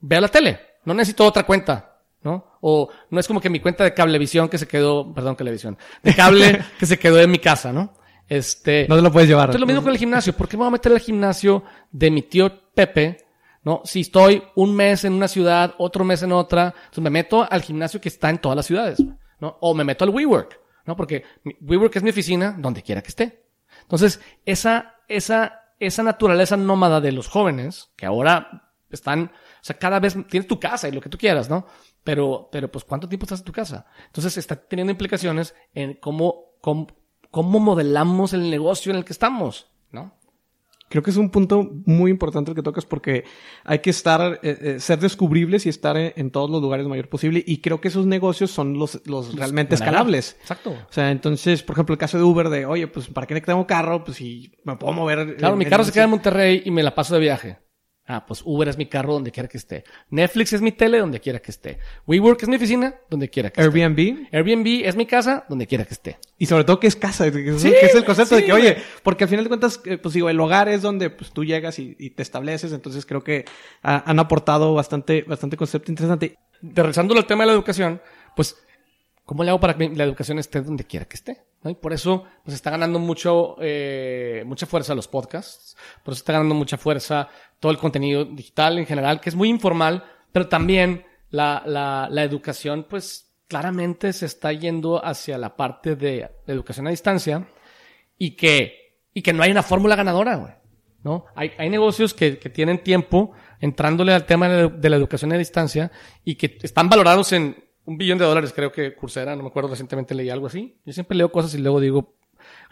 veo 0.00 0.20
la 0.20 0.28
tele. 0.28 0.60
No 0.84 0.94
necesito 0.94 1.24
otra 1.24 1.44
cuenta. 1.44 1.98
¿no? 2.22 2.58
O 2.60 2.88
no 3.10 3.20
es 3.20 3.28
como 3.28 3.40
que 3.40 3.50
mi 3.50 3.60
cuenta 3.60 3.84
de 3.84 3.94
cablevisión 3.94 4.48
que 4.48 4.58
se 4.58 4.66
quedó, 4.66 5.12
perdón, 5.14 5.36
cablevisión, 5.36 5.78
de 6.02 6.14
cable 6.14 6.64
que 6.78 6.86
se 6.86 6.98
quedó 6.98 7.20
en 7.20 7.30
mi 7.30 7.38
casa, 7.38 7.72
¿no? 7.72 7.94
Este. 8.28 8.86
No 8.88 8.96
te 8.96 9.02
lo 9.02 9.10
puedes 9.10 9.28
llevar. 9.28 9.44
Entonces 9.44 9.60
lo 9.60 9.66
mismo 9.66 9.82
con 9.82 9.92
el 9.92 9.98
gimnasio. 9.98 10.32
¿Por 10.34 10.48
qué 10.48 10.56
me 10.56 10.60
voy 10.62 10.68
a 10.68 10.72
meter 10.72 10.92
al 10.92 11.00
gimnasio 11.00 11.64
de 11.90 12.10
mi 12.10 12.22
tío 12.22 12.70
Pepe? 12.74 13.24
¿No? 13.64 13.82
Si 13.84 14.02
estoy 14.02 14.42
un 14.54 14.74
mes 14.74 15.04
en 15.04 15.12
una 15.12 15.28
ciudad, 15.28 15.74
otro 15.78 16.04
mes 16.04 16.22
en 16.22 16.32
otra, 16.32 16.74
entonces 16.76 17.02
me 17.02 17.10
meto 17.10 17.46
al 17.50 17.62
gimnasio 17.62 18.00
que 18.00 18.08
está 18.08 18.30
en 18.30 18.38
todas 18.38 18.56
las 18.56 18.66
ciudades, 18.66 19.02
¿no? 19.40 19.58
O 19.60 19.74
me 19.74 19.84
meto 19.84 20.04
al 20.04 20.10
WeWork, 20.10 20.60
¿no? 20.86 20.96
Porque 20.96 21.24
WeWork 21.60 21.96
es 21.96 22.02
mi 22.02 22.10
oficina 22.10 22.54
donde 22.56 22.82
quiera 22.82 23.02
que 23.02 23.08
esté. 23.08 23.44
Entonces, 23.82 24.20
esa, 24.46 24.94
esa, 25.08 25.72
esa 25.80 26.02
naturaleza 26.02 26.56
nómada 26.56 27.00
de 27.00 27.12
los 27.12 27.28
jóvenes, 27.28 27.90
que 27.96 28.06
ahora 28.06 28.72
están, 28.90 29.24
o 29.24 29.64
sea, 29.64 29.76
cada 29.76 30.00
vez 30.00 30.16
tienes 30.28 30.46
tu 30.46 30.58
casa 30.58 30.88
y 30.88 30.92
lo 30.92 31.00
que 31.00 31.08
tú 31.08 31.18
quieras, 31.18 31.50
¿no? 31.50 31.66
Pero, 32.04 32.48
pero 32.50 32.70
pues, 32.70 32.84
¿cuánto 32.84 33.08
tiempo 33.08 33.24
estás 33.24 33.40
en 33.40 33.46
tu 33.46 33.52
casa? 33.52 33.86
Entonces, 34.06 34.38
está 34.38 34.56
teniendo 34.56 34.92
implicaciones 34.92 35.54
en 35.74 35.94
cómo, 35.94 36.52
cómo, 36.60 36.86
cómo 37.30 37.58
modelamos 37.60 38.32
el 38.32 38.50
negocio 38.50 38.90
en 38.92 38.98
el 38.98 39.04
que 39.04 39.12
estamos, 39.12 39.68
¿no? 39.92 40.14
Creo 40.90 41.02
que 41.02 41.10
es 41.10 41.18
un 41.18 41.28
punto 41.28 41.70
muy 41.84 42.10
importante 42.10 42.50
el 42.50 42.54
que 42.54 42.62
tocas 42.62 42.86
porque 42.86 43.24
hay 43.64 43.80
que 43.80 43.90
estar, 43.90 44.40
eh, 44.42 44.58
eh, 44.62 44.80
ser 44.80 44.98
descubribles 44.98 45.66
y 45.66 45.68
estar 45.68 45.98
en, 45.98 46.14
en 46.16 46.30
todos 46.30 46.48
los 46.48 46.62
lugares 46.62 46.84
lo 46.84 46.88
mayor 46.88 47.10
posible. 47.10 47.44
Y 47.46 47.58
creo 47.58 47.78
que 47.78 47.88
esos 47.88 48.06
negocios 48.06 48.50
son 48.50 48.78
los, 48.78 49.02
los 49.04 49.34
realmente 49.34 49.74
escalables. 49.74 50.38
Exacto. 50.40 50.70
O 50.70 50.92
sea, 50.92 51.10
entonces, 51.10 51.62
por 51.62 51.74
ejemplo, 51.74 51.92
el 51.92 51.98
caso 51.98 52.16
de 52.16 52.24
Uber 52.24 52.48
de, 52.48 52.64
oye, 52.64 52.86
pues, 52.86 53.08
¿para 53.08 53.26
qué 53.26 53.38
tengo 53.42 53.66
carro? 53.66 54.02
Pues 54.02 54.16
si 54.16 54.50
me 54.64 54.76
puedo 54.76 54.94
mover. 54.94 55.36
Claro, 55.36 55.52
en- 55.54 55.58
mi 55.58 55.64
en- 55.64 55.70
carro 55.70 55.84
se 55.84 55.92
queda 55.92 56.04
en 56.04 56.10
Monterrey 56.10 56.62
y 56.64 56.70
me 56.70 56.82
la 56.82 56.94
paso 56.94 57.12
de 57.12 57.20
viaje. 57.20 57.58
Ah, 58.10 58.24
pues 58.26 58.40
Uber 58.42 58.66
es 58.68 58.78
mi 58.78 58.86
carro 58.86 59.12
donde 59.12 59.30
quiera 59.30 59.50
que 59.50 59.58
esté. 59.58 59.84
Netflix 60.08 60.54
es 60.54 60.62
mi 60.62 60.72
tele 60.72 60.98
donde 60.98 61.20
quiera 61.20 61.40
que 61.40 61.50
esté. 61.50 61.78
WeWork 62.06 62.42
es 62.42 62.48
mi 62.48 62.56
oficina 62.56 62.94
donde 63.10 63.28
quiera 63.28 63.50
que 63.50 63.60
esté. 63.60 63.82
Airbnb. 63.82 64.28
Airbnb 64.32 64.86
es 64.86 64.96
mi 64.96 65.04
casa 65.04 65.44
donde 65.46 65.66
quiera 65.66 65.84
que 65.84 65.92
esté. 65.92 66.18
Y 66.38 66.46
sobre 66.46 66.64
todo 66.64 66.80
que 66.80 66.86
es 66.86 66.96
casa, 66.96 67.30
que 67.30 67.46
es, 67.50 67.60
Sí, 67.60 67.68
que 67.70 67.84
es 67.84 67.94
el 67.94 68.06
concepto 68.06 68.34
de 68.36 68.40
sí, 68.40 68.46
que, 68.46 68.52
oye, 68.54 68.78
porque 69.02 69.24
al 69.24 69.28
final 69.30 69.44
de 69.44 69.48
cuentas, 69.48 69.80
eh, 69.84 69.98
pues 69.98 70.14
digo, 70.14 70.30
el 70.30 70.40
hogar 70.40 70.70
es 70.70 70.80
donde 70.80 71.10
pues, 71.10 71.32
tú 71.32 71.44
llegas 71.44 71.78
y, 71.78 71.96
y 71.98 72.08
te 72.10 72.22
estableces, 72.22 72.72
entonces 72.72 73.04
creo 73.04 73.22
que 73.22 73.44
ha- 73.82 74.10
han 74.10 74.18
aportado 74.18 74.72
bastante, 74.72 75.22
bastante 75.28 75.58
concepto 75.58 75.92
interesante. 75.92 76.38
De- 76.62 76.82
Regresando 76.82 77.14
al 77.14 77.26
tema 77.26 77.42
de 77.44 77.48
la 77.48 77.52
educación, 77.52 78.00
pues, 78.34 78.56
¿cómo 79.28 79.44
le 79.44 79.50
hago 79.50 79.60
para 79.60 79.76
que 79.76 79.90
la 79.90 80.04
educación 80.04 80.38
esté 80.38 80.62
donde 80.62 80.84
quiera 80.84 81.04
que 81.04 81.16
esté? 81.16 81.44
¿no? 81.62 81.68
Y 81.68 81.74
por 81.74 81.92
eso, 81.92 82.24
pues, 82.42 82.54
está 82.54 82.70
ganando 82.70 82.98
mucho, 82.98 83.56
eh, 83.60 84.42
mucha 84.46 84.64
fuerza 84.64 84.94
los 84.94 85.06
podcasts. 85.06 85.76
Por 86.02 86.12
eso 86.12 86.22
está 86.22 86.32
ganando 86.32 86.54
mucha 86.54 86.78
fuerza 86.78 87.28
todo 87.60 87.70
el 87.70 87.76
contenido 87.76 88.24
digital 88.24 88.78
en 88.78 88.86
general, 88.86 89.20
que 89.20 89.28
es 89.28 89.34
muy 89.36 89.50
informal, 89.50 90.02
pero 90.32 90.48
también 90.48 91.04
la, 91.28 91.62
la, 91.66 92.08
la 92.10 92.22
educación, 92.22 92.86
pues, 92.88 93.30
claramente 93.46 94.14
se 94.14 94.24
está 94.24 94.50
yendo 94.50 95.04
hacia 95.04 95.36
la 95.36 95.54
parte 95.56 95.94
de 95.94 96.30
educación 96.46 96.86
a 96.86 96.90
distancia 96.90 97.46
y 98.16 98.34
que, 98.34 99.02
y 99.12 99.20
que 99.20 99.34
no 99.34 99.42
hay 99.42 99.50
una 99.50 99.62
fórmula 99.62 99.94
ganadora, 99.94 100.36
güey. 100.36 100.52
¿No? 101.04 101.26
Hay, 101.36 101.52
hay 101.58 101.68
negocios 101.68 102.14
que, 102.14 102.38
que 102.38 102.48
tienen 102.48 102.82
tiempo 102.82 103.32
entrándole 103.60 104.14
al 104.14 104.24
tema 104.24 104.48
de, 104.48 104.68
de 104.68 104.90
la 104.90 104.96
educación 104.96 105.32
a 105.34 105.38
distancia 105.38 105.92
y 106.24 106.36
que 106.36 106.58
están 106.62 106.88
valorados 106.88 107.32
en 107.32 107.67
un 107.88 107.96
billón 107.98 108.18
de 108.18 108.24
dólares, 108.26 108.52
creo 108.54 108.70
que 108.70 108.94
Coursera, 108.94 109.34
no 109.34 109.42
me 109.42 109.48
acuerdo, 109.48 109.70
recientemente 109.70 110.14
leí 110.14 110.28
algo 110.30 110.46
así. 110.46 110.76
Yo 110.84 110.92
siempre 110.92 111.16
leo 111.16 111.32
cosas 111.32 111.54
y 111.54 111.58
luego 111.58 111.80
digo 111.80 112.14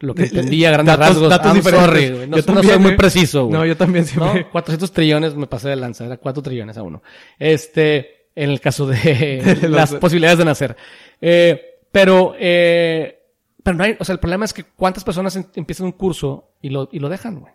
lo 0.01 0.15
que 0.15 0.25
entendí 0.25 0.65
a 0.67 0.71
grandes 0.71 0.95
Datos- 0.97 1.09
rasgos. 1.15 1.29
datos 1.31 1.47
I'm 1.47 1.57
diferentes. 1.57 1.87
sorry, 1.87 2.09
güey. 2.11 2.29
No, 2.29 2.37
Yo 2.37 2.43
no 2.43 2.47
también, 2.55 2.75
soy 2.75 2.83
muy 2.83 2.97
preciso, 2.97 3.47
güey. 3.47 3.53
No, 3.59 3.65
yo 3.67 3.77
también 3.77 4.05
siempre. 4.05 4.43
¿no? 4.43 4.51
400 4.51 4.93
trillones 4.93 5.35
me 5.35 5.47
pasé 5.47 5.71
de 5.71 5.77
lanza, 5.77 6.05
era 6.05 6.19
4 6.19 6.43
trillones 6.43 6.77
a 6.77 6.83
uno. 6.83 7.03
Este, 7.39 8.29
en 8.35 8.51
el 8.51 8.61
caso 8.61 8.87
de 8.87 9.59
las 9.71 9.95
posibilidades 9.95 10.39
de 10.39 10.45
nacer. 10.45 10.77
Eh, 11.21 11.63
pero, 11.91 12.35
eh, 12.39 13.19
pero 13.63 13.77
no 13.77 13.85
hay, 13.85 13.97
o 13.99 14.05
sea, 14.05 14.13
el 14.13 14.19
problema 14.21 14.45
es 14.45 14.53
que 14.53 14.65
cuántas 14.65 15.03
personas 15.03 15.35
empiezan 15.55 15.87
un 15.87 15.93
curso 15.93 16.51
y 16.61 16.69
lo, 16.69 16.89
y 16.93 16.99
lo 16.99 17.09
dejan, 17.09 17.41
güey. 17.41 17.55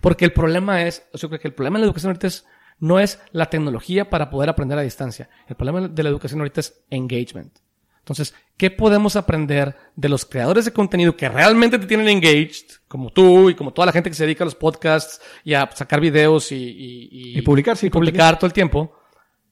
Porque 0.00 0.24
el 0.24 0.32
problema 0.32 0.86
es, 0.86 1.04
o 1.12 1.18
sea, 1.18 1.26
yo 1.26 1.28
creo 1.28 1.40
que 1.40 1.48
el 1.48 1.54
problema 1.54 1.76
de 1.78 1.80
la 1.82 1.86
educación 1.86 2.10
ahorita 2.10 2.26
es, 2.28 2.46
no 2.78 2.98
es 3.00 3.20
la 3.32 3.50
tecnología 3.50 4.10
para 4.10 4.30
poder 4.30 4.48
aprender 4.50 4.78
a 4.78 4.82
distancia. 4.82 5.28
El 5.48 5.56
problema 5.56 5.88
de 5.88 6.02
la 6.02 6.08
educación 6.08 6.40
ahorita 6.40 6.60
es 6.60 6.84
engagement. 6.90 7.58
Entonces, 8.00 8.34
¿qué 8.56 8.70
podemos 8.70 9.14
aprender 9.14 9.76
de 9.94 10.08
los 10.08 10.24
creadores 10.24 10.64
de 10.64 10.72
contenido 10.72 11.16
que 11.16 11.28
realmente 11.28 11.78
te 11.78 11.86
tienen 11.86 12.08
engaged, 12.08 12.66
como 12.88 13.10
tú 13.10 13.48
y 13.48 13.54
como 13.54 13.72
toda 13.72 13.86
la 13.86 13.92
gente 13.92 14.10
que 14.10 14.16
se 14.16 14.24
dedica 14.24 14.42
a 14.42 14.46
los 14.46 14.56
podcasts 14.56 15.20
y 15.44 15.54
a 15.54 15.70
sacar 15.72 16.00
videos 16.00 16.50
y, 16.50 16.56
y, 16.56 17.38
Y 17.38 17.42
publicar, 17.42 17.76
sí, 17.76 17.86
y 17.86 17.90
publicar 17.90 18.36
todo 18.38 18.46
el 18.46 18.52
tiempo 18.52 18.92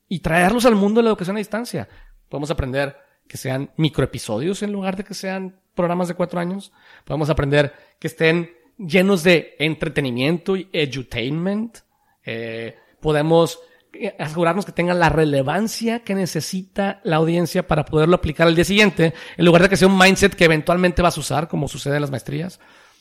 y 0.09 0.19
traerlos 0.19 0.65
al 0.65 0.75
mundo 0.75 0.99
de 0.99 1.05
la 1.05 1.09
educación 1.11 1.37
a 1.37 1.39
distancia? 1.39 1.87
Podemos 2.27 2.51
aprender 2.51 2.97
que 3.25 3.37
sean 3.37 3.71
microepisodios 3.77 4.61
en 4.63 4.73
lugar 4.73 4.97
de 4.97 5.05
que 5.05 5.13
sean 5.13 5.61
programas 5.73 6.09
de 6.09 6.15
cuatro 6.15 6.37
años. 6.37 6.73
Podemos 7.05 7.29
aprender 7.29 7.73
que 7.97 8.07
estén 8.07 8.51
llenos 8.77 9.23
de 9.23 9.55
entretenimiento 9.59 10.57
y 10.57 10.67
edutainment. 10.73 11.77
Eh, 12.25 12.75
podemos 13.01 13.59
eh, 13.93 14.15
asegurarnos 14.17 14.65
que 14.65 14.71
tengan 14.71 14.99
la 14.99 15.09
relevancia 15.09 15.99
que 15.99 16.15
necesita 16.15 17.01
la 17.03 17.17
audiencia 17.17 17.67
para 17.67 17.83
poderlo 17.83 18.15
aplicar 18.15 18.47
al 18.47 18.55
día 18.55 18.63
siguiente, 18.63 19.13
en 19.35 19.45
lugar 19.45 19.63
de 19.63 19.69
que 19.69 19.75
sea 19.75 19.89
un 19.89 19.97
mindset 19.97 20.33
que 20.33 20.45
eventualmente 20.45 21.01
vas 21.01 21.17
a 21.17 21.19
usar, 21.19 21.47
como 21.49 21.67
sucede 21.67 21.95
en 21.95 22.01
las 22.01 22.11
maestrías. 22.11 22.59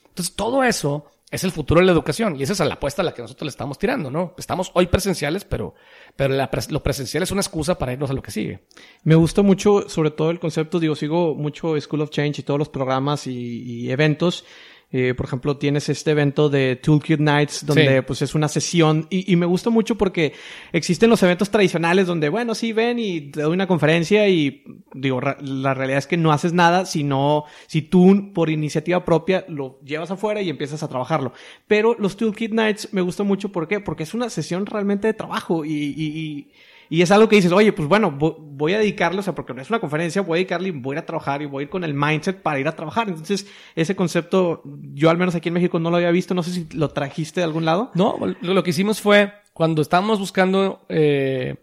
Entonces, 0.09 0.35
todo 0.35 0.65
eso 0.65 1.07
es 1.31 1.45
el 1.45 1.53
futuro 1.53 1.81
de 1.81 1.87
la 1.87 1.93
educación 1.93 2.35
y 2.35 2.43
esa 2.43 2.55
es 2.55 2.59
la 2.59 2.75
apuesta 2.75 3.03
a 3.03 3.05
la 3.05 3.15
que 3.15 3.23
nosotros 3.23 3.47
le 3.47 3.51
estamos 3.51 3.79
tirando, 3.79 4.11
¿no? 4.11 4.35
Estamos 4.37 4.73
hoy 4.75 4.89
presenciales, 4.89 5.45
pero, 5.45 5.75
pero 6.17 6.35
la 6.35 6.51
lo 6.71 6.83
presencial 6.83 7.23
es 7.23 7.31
una 7.31 7.41
excusa 7.41 7.79
para 7.79 7.93
irnos 7.93 8.11
a 8.11 8.15
lo 8.15 8.23
que 8.23 8.33
sigue. 8.33 8.65
Me 9.05 9.15
gusta 9.15 9.43
mucho, 9.43 9.89
sobre 9.89 10.11
todo 10.11 10.31
el 10.33 10.41
concepto, 10.41 10.81
digo, 10.81 10.97
sigo 10.97 11.37
mucho 11.37 11.81
School 11.81 12.01
of 12.01 12.11
Change 12.11 12.41
y 12.41 12.43
todos 12.43 12.59
los 12.59 12.69
programas 12.69 13.29
y, 13.29 13.63
y 13.63 13.93
eventos. 13.93 14.45
Eh, 14.93 15.15
por 15.15 15.27
ejemplo, 15.27 15.57
tienes 15.57 15.89
este 15.89 16.11
evento 16.11 16.49
de 16.49 16.75
Toolkit 16.75 17.21
Nights, 17.21 17.65
donde 17.65 17.99
Sí. 17.99 18.03
pues 18.07 18.23
es 18.23 18.35
una 18.35 18.49
sesión 18.49 19.07
y, 19.09 19.33
y 19.33 19.37
me 19.37 19.47
gusta 19.47 19.71
mucho 19.71 19.97
porque 19.97 20.33
existen 20.73 21.09
los 21.11 21.23
eventos 21.23 21.49
tradicionales 21.51 22.09
donde, 22.09 22.29
bueno, 22.29 22.57
sí, 22.57 22.73
ven 22.73 22.99
y 22.99 23.21
te 23.31 23.43
doy 23.43 23.55
una 23.55 23.69
conferencia 23.69 24.29
y 24.29 24.65
digo, 24.95 25.21
la 25.21 25.75
realidad 25.75 25.99
es 25.99 26.09
que 26.09 26.17
no 26.17 26.33
haces 26.33 26.53
nada 26.53 26.87
si 26.87 27.05
no, 27.05 27.45
si 27.69 27.83
tú 27.83 28.33
por 28.35 28.51
iniciativa 28.51 29.05
propia 29.05 29.45
lo 29.49 29.79
llevas 29.85 30.11
afuera 30.11 30.43
y 30.43 30.51
empiezas 30.51 30.83
a 30.83 30.89
trabajarlo. 30.89 31.33
Pero 31.69 31.95
los 31.99 32.17
Toolkit 32.17 32.53
Nights 32.53 32.89
me 32.93 33.01
gusta 33.01 33.23
mucho, 33.23 33.53
¿por 33.53 33.69
qué? 33.69 33.79
Porque 33.79 34.03
es 34.03 34.13
una 34.13 34.29
sesión 34.29 34.67
realmente 34.67 35.07
de 35.07 35.15
trabajo 35.15 35.65
y, 35.65 35.71
y, 35.73 36.07
y 36.19 36.51
y 36.93 37.01
es 37.03 37.11
algo 37.13 37.29
que 37.29 37.37
dices, 37.37 37.53
oye, 37.53 37.73
pues 37.73 37.89
bueno, 37.89 38.11
vo- 38.11 38.37
voy 38.39 38.75
a 38.75 38.79
dedicarle, 38.79 39.21
o 39.21 39.23
sea, 39.23 39.35
porque 39.35 39.55
no 39.55 39.63
es 39.63 39.71
una 39.71 39.79
conferencia, 39.79 40.21
voy 40.23 40.37
a 40.37 40.41
dedicarle 40.41 40.69
y 40.69 40.73
voy 40.73 40.97
a 40.97 41.07
trabajar 41.07 41.41
y 41.41 41.47
voy 41.47 41.63
a 41.63 41.65
ir 41.65 41.71
con 41.71 41.85
el 41.85 41.95
mindset 41.95 42.43
para 42.43 42.59
ir 42.59 42.67
a 42.69 42.75
trabajar. 42.77 43.09
Entonces, 43.09 43.47
ese 43.77 43.95
concepto, 43.97 44.63
yo 44.93 45.09
al 45.09 45.17
menos 45.17 45.35
aquí 45.37 45.49
en 45.49 45.55
México 45.55 45.79
no 45.79 45.89
lo 45.91 45.97
había 45.97 46.11
visto, 46.11 46.35
no 46.35 46.43
sé 46.43 46.51
si 46.53 46.69
lo 46.77 46.89
trajiste 46.91 47.41
de 47.41 47.45
algún 47.45 47.65
lado. 47.65 47.93
No, 47.95 48.19
lo, 48.43 48.63
que 48.65 48.71
hicimos 48.71 49.01
fue, 49.01 49.33
cuando 49.53 49.81
estábamos 49.83 50.19
buscando 50.19 50.85
eh, 50.89 51.57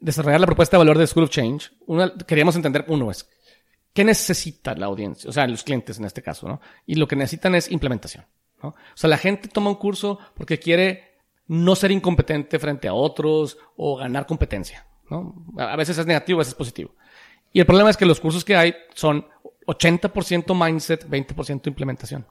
desarrollar 0.00 0.40
la 0.40 0.46
propuesta 0.46 0.76
de 0.76 0.78
valor 0.78 0.98
de 0.98 1.06
School 1.06 1.24
of 1.24 1.30
Change, 1.30 1.70
queríamos 2.26 2.54
entender, 2.54 2.84
uno 2.88 3.10
es, 3.10 3.28
¿qué 3.94 4.04
necesita 4.04 4.74
la 4.74 4.86
audiencia? 4.86 5.30
O 5.30 5.32
sea, 5.32 5.46
los 5.46 5.64
clientes 5.64 5.98
en 5.98 6.04
este 6.04 6.22
caso, 6.22 6.46
¿no? 6.46 6.60
Y 6.86 6.96
lo 6.96 7.08
que 7.08 7.16
necesitan 7.16 7.54
es 7.54 7.70
implementación, 7.70 8.26
¿no? 8.62 8.68
O 8.68 8.74
sea, 8.94 9.08
la 9.08 9.16
gente 9.18 9.48
toma 9.48 9.70
un 9.70 9.76
curso 9.76 10.18
porque 10.34 10.58
quiere 10.58 11.07
no 11.48 11.74
ser 11.74 11.90
incompetente 11.90 12.58
frente 12.58 12.88
a 12.88 12.94
otros 12.94 13.58
o 13.76 13.96
ganar 13.96 14.26
competencia, 14.26 14.86
¿no? 15.10 15.34
A 15.58 15.76
veces 15.76 15.98
es 15.98 16.06
negativo, 16.06 16.38
a 16.38 16.40
veces 16.40 16.52
es 16.52 16.58
positivo. 16.58 16.90
Y 17.52 17.60
el 17.60 17.66
problema 17.66 17.90
es 17.90 17.96
que 17.96 18.06
los 18.06 18.20
cursos 18.20 18.44
que 18.44 18.54
hay 18.56 18.74
son 18.94 19.26
80% 19.66 20.54
mindset, 20.54 21.08
20% 21.08 21.66
implementación. 21.68 22.26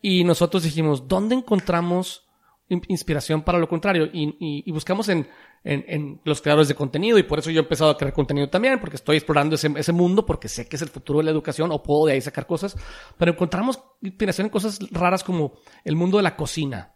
Y 0.00 0.24
nosotros 0.24 0.62
dijimos, 0.64 1.06
¿dónde 1.08 1.34
encontramos 1.34 2.26
in- 2.68 2.82
inspiración 2.88 3.42
para 3.42 3.58
lo 3.58 3.68
contrario? 3.68 4.06
Y, 4.12 4.24
y- 4.40 4.62
y 4.66 4.72
buscamos 4.72 5.08
en, 5.08 5.28
en- 5.64 5.84
en 5.86 6.20
los 6.24 6.42
creadores 6.42 6.68
de 6.68 6.74
contenido 6.74 7.18
y 7.18 7.22
por 7.22 7.38
eso 7.38 7.50
yo 7.50 7.60
he 7.60 7.62
empezado 7.62 7.90
a 7.90 7.96
crear 7.96 8.12
contenido 8.12 8.48
también, 8.50 8.80
porque 8.80 8.96
estoy 8.96 9.16
explorando 9.16 9.54
ese, 9.54 9.70
ese 9.76 9.92
mundo, 9.92 10.26
porque 10.26 10.48
sé 10.48 10.68
que 10.68 10.76
es 10.76 10.82
el 10.82 10.88
futuro 10.88 11.20
de 11.20 11.24
la 11.26 11.30
educación 11.30 11.70
o 11.72 11.82
puedo 11.82 12.06
de 12.06 12.14
ahí 12.14 12.20
sacar 12.20 12.46
cosas. 12.46 12.76
Pero 13.16 13.32
encontramos 13.32 13.80
inspiración 14.02 14.46
en 14.46 14.50
cosas 14.50 14.78
raras 14.90 15.22
como 15.24 15.54
el 15.84 15.94
mundo 15.96 16.16
de 16.18 16.24
la 16.24 16.36
cocina, 16.36 16.92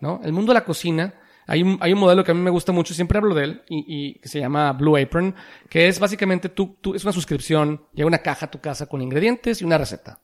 ¿no? 0.00 0.20
El 0.24 0.32
mundo 0.32 0.52
de 0.52 0.60
la 0.60 0.64
cocina. 0.64 1.14
Hay 1.46 1.62
un, 1.62 1.78
modelo 1.98 2.24
que 2.24 2.30
a 2.30 2.34
mí 2.34 2.40
me 2.40 2.50
gusta 2.50 2.72
mucho, 2.72 2.94
siempre 2.94 3.18
hablo 3.18 3.34
de 3.34 3.44
él, 3.44 3.62
y, 3.68 4.18
que 4.18 4.28
se 4.28 4.40
llama 4.40 4.72
Blue 4.72 4.96
Apron, 4.96 5.34
que 5.68 5.88
es 5.88 5.98
básicamente 5.98 6.48
tú, 6.48 6.78
tú, 6.80 6.94
es 6.94 7.04
una 7.04 7.12
suscripción, 7.12 7.86
llega 7.92 8.06
una 8.06 8.22
caja 8.22 8.46
a 8.46 8.50
tu 8.50 8.60
casa 8.60 8.86
con 8.86 9.02
ingredientes 9.02 9.60
y 9.60 9.64
una 9.64 9.76
receta. 9.76 10.20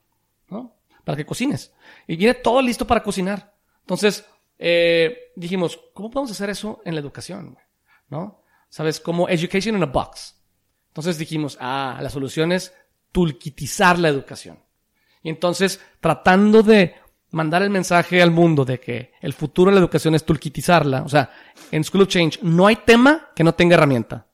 ¿no? 0.48 0.76
Para 1.04 1.16
que 1.16 1.26
cocines. 1.26 1.72
Y 2.06 2.16
viene 2.16 2.34
todo 2.34 2.62
listo 2.62 2.86
para 2.86 3.02
cocinar. 3.02 3.54
Entonces, 3.80 4.24
eh, 4.58 5.32
dijimos, 5.36 5.80
¿cómo 5.94 6.10
podemos 6.10 6.30
hacer 6.30 6.50
eso 6.50 6.80
en 6.84 6.94
la 6.94 7.00
educación? 7.00 7.58
¿No? 8.08 8.42
¿Sabes? 8.68 9.00
Como 9.00 9.28
education 9.28 9.76
in 9.76 9.82
a 9.82 9.86
box. 9.86 10.36
Entonces 10.88 11.18
dijimos, 11.18 11.56
ah, 11.60 11.98
la 12.02 12.10
solución 12.10 12.52
es 12.52 12.74
toolkitizar 13.12 13.98
la 13.98 14.08
educación. 14.08 14.58
Y 15.22 15.30
entonces, 15.30 15.80
tratando 16.00 16.62
de 16.62 16.94
mandar 17.30 17.62
el 17.62 17.70
mensaje 17.70 18.22
al 18.22 18.30
mundo 18.30 18.64
de 18.64 18.80
que 18.80 19.12
el 19.20 19.32
futuro 19.32 19.70
de 19.70 19.76
la 19.76 19.80
educación 19.80 20.14
es 20.14 20.24
toolkitizarla, 20.24 21.02
o 21.02 21.08
sea, 21.08 21.30
en 21.70 21.84
School 21.84 22.02
of 22.02 22.08
Change 22.08 22.40
no 22.42 22.66
hay 22.66 22.76
tema 22.76 23.28
que 23.34 23.44
no 23.44 23.54
tenga 23.54 23.74
herramienta, 23.74 24.26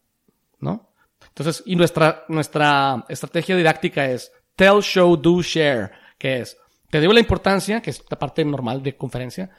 ¿no? 0.61 0.93
Entonces, 1.29 1.63
y 1.67 1.77
nuestra, 1.77 2.25
nuestra 2.29 3.05
estrategia 3.09 3.57
didáctica 3.57 4.07
es 4.07 4.33
tell, 4.55 4.81
show, 4.81 5.17
do, 5.17 5.43
share, 5.43 5.91
que 6.19 6.41
es, 6.41 6.57
te 6.91 7.01
digo 7.01 7.13
la 7.13 7.21
importancia, 7.21 7.83
que 7.83 7.91
es 7.91 8.03
la 8.09 8.19
parte 8.19 8.45
normal 8.45 8.83
de 8.83 8.97
conferencia. 8.97 9.51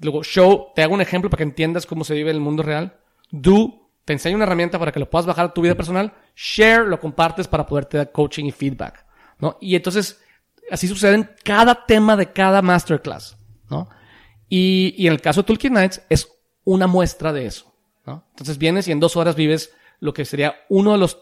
Luego, 0.00 0.22
show, 0.22 0.68
te 0.74 0.82
hago 0.82 0.94
un 0.94 1.00
ejemplo 1.00 1.28
para 1.28 1.38
que 1.38 1.44
entiendas 1.44 1.86
cómo 1.86 2.04
se 2.04 2.14
vive 2.14 2.30
el 2.30 2.38
mundo 2.38 2.62
real. 2.62 2.96
Do, 3.30 3.90
te 4.04 4.12
enseño 4.12 4.36
una 4.36 4.44
herramienta 4.44 4.78
para 4.78 4.92
que 4.92 5.00
lo 5.00 5.10
puedas 5.10 5.26
bajar 5.26 5.46
a 5.46 5.52
tu 5.52 5.62
vida 5.62 5.74
personal. 5.74 6.12
Share, 6.36 6.86
lo 6.86 7.00
compartes 7.00 7.48
para 7.48 7.66
poderte 7.66 7.96
dar 7.96 8.12
coaching 8.12 8.44
y 8.44 8.52
feedback, 8.52 9.04
¿no? 9.40 9.56
Y 9.60 9.74
entonces, 9.74 10.22
así 10.70 10.88
sucede 10.88 11.14
en 11.14 11.30
cada 11.44 11.86
tema 11.86 12.16
de 12.16 12.32
cada 12.32 12.62
masterclass, 12.62 13.36
¿no? 13.70 13.88
Y, 14.48 14.94
y 14.96 15.06
en 15.06 15.12
el 15.12 15.20
caso 15.20 15.42
de 15.42 15.46
Toolkit 15.46 15.72
Nights 15.72 16.02
es 16.08 16.28
una 16.64 16.86
muestra 16.86 17.32
de 17.32 17.46
eso, 17.46 17.74
¿no? 18.06 18.24
Entonces 18.30 18.58
vienes 18.58 18.88
y 18.88 18.92
en 18.92 19.00
dos 19.00 19.16
horas 19.16 19.36
vives 19.36 19.72
lo 20.00 20.12
que 20.14 20.24
sería 20.24 20.56
uno 20.68 20.92
de 20.92 20.98
los 20.98 21.18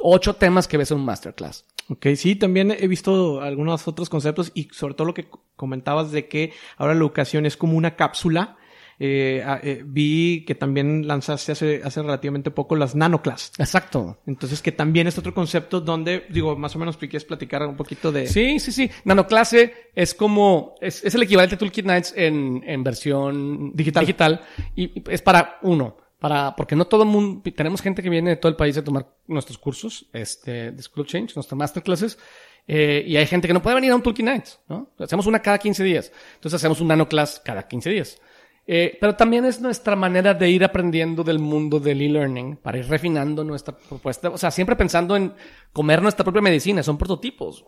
ocho 0.00 0.34
temas 0.34 0.68
que 0.68 0.76
ves 0.76 0.90
en 0.90 0.98
un 0.98 1.04
masterclass. 1.04 1.64
Ok, 1.88 2.06
sí, 2.16 2.34
también 2.34 2.70
he 2.70 2.88
visto 2.88 3.42
algunos 3.42 3.86
otros 3.86 4.08
conceptos 4.08 4.52
y 4.54 4.68
sobre 4.72 4.94
todo 4.94 5.06
lo 5.06 5.14
que 5.14 5.28
comentabas 5.56 6.12
de 6.12 6.28
que 6.28 6.52
ahora 6.78 6.94
la 6.94 7.00
educación 7.00 7.44
es 7.46 7.56
como 7.56 7.76
una 7.76 7.96
cápsula. 7.96 8.56
Eh, 8.98 9.42
ah, 9.44 9.60
eh, 9.62 9.82
vi 9.84 10.44
que 10.46 10.54
también 10.54 11.06
lanzaste 11.06 11.52
hace, 11.52 11.80
hace 11.84 12.02
relativamente 12.02 12.50
poco 12.50 12.76
las 12.76 12.94
nanoclass. 12.94 13.52
Exacto. 13.58 14.18
Entonces, 14.26 14.62
que 14.62 14.72
también 14.72 15.06
es 15.06 15.18
otro 15.18 15.34
concepto 15.34 15.80
donde, 15.80 16.26
digo, 16.30 16.56
más 16.56 16.74
o 16.76 16.78
menos 16.78 16.96
quieres 16.96 17.24
platicar 17.24 17.66
un 17.66 17.76
poquito 17.76 18.12
de... 18.12 18.26
Sí, 18.26 18.58
sí, 18.58 18.72
sí. 18.72 18.90
Nanoclase 19.04 19.90
es 19.94 20.14
como, 20.14 20.74
es, 20.80 21.04
es 21.04 21.14
el 21.14 21.22
equivalente 21.22 21.56
a 21.56 21.58
Toolkit 21.58 21.84
Nights 21.84 22.14
en, 22.16 22.62
en 22.66 22.82
versión 22.84 23.72
Digital. 23.74 24.02
digital. 24.02 24.40
Y 24.76 25.02
es 25.10 25.22
para 25.22 25.58
uno, 25.62 25.96
para, 26.18 26.54
porque 26.56 26.76
no 26.76 26.86
todo 26.86 27.02
el 27.02 27.08
mundo, 27.08 27.42
tenemos 27.54 27.82
gente 27.82 28.02
que 28.02 28.10
viene 28.10 28.30
de 28.30 28.36
todo 28.36 28.50
el 28.50 28.56
país 28.56 28.76
a 28.76 28.84
tomar 28.84 29.06
nuestros 29.26 29.58
cursos, 29.58 30.06
este, 30.12 30.72
de 30.72 30.82
School 30.82 31.02
of 31.02 31.08
Change, 31.08 31.34
nuestras 31.34 31.56
masterclasses, 31.56 32.18
eh, 32.66 33.04
y 33.06 33.16
hay 33.16 33.26
gente 33.26 33.46
que 33.46 33.54
no 33.54 33.62
puede 33.62 33.74
venir 33.74 33.90
a 33.90 33.96
un 33.96 34.02
Toolkit 34.02 34.24
Nights, 34.24 34.60
¿no? 34.68 34.90
Hacemos 34.98 35.26
una 35.26 35.40
cada 35.40 35.58
15 35.58 35.84
días. 35.84 36.12
Entonces 36.36 36.54
hacemos 36.54 36.80
un 36.80 36.88
nanoclass 36.88 37.42
cada 37.44 37.68
15 37.68 37.90
días. 37.90 38.20
Eh, 38.66 38.96
pero 38.98 39.14
también 39.14 39.44
es 39.44 39.60
nuestra 39.60 39.94
manera 39.94 40.32
de 40.32 40.48
ir 40.48 40.64
aprendiendo 40.64 41.22
del 41.22 41.38
mundo 41.38 41.78
del 41.78 42.00
e-learning 42.00 42.56
para 42.56 42.78
ir 42.78 42.88
refinando 42.88 43.44
nuestra 43.44 43.76
propuesta. 43.76 44.30
O 44.30 44.38
sea, 44.38 44.50
siempre 44.50 44.76
pensando 44.76 45.16
en 45.16 45.34
comer 45.72 46.00
nuestra 46.00 46.24
propia 46.24 46.40
medicina. 46.40 46.82
Son 46.82 46.96
prototipos, 46.96 47.64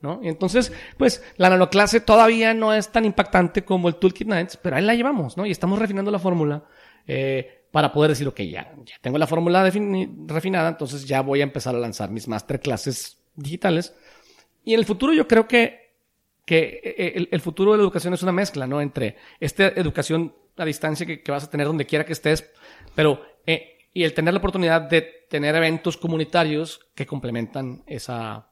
¿no? 0.00 0.20
Y 0.22 0.28
entonces, 0.28 0.72
pues, 0.96 1.22
la 1.36 1.50
nanoclase 1.50 2.00
todavía 2.00 2.52
no 2.54 2.74
es 2.74 2.88
tan 2.88 3.04
impactante 3.04 3.64
como 3.64 3.88
el 3.88 3.96
Toolkit 3.96 4.26
Nights, 4.26 4.56
pero 4.56 4.76
ahí 4.76 4.84
la 4.84 4.94
llevamos, 4.94 5.36
¿no? 5.36 5.46
Y 5.46 5.50
estamos 5.52 5.78
refinando 5.78 6.10
la 6.10 6.18
fórmula, 6.18 6.64
eh, 7.06 7.64
para 7.70 7.92
poder 7.92 8.10
decir, 8.10 8.26
ok, 8.26 8.40
ya, 8.40 8.74
ya 8.84 8.96
tengo 9.00 9.16
la 9.18 9.28
fórmula 9.28 9.62
refinada, 9.62 10.68
entonces 10.68 11.06
ya 11.06 11.20
voy 11.20 11.40
a 11.40 11.44
empezar 11.44 11.74
a 11.74 11.78
lanzar 11.78 12.10
mis 12.10 12.26
masterclasses 12.26 13.22
digitales. 13.36 13.94
Y 14.64 14.74
en 14.74 14.80
el 14.80 14.86
futuro 14.86 15.12
yo 15.12 15.28
creo 15.28 15.46
que 15.46 15.79
que 16.50 16.80
eh, 16.82 17.12
el, 17.14 17.28
el 17.30 17.40
futuro 17.40 17.70
de 17.70 17.78
la 17.78 17.84
educación 17.84 18.12
es 18.12 18.24
una 18.24 18.32
mezcla, 18.32 18.66
¿no? 18.66 18.80
Entre 18.80 19.16
esta 19.38 19.68
educación 19.68 20.34
a 20.56 20.64
distancia 20.64 21.06
que, 21.06 21.22
que 21.22 21.30
vas 21.30 21.44
a 21.44 21.48
tener 21.48 21.68
donde 21.68 21.86
quiera 21.86 22.04
que 22.04 22.12
estés, 22.12 22.50
pero 22.96 23.22
eh, 23.46 23.78
y 23.94 24.02
el 24.02 24.14
tener 24.14 24.34
la 24.34 24.38
oportunidad 24.38 24.80
de 24.80 25.26
tener 25.30 25.54
eventos 25.54 25.96
comunitarios 25.96 26.80
que 26.96 27.06
complementan 27.06 27.84
esa, 27.86 28.48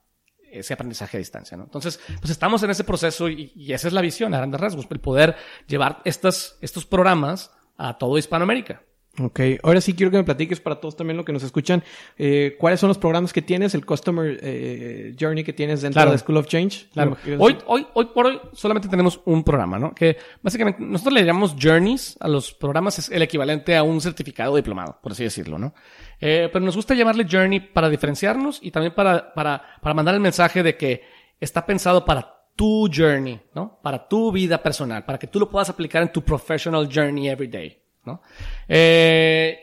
ese 0.48 0.74
aprendizaje 0.74 1.16
a 1.16 1.18
distancia, 1.18 1.56
¿no? 1.56 1.64
Entonces, 1.64 1.98
pues 2.20 2.30
estamos 2.30 2.62
en 2.62 2.70
ese 2.70 2.84
proceso 2.84 3.28
y, 3.28 3.50
y 3.56 3.72
esa 3.72 3.88
es 3.88 3.92
la 3.92 4.00
visión 4.00 4.32
a 4.32 4.36
grandes 4.36 4.60
rasgos, 4.60 4.86
el 4.88 5.00
poder 5.00 5.34
llevar 5.66 6.00
estas, 6.04 6.56
estos 6.60 6.86
programas 6.86 7.50
a 7.76 7.98
todo 7.98 8.16
Hispanoamérica. 8.16 8.80
Ok, 9.20 9.40
ahora 9.62 9.80
sí 9.80 9.94
quiero 9.94 10.10
que 10.12 10.18
me 10.18 10.24
platiques 10.24 10.60
para 10.60 10.76
todos 10.76 10.96
también 10.96 11.16
lo 11.16 11.24
que 11.24 11.32
nos 11.32 11.42
escuchan, 11.42 11.82
eh, 12.16 12.56
cuáles 12.58 12.78
son 12.78 12.88
los 12.88 12.98
programas 12.98 13.32
que 13.32 13.42
tienes, 13.42 13.74
el 13.74 13.84
Customer 13.84 14.38
eh, 14.42 15.14
Journey 15.18 15.42
que 15.42 15.52
tienes 15.52 15.82
dentro 15.82 15.98
Claro. 15.98 16.12
de 16.12 16.18
School 16.18 16.36
of 16.36 16.46
Change. 16.46 16.88
Claro. 16.92 17.16
Hoy, 17.38 17.56
hoy, 17.66 17.86
hoy 17.94 18.04
por 18.14 18.26
hoy 18.26 18.40
solamente 18.52 18.88
tenemos 18.88 19.20
un 19.24 19.42
programa, 19.42 19.78
¿no? 19.78 19.94
Que 19.94 20.16
básicamente 20.42 20.82
nosotros 20.82 21.14
le 21.14 21.24
llamamos 21.24 21.56
journeys 21.60 22.16
a 22.20 22.28
los 22.28 22.54
programas, 22.54 22.98
es 22.98 23.10
el 23.10 23.22
equivalente 23.22 23.76
a 23.76 23.82
un 23.82 24.00
certificado 24.00 24.54
diplomado, 24.54 24.98
por 25.02 25.12
así 25.12 25.24
decirlo, 25.24 25.58
¿no? 25.58 25.74
Eh, 26.20 26.48
pero 26.52 26.64
nos 26.64 26.76
gusta 26.76 26.94
llamarle 26.94 27.26
journey 27.30 27.60
para 27.60 27.88
diferenciarnos 27.88 28.58
y 28.62 28.70
también 28.70 28.94
para, 28.94 29.32
para, 29.34 29.62
para 29.82 29.94
mandar 29.94 30.14
el 30.14 30.20
mensaje 30.20 30.62
de 30.62 30.76
que 30.76 31.02
está 31.40 31.64
pensado 31.66 32.04
para 32.04 32.36
tu 32.54 32.88
journey, 32.92 33.40
¿no? 33.54 33.78
Para 33.82 34.08
tu 34.08 34.32
vida 34.32 34.62
personal, 34.62 35.04
para 35.04 35.18
que 35.18 35.26
tú 35.28 35.38
lo 35.38 35.48
puedas 35.48 35.70
aplicar 35.70 36.02
en 36.02 36.12
tu 36.12 36.22
professional 36.22 36.88
journey 36.92 37.28
every 37.28 37.46
day, 37.48 37.78
¿no? 38.08 38.22
Eh, 38.68 39.60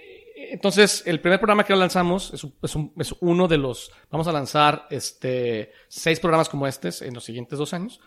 entonces, 0.51 1.03
el 1.05 1.19
primer 1.21 1.39
programa 1.39 1.63
que 1.65 1.75
lanzamos 1.75 2.33
es, 2.33 2.45
es, 2.61 2.75
un- 2.75 2.93
es 2.97 3.13
uno 3.19 3.47
de 3.47 3.57
los, 3.57 3.91
vamos 4.11 4.27
a 4.27 4.31
lanzar 4.31 4.85
este, 4.89 5.71
seis 5.87 6.19
programas 6.19 6.49
como 6.49 6.67
estos 6.67 7.01
en 7.01 7.13
los 7.13 7.23
siguientes 7.23 7.57
dos 7.59 7.73
años. 7.73 7.99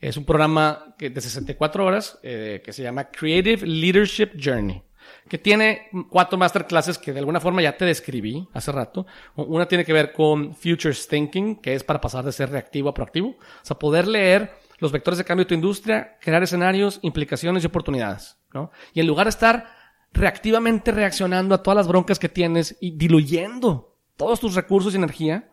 Es 0.00 0.16
un 0.16 0.24
programa 0.24 0.94
que, 0.98 1.08
de 1.10 1.20
64 1.20 1.84
horas 1.84 2.18
eh, 2.22 2.60
que 2.64 2.72
se 2.72 2.82
llama 2.82 3.04
Creative 3.10 3.64
Leadership 3.66 4.30
Journey, 4.42 4.82
que 5.28 5.38
tiene 5.38 5.88
cuatro 6.10 6.36
masterclasses 6.36 6.98
que 6.98 7.12
de 7.12 7.20
alguna 7.20 7.40
forma 7.40 7.62
ya 7.62 7.76
te 7.76 7.84
describí 7.84 8.46
hace 8.52 8.72
rato. 8.72 9.06
Una 9.36 9.66
tiene 9.68 9.84
que 9.84 9.92
ver 9.92 10.12
con 10.12 10.54
Futures 10.54 11.06
Thinking, 11.08 11.56
que 11.62 11.74
es 11.74 11.84
para 11.84 12.00
pasar 12.00 12.24
de 12.24 12.32
ser 12.32 12.50
reactivo 12.50 12.88
a 12.88 12.94
proactivo. 12.94 13.28
O 13.30 13.36
sea, 13.64 13.78
poder 13.78 14.08
leer 14.08 14.50
los 14.78 14.90
vectores 14.92 15.16
de 15.18 15.24
cambio 15.24 15.44
de 15.44 15.48
tu 15.50 15.54
industria, 15.54 16.18
crear 16.20 16.42
escenarios, 16.42 16.98
implicaciones 17.02 17.62
y 17.62 17.66
oportunidades, 17.68 18.36
¿no? 18.52 18.72
Y 18.92 19.00
en 19.00 19.06
lugar 19.06 19.26
de 19.26 19.30
estar 19.30 19.83
reactivamente 20.14 20.92
reaccionando 20.92 21.54
a 21.54 21.62
todas 21.62 21.76
las 21.76 21.88
broncas 21.88 22.18
que 22.18 22.28
tienes 22.28 22.76
y 22.80 22.92
diluyendo 22.92 23.98
todos 24.16 24.40
tus 24.40 24.54
recursos 24.54 24.94
y 24.94 24.96
energía, 24.96 25.50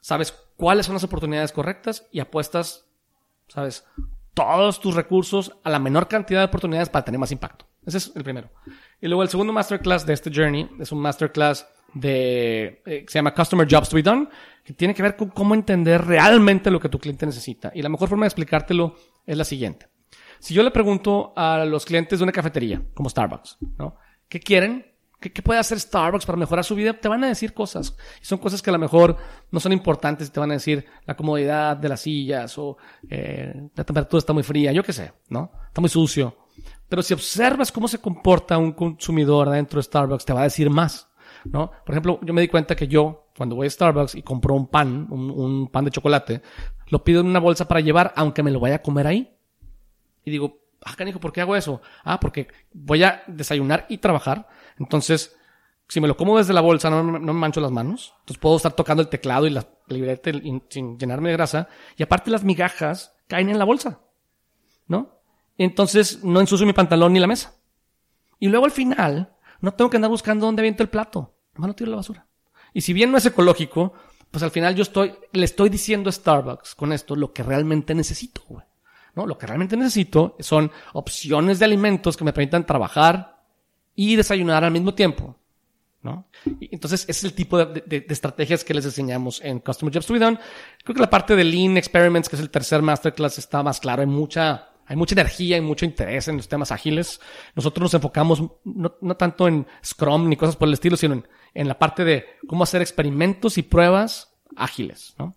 sabes 0.00 0.32
cuáles 0.56 0.86
son 0.86 0.94
las 0.94 1.04
oportunidades 1.04 1.52
correctas 1.52 2.06
y 2.12 2.20
apuestas, 2.20 2.86
sabes, 3.48 3.84
todos 4.34 4.80
tus 4.80 4.94
recursos 4.94 5.52
a 5.64 5.70
la 5.70 5.80
menor 5.80 6.06
cantidad 6.06 6.40
de 6.40 6.46
oportunidades 6.46 6.88
para 6.88 7.04
tener 7.04 7.18
más 7.18 7.32
impacto. 7.32 7.66
Ese 7.84 7.98
es 7.98 8.12
el 8.14 8.22
primero. 8.22 8.50
Y 9.00 9.08
luego 9.08 9.22
el 9.22 9.28
segundo 9.28 9.52
masterclass 9.52 10.06
de 10.06 10.14
este 10.14 10.30
journey 10.32 10.68
es 10.78 10.92
un 10.92 11.00
masterclass 11.00 11.66
de, 11.94 12.82
eh, 12.86 13.04
se 13.08 13.18
llama 13.18 13.34
Customer 13.34 13.66
Jobs 13.68 13.88
to 13.88 13.96
be 13.96 14.02
Done, 14.02 14.28
que 14.62 14.74
tiene 14.74 14.94
que 14.94 15.02
ver 15.02 15.16
con 15.16 15.30
cómo 15.30 15.54
entender 15.54 16.04
realmente 16.04 16.70
lo 16.70 16.78
que 16.78 16.88
tu 16.88 16.98
cliente 16.98 17.26
necesita. 17.26 17.72
Y 17.74 17.82
la 17.82 17.88
mejor 17.88 18.08
forma 18.08 18.26
de 18.26 18.28
explicártelo 18.28 18.94
es 19.26 19.36
la 19.36 19.44
siguiente. 19.44 19.88
Si 20.38 20.54
yo 20.54 20.62
le 20.62 20.70
pregunto 20.70 21.32
a 21.36 21.64
los 21.64 21.84
clientes 21.84 22.18
de 22.18 22.22
una 22.22 22.32
cafetería, 22.32 22.82
como 22.94 23.08
Starbucks, 23.08 23.58
¿no? 23.78 23.96
¿Qué 24.28 24.40
quieren? 24.40 24.86
¿Qué, 25.20 25.42
puede 25.42 25.58
hacer 25.58 25.80
Starbucks 25.80 26.26
para 26.26 26.38
mejorar 26.38 26.64
su 26.64 26.76
vida? 26.76 26.92
Te 26.92 27.08
van 27.08 27.24
a 27.24 27.28
decir 27.28 27.52
cosas. 27.52 27.96
Y 28.22 28.24
son 28.24 28.38
cosas 28.38 28.62
que 28.62 28.70
a 28.70 28.72
lo 28.72 28.78
mejor 28.78 29.16
no 29.50 29.58
son 29.58 29.72
importantes. 29.72 30.30
Te 30.30 30.38
van 30.38 30.50
a 30.52 30.54
decir 30.54 30.84
la 31.06 31.16
comodidad 31.16 31.76
de 31.76 31.88
las 31.88 32.00
sillas 32.00 32.56
o 32.56 32.76
eh, 33.10 33.68
la 33.74 33.84
temperatura 33.84 34.18
está 34.18 34.32
muy 34.32 34.44
fría, 34.44 34.70
yo 34.72 34.84
qué 34.84 34.92
sé, 34.92 35.12
¿no? 35.28 35.50
Está 35.66 35.80
muy 35.80 35.90
sucio. 35.90 36.36
Pero 36.88 37.02
si 37.02 37.14
observas 37.14 37.72
cómo 37.72 37.88
se 37.88 37.98
comporta 37.98 38.58
un 38.58 38.72
consumidor 38.72 39.50
dentro 39.50 39.78
de 39.78 39.82
Starbucks, 39.82 40.24
te 40.24 40.32
va 40.32 40.40
a 40.40 40.44
decir 40.44 40.70
más, 40.70 41.08
¿no? 41.44 41.70
Por 41.84 41.94
ejemplo, 41.94 42.20
yo 42.22 42.32
me 42.32 42.40
di 42.40 42.48
cuenta 42.48 42.76
que 42.76 42.86
yo, 42.86 43.30
cuando 43.36 43.56
voy 43.56 43.66
a 43.66 43.70
Starbucks 43.70 44.14
y 44.14 44.22
compro 44.22 44.54
un 44.54 44.68
pan, 44.68 45.08
un, 45.10 45.30
un 45.30 45.68
pan 45.68 45.84
de 45.84 45.90
chocolate, 45.90 46.42
lo 46.86 47.02
pido 47.02 47.20
en 47.20 47.26
una 47.26 47.40
bolsa 47.40 47.66
para 47.66 47.80
llevar, 47.80 48.12
aunque 48.14 48.44
me 48.44 48.52
lo 48.52 48.60
vaya 48.60 48.76
a 48.76 48.82
comer 48.82 49.08
ahí. 49.08 49.37
Y 50.28 50.30
digo, 50.30 50.60
ah, 50.84 50.94
canijo, 50.94 51.18
¿por 51.18 51.32
qué 51.32 51.40
hago 51.40 51.56
eso? 51.56 51.80
Ah, 52.04 52.20
porque 52.20 52.48
voy 52.72 53.02
a 53.02 53.22
desayunar 53.26 53.86
y 53.88 53.98
trabajar. 53.98 54.48
Entonces, 54.78 55.34
si 55.88 56.00
me 56.00 56.08
lo 56.08 56.16
como 56.16 56.36
desde 56.36 56.52
la 56.52 56.60
bolsa, 56.60 56.90
no, 56.90 57.02
no 57.02 57.18
me 57.18 57.32
mancho 57.32 57.60
las 57.60 57.70
manos. 57.70 58.14
Entonces 58.20 58.38
puedo 58.38 58.56
estar 58.56 58.72
tocando 58.72 59.02
el 59.02 59.08
teclado 59.08 59.46
y 59.46 59.50
la 59.50 59.66
libreta 59.86 60.30
sin 60.68 60.98
llenarme 60.98 61.30
de 61.30 61.36
grasa. 61.36 61.68
Y 61.96 62.02
aparte 62.02 62.30
las 62.30 62.44
migajas 62.44 63.16
caen 63.26 63.48
en 63.48 63.58
la 63.58 63.64
bolsa. 63.64 64.00
¿No? 64.86 65.18
Entonces 65.56 66.22
no 66.22 66.40
ensucio 66.40 66.66
mi 66.66 66.74
pantalón 66.74 67.14
ni 67.14 67.20
la 67.20 67.26
mesa. 67.26 67.54
Y 68.38 68.48
luego 68.48 68.66
al 68.66 68.70
final, 68.70 69.34
no 69.60 69.72
tengo 69.72 69.90
que 69.90 69.96
andar 69.96 70.10
buscando 70.10 70.46
dónde 70.46 70.60
aviento 70.60 70.82
el 70.82 70.90
plato. 70.90 71.34
Nomás 71.54 71.68
lo 71.68 71.74
tiro 71.74 71.90
la 71.90 71.96
basura. 71.96 72.26
Y 72.74 72.82
si 72.82 72.92
bien 72.92 73.10
no 73.10 73.18
es 73.18 73.26
ecológico, 73.26 73.94
pues 74.30 74.42
al 74.42 74.50
final 74.50 74.74
yo 74.74 74.82
estoy, 74.82 75.14
le 75.32 75.44
estoy 75.44 75.70
diciendo 75.70 76.10
a 76.10 76.12
Starbucks 76.12 76.74
con 76.74 76.92
esto 76.92 77.16
lo 77.16 77.32
que 77.32 77.42
realmente 77.42 77.94
necesito, 77.94 78.42
güey. 78.46 78.64
Lo 79.26 79.38
que 79.38 79.46
realmente 79.46 79.76
necesito 79.76 80.36
son 80.40 80.70
opciones 80.92 81.58
de 81.58 81.64
alimentos 81.64 82.16
que 82.16 82.24
me 82.24 82.32
permitan 82.32 82.66
trabajar 82.66 83.42
y 83.94 84.16
desayunar 84.16 84.64
al 84.64 84.70
mismo 84.72 84.94
tiempo. 84.94 85.36
¿no? 86.02 86.28
Entonces, 86.60 87.02
ese 87.02 87.10
es 87.10 87.24
el 87.24 87.32
tipo 87.34 87.58
de, 87.58 87.82
de- 87.84 88.00
de 88.02 88.14
estrategias 88.14 88.62
que 88.62 88.72
les 88.72 88.84
enseñamos 88.84 89.40
en 89.42 89.58
Customer 89.58 89.92
Jobs 89.92 90.06
to 90.06 90.12
be 90.14 90.20
Done. 90.20 90.38
Creo 90.84 90.94
que 90.94 91.00
la 91.00 91.10
parte 91.10 91.34
de 91.34 91.42
Lean 91.44 91.76
Experiments, 91.76 92.28
que 92.28 92.36
es 92.36 92.42
el 92.42 92.50
tercer 92.50 92.80
masterclass, 92.82 93.38
está 93.38 93.62
más 93.64 93.80
claro. 93.80 94.02
Hay 94.02 94.06
mucha, 94.06 94.68
hay 94.86 94.94
mucha 94.96 95.14
energía 95.16 95.56
y 95.56 95.60
mucho 95.60 95.84
interés 95.84 96.28
en 96.28 96.36
los 96.36 96.46
temas 96.48 96.70
ágiles. 96.70 97.20
Nosotros 97.56 97.82
nos 97.82 97.94
enfocamos 97.94 98.40
no, 98.64 98.94
no 99.00 99.16
tanto 99.16 99.48
en 99.48 99.66
Scrum 99.84 100.28
ni 100.28 100.36
cosas 100.36 100.54
por 100.54 100.68
el 100.68 100.74
estilo, 100.74 100.96
sino 100.96 101.14
en, 101.14 101.26
en 101.54 101.66
la 101.66 101.76
parte 101.78 102.04
de 102.04 102.24
cómo 102.46 102.62
hacer 102.62 102.80
experimentos 102.80 103.58
y 103.58 103.62
pruebas 103.62 104.32
ágiles, 104.56 105.14
¿no? 105.18 105.34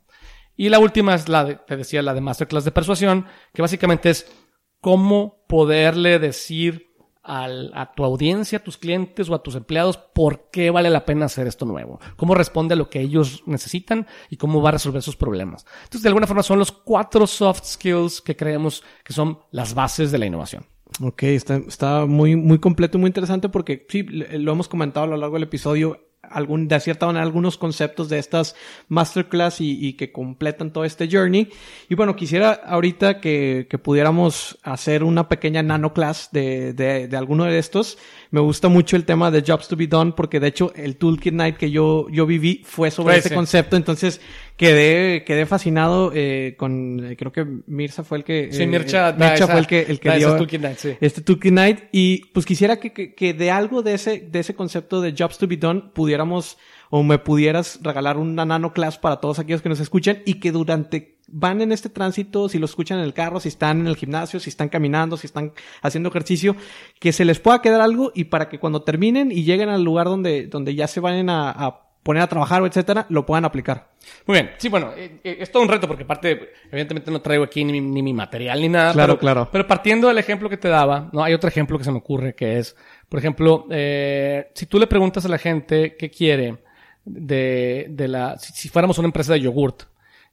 Y 0.56 0.70
la 0.70 0.80
última 0.80 1.16
es 1.16 1.28
la 1.30 1.44
de, 1.46 1.56
te 1.56 1.78
decía, 1.78 2.02
la 2.02 2.14
de 2.14 2.22
Masterclass 2.22 2.66
de 2.66 2.72
persuasión, 2.72 3.26
que 3.54 3.62
básicamente 3.62 4.10
es 4.10 4.32
cómo 4.80 5.44
poderle 5.48 6.20
decir 6.20 6.88
al- 7.24 7.72
a 7.76 7.94
tu 7.94 8.04
audiencia, 8.04 8.58
a 8.58 8.64
tus 8.64 8.78
clientes 8.78 9.30
o 9.30 9.36
a 9.36 9.44
tus 9.44 9.56
empleados 9.56 9.98
por 9.98 10.50
qué 10.52 10.72
vale 10.72 10.90
la 10.90 11.06
pena 11.06 11.26
hacer 11.26 11.46
esto 11.46 11.66
nuevo, 11.66 12.00
cómo 12.16 12.34
responde 12.34 12.74
a 12.74 12.78
lo 12.78 12.90
que 12.90 13.00
ellos 13.00 13.44
necesitan 13.46 14.08
y 14.30 14.38
cómo 14.38 14.62
va 14.62 14.70
a 14.70 14.74
resolver 14.74 15.02
sus 15.04 15.16
problemas. 15.16 15.66
Entonces, 15.84 16.02
de 16.02 16.10
alguna 16.10 16.26
forma 16.28 16.42
son 16.44 16.58
los 16.60 16.72
cuatro 16.72 17.28
soft 17.28 17.64
skills 17.64 18.22
que 18.22 18.36
creemos 18.36 18.84
que 19.04 19.14
son 19.14 19.40
las 19.52 19.74
bases 19.76 20.12
de 20.12 20.18
la 20.18 20.26
innovación. 20.26 20.66
Ok, 21.00 21.24
está, 21.24 21.58
está 21.58 22.06
muy, 22.06 22.36
muy 22.36 22.60
completo 22.60 22.98
y 22.98 23.02
muy 23.02 23.08
interesante 23.10 23.50
porque 23.50 23.86
sí, 23.88 24.04
lo 24.04 24.52
hemos 24.52 24.68
comentado 24.68 25.06
a 25.06 25.10
lo 25.10 25.18
largo 25.18 25.36
del 25.36 25.44
episodio, 25.44 26.11
algún, 26.22 26.68
de 26.68 26.80
cierta 26.80 27.06
manera 27.06 27.24
algunos 27.24 27.58
conceptos 27.58 28.10
de 28.10 28.20
estas 28.20 28.56
masterclass 28.88 29.62
y, 29.62 29.86
y 29.86 29.94
que 29.94 30.12
completan 30.12 30.72
todo 30.72 30.86
este 30.86 31.10
journey. 31.12 31.50
Y 31.90 31.96
bueno, 31.96 32.16
quisiera 32.16 32.52
ahorita 32.52 33.20
que, 33.20 33.68
que 33.70 33.78
pudiéramos 33.78 34.58
hacer 34.64 35.04
una 35.04 35.28
pequeña 35.28 35.64
nano 35.64 35.94
class 35.94 36.30
de, 36.32 36.74
de, 36.74 37.08
de 37.08 37.18
alguno 37.18 37.46
de 37.46 37.58
estos. 37.58 37.98
Me 38.30 38.40
gusta 38.40 38.70
mucho 38.70 38.96
el 38.96 39.04
tema 39.06 39.30
de 39.32 39.44
Jobs 39.46 39.68
to 39.68 39.76
be 39.76 39.88
Done 39.88 40.14
porque 40.16 40.40
de 40.40 40.48
hecho 40.48 40.72
el 40.76 40.96
Toolkit 40.98 41.34
Night 41.34 41.58
que 41.58 41.70
yo, 41.72 42.08
yo 42.10 42.26
viví 42.26 42.62
fue 42.66 42.92
sobre 42.92 43.14
Fue 43.14 43.18
este 43.18 43.28
ese. 43.30 43.36
concepto. 43.36 43.76
Entonces 43.76 44.22
quedé, 44.58 45.24
quedé 45.24 45.46
fascinado 45.46 46.12
eh, 46.14 46.56
con, 46.58 47.04
eh, 47.04 47.16
creo 47.18 47.32
que 47.32 47.46
Mirza 47.68 48.04
fue 48.04 48.20
el 48.20 48.24
que... 48.24 48.50
Sí, 48.52 48.64
eh, 48.64 48.68
Mircha, 48.68 49.12
da 49.12 49.30
Mircha 49.30 49.34
esa- 49.46 49.48
fue 49.48 49.60
el 49.60 49.68
que, 49.68 49.82
el 49.82 50.00
que 50.00 50.12
dio 50.18 50.38
Night, 50.38 50.78
sí. 50.78 50.96
este 51.02 51.22
Toolkit 51.22 51.52
Night 51.54 51.80
y 51.92 52.26
pues 52.34 52.46
quisiera 52.46 52.80
que, 52.80 52.94
que, 52.94 53.14
que 53.16 53.34
de 53.34 53.52
algo 53.52 53.82
de 53.82 53.94
ese, 53.96 54.20
de 54.20 54.40
ese 54.40 54.54
concepto 54.56 55.02
de 55.02 55.14
Jobs 55.18 55.38
to 55.38 55.48
be 55.48 55.58
Done 55.58 55.92
pudiéramos 55.94 56.58
o 56.90 57.04
me 57.04 57.18
pudieras 57.20 57.80
regalar 57.82 58.18
una 58.18 58.46
nano 58.46 58.74
class 58.74 58.98
para 58.98 59.18
todos 59.22 59.40
aquellos 59.40 59.62
que 59.62 59.70
nos 59.70 59.80
escuchan 59.80 60.20
y 60.26 60.36
que 60.36 60.52
durante 60.52 61.18
van 61.34 61.62
en 61.62 61.72
este 61.72 61.88
tránsito, 61.88 62.50
si 62.50 62.60
lo 62.60 62.66
escuchan 62.66 62.98
en 63.00 63.06
el 63.06 63.14
carro, 63.14 63.40
si 63.40 63.48
están 63.48 63.80
en 63.80 63.88
el 63.88 63.96
gimnasio, 63.96 64.42
si 64.42 64.50
están 64.50 64.68
caminando, 64.68 65.16
si 65.16 65.28
están 65.28 65.54
haciendo 65.82 66.10
ejercicio, 66.10 66.58
que 67.00 67.14
se 67.14 67.24
les 67.24 67.40
pueda 67.40 67.62
quedar 67.62 67.80
algo 67.80 68.12
y 68.14 68.26
para 68.26 68.50
que 68.50 68.60
cuando 68.60 68.84
terminen 68.84 69.32
y 69.32 69.44
lleguen 69.46 69.70
al 69.70 69.82
lugar 69.82 70.08
donde, 70.08 70.48
donde 70.48 70.76
ya 70.76 70.88
se 70.88 71.00
vayan 71.00 71.30
a, 71.30 71.50
a 71.50 71.91
poner 72.04 72.24
a 72.24 72.28
trabajar 72.28 72.62
o 72.62 72.66
etcétera, 72.66 73.06
lo 73.10 73.26
puedan 73.26 73.46
aplicar. 73.46 73.92
Muy 74.26 74.36
bien, 74.36 74.52
sí, 74.58 74.70
bueno, 74.70 74.92
eh, 74.98 75.20
eh, 75.24 75.38
es 75.42 75.52
todo 75.52 75.62
un 75.64 75.70
reto 75.70 75.88
porque 75.88 76.04
aparte, 76.04 76.52
evidentemente 76.72 77.12
no 77.12 77.22
traigo 77.22 77.44
aquí 77.44 77.64
ni, 77.64 77.74
mi- 77.74 77.82
ni 77.92 78.02
mi 78.02 78.14
material 78.14 78.60
ni 78.60 78.70
nada. 78.70 78.94
Claro, 78.94 79.14
pero, 79.14 79.20
claro. 79.20 79.50
Pero 79.52 79.68
partiendo 79.68 80.08
del 80.08 80.18
ejemplo 80.18 80.50
que 80.50 80.58
te 80.58 80.68
daba, 80.70 81.10
no, 81.14 81.24
hay 81.24 81.34
otro 81.34 81.48
ejemplo 81.48 81.78
que 81.78 81.84
se 81.84 81.92
me 81.92 81.98
ocurre 82.00 82.34
que 82.34 82.58
es, 82.58 82.76
por 83.08 83.20
ejemplo, 83.20 83.68
eh, 83.70 84.50
si 84.56 84.66
tú 84.66 84.80
le 84.80 84.88
preguntas 84.88 85.26
a 85.26 85.30
la 85.30 85.38
gente 85.38 85.96
qué 85.96 86.10
quiere 86.10 86.58
de, 87.06 87.88
de 87.90 88.08
la, 88.08 88.38
si, 88.38 88.54
si 88.54 88.70
fuéramos 88.70 88.98
una 88.98 89.08
empresa 89.08 89.34
de 89.34 89.42
yogurt, 89.42 89.84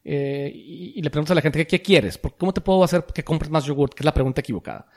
eh, 0.03 0.51
y, 0.53 0.93
y 0.95 1.01
le 1.01 1.09
preguntas 1.09 1.31
a 1.31 1.35
la 1.35 1.41
gente 1.41 1.67
qué 1.67 1.81
quieres, 1.81 2.17
¿Por- 2.17 2.35
¿cómo 2.37 2.53
te 2.53 2.61
puedo 2.61 2.83
hacer 2.83 3.03
que 3.13 3.23
compres 3.23 3.51
más 3.51 3.65
yogurt? 3.65 3.93
Que 3.93 4.01
es 4.01 4.05
la 4.05 4.13
pregunta 4.13 4.41
equivocada. 4.41 4.87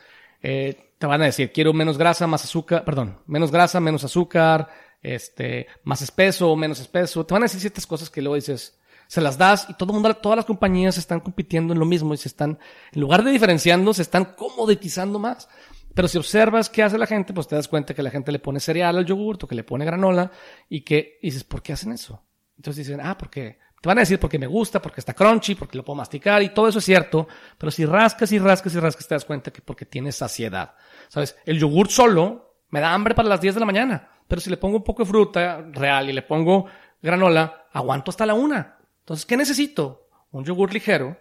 Eh, 0.42 0.92
te 0.98 1.06
van 1.06 1.22
a 1.22 1.26
decir, 1.26 1.52
quiero 1.52 1.72
menos 1.72 1.98
grasa, 1.98 2.26
más 2.26 2.44
azúcar, 2.44 2.84
perdón, 2.84 3.18
menos 3.26 3.50
grasa, 3.50 3.80
menos 3.80 4.04
azúcar, 4.04 4.68
este, 5.02 5.66
más 5.84 6.00
espeso, 6.02 6.54
menos 6.56 6.80
espeso. 6.80 7.26
Te 7.26 7.34
van 7.34 7.42
a 7.42 7.46
decir 7.46 7.60
ciertas 7.60 7.86
cosas 7.86 8.08
que 8.08 8.22
luego 8.22 8.36
dices, 8.36 8.78
se 9.06 9.20
las 9.20 9.36
das 9.36 9.66
y 9.68 9.74
todo 9.74 9.90
el 9.92 10.00
mundo, 10.00 10.14
todas 10.16 10.36
las 10.36 10.44
compañías 10.44 10.96
están 10.96 11.20
compitiendo 11.20 11.72
en 11.72 11.78
lo 11.78 11.84
mismo 11.84 12.14
y 12.14 12.16
se 12.16 12.28
están, 12.28 12.58
en 12.92 13.00
lugar 13.00 13.22
de 13.22 13.30
diferenciando, 13.30 13.92
se 13.92 14.02
están 14.02 14.36
comoditizando 14.36 15.18
más. 15.18 15.48
Pero 15.94 16.08
si 16.08 16.16
observas 16.16 16.70
qué 16.70 16.82
hace 16.82 16.96
la 16.96 17.06
gente, 17.06 17.34
pues 17.34 17.46
te 17.46 17.54
das 17.54 17.68
cuenta 17.68 17.92
que 17.92 18.02
la 18.02 18.10
gente 18.10 18.32
le 18.32 18.38
pone 18.38 18.60
cereal 18.60 18.96
al 18.96 19.04
yogurt 19.04 19.44
o 19.44 19.46
que 19.46 19.54
le 19.54 19.64
pone 19.64 19.84
granola 19.84 20.30
y 20.68 20.80
que 20.80 21.18
y 21.20 21.26
dices, 21.26 21.44
¿por 21.44 21.62
qué 21.62 21.74
hacen 21.74 21.92
eso? 21.92 22.22
Entonces 22.56 22.86
dicen, 22.86 23.00
ah, 23.04 23.18
porque 23.18 23.58
te 23.82 23.88
van 23.88 23.98
a 23.98 24.02
decir 24.02 24.18
porque 24.18 24.38
me 24.38 24.46
gusta, 24.46 24.80
porque 24.80 25.00
está 25.00 25.12
crunchy, 25.12 25.56
porque 25.56 25.76
lo 25.76 25.84
puedo 25.84 25.96
masticar 25.96 26.42
y 26.42 26.54
todo 26.54 26.68
eso 26.68 26.78
es 26.78 26.84
cierto, 26.84 27.28
pero 27.58 27.70
si 27.70 27.84
rascas 27.84 28.32
y 28.32 28.38
rascas 28.38 28.74
y 28.74 28.78
rascas 28.80 29.08
te 29.08 29.14
das 29.14 29.24
cuenta 29.24 29.50
que 29.50 29.60
porque 29.60 29.84
tienes 29.84 30.16
saciedad. 30.16 30.74
¿Sabes? 31.08 31.36
El 31.44 31.58
yogurt 31.58 31.90
solo 31.90 32.51
me 32.72 32.80
da 32.80 32.92
hambre 32.92 33.14
para 33.14 33.28
las 33.28 33.40
10 33.40 33.54
de 33.54 33.60
la 33.60 33.66
mañana, 33.66 34.08
pero 34.26 34.40
si 34.40 34.50
le 34.50 34.56
pongo 34.56 34.78
un 34.78 34.82
poco 34.82 35.04
de 35.04 35.08
fruta 35.08 35.60
real 35.70 36.10
y 36.10 36.12
le 36.12 36.22
pongo 36.22 36.66
granola, 37.00 37.66
aguanto 37.72 38.10
hasta 38.10 38.26
la 38.26 38.34
una. 38.34 38.78
Entonces, 39.00 39.26
¿qué 39.26 39.36
necesito? 39.36 40.08
Un 40.30 40.44
yogur 40.44 40.72
ligero 40.72 41.16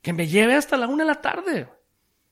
que 0.00 0.12
me 0.12 0.28
lleve 0.28 0.54
hasta 0.54 0.76
la 0.76 0.86
una 0.86 1.02
de 1.02 1.08
la 1.08 1.20
tarde. 1.20 1.68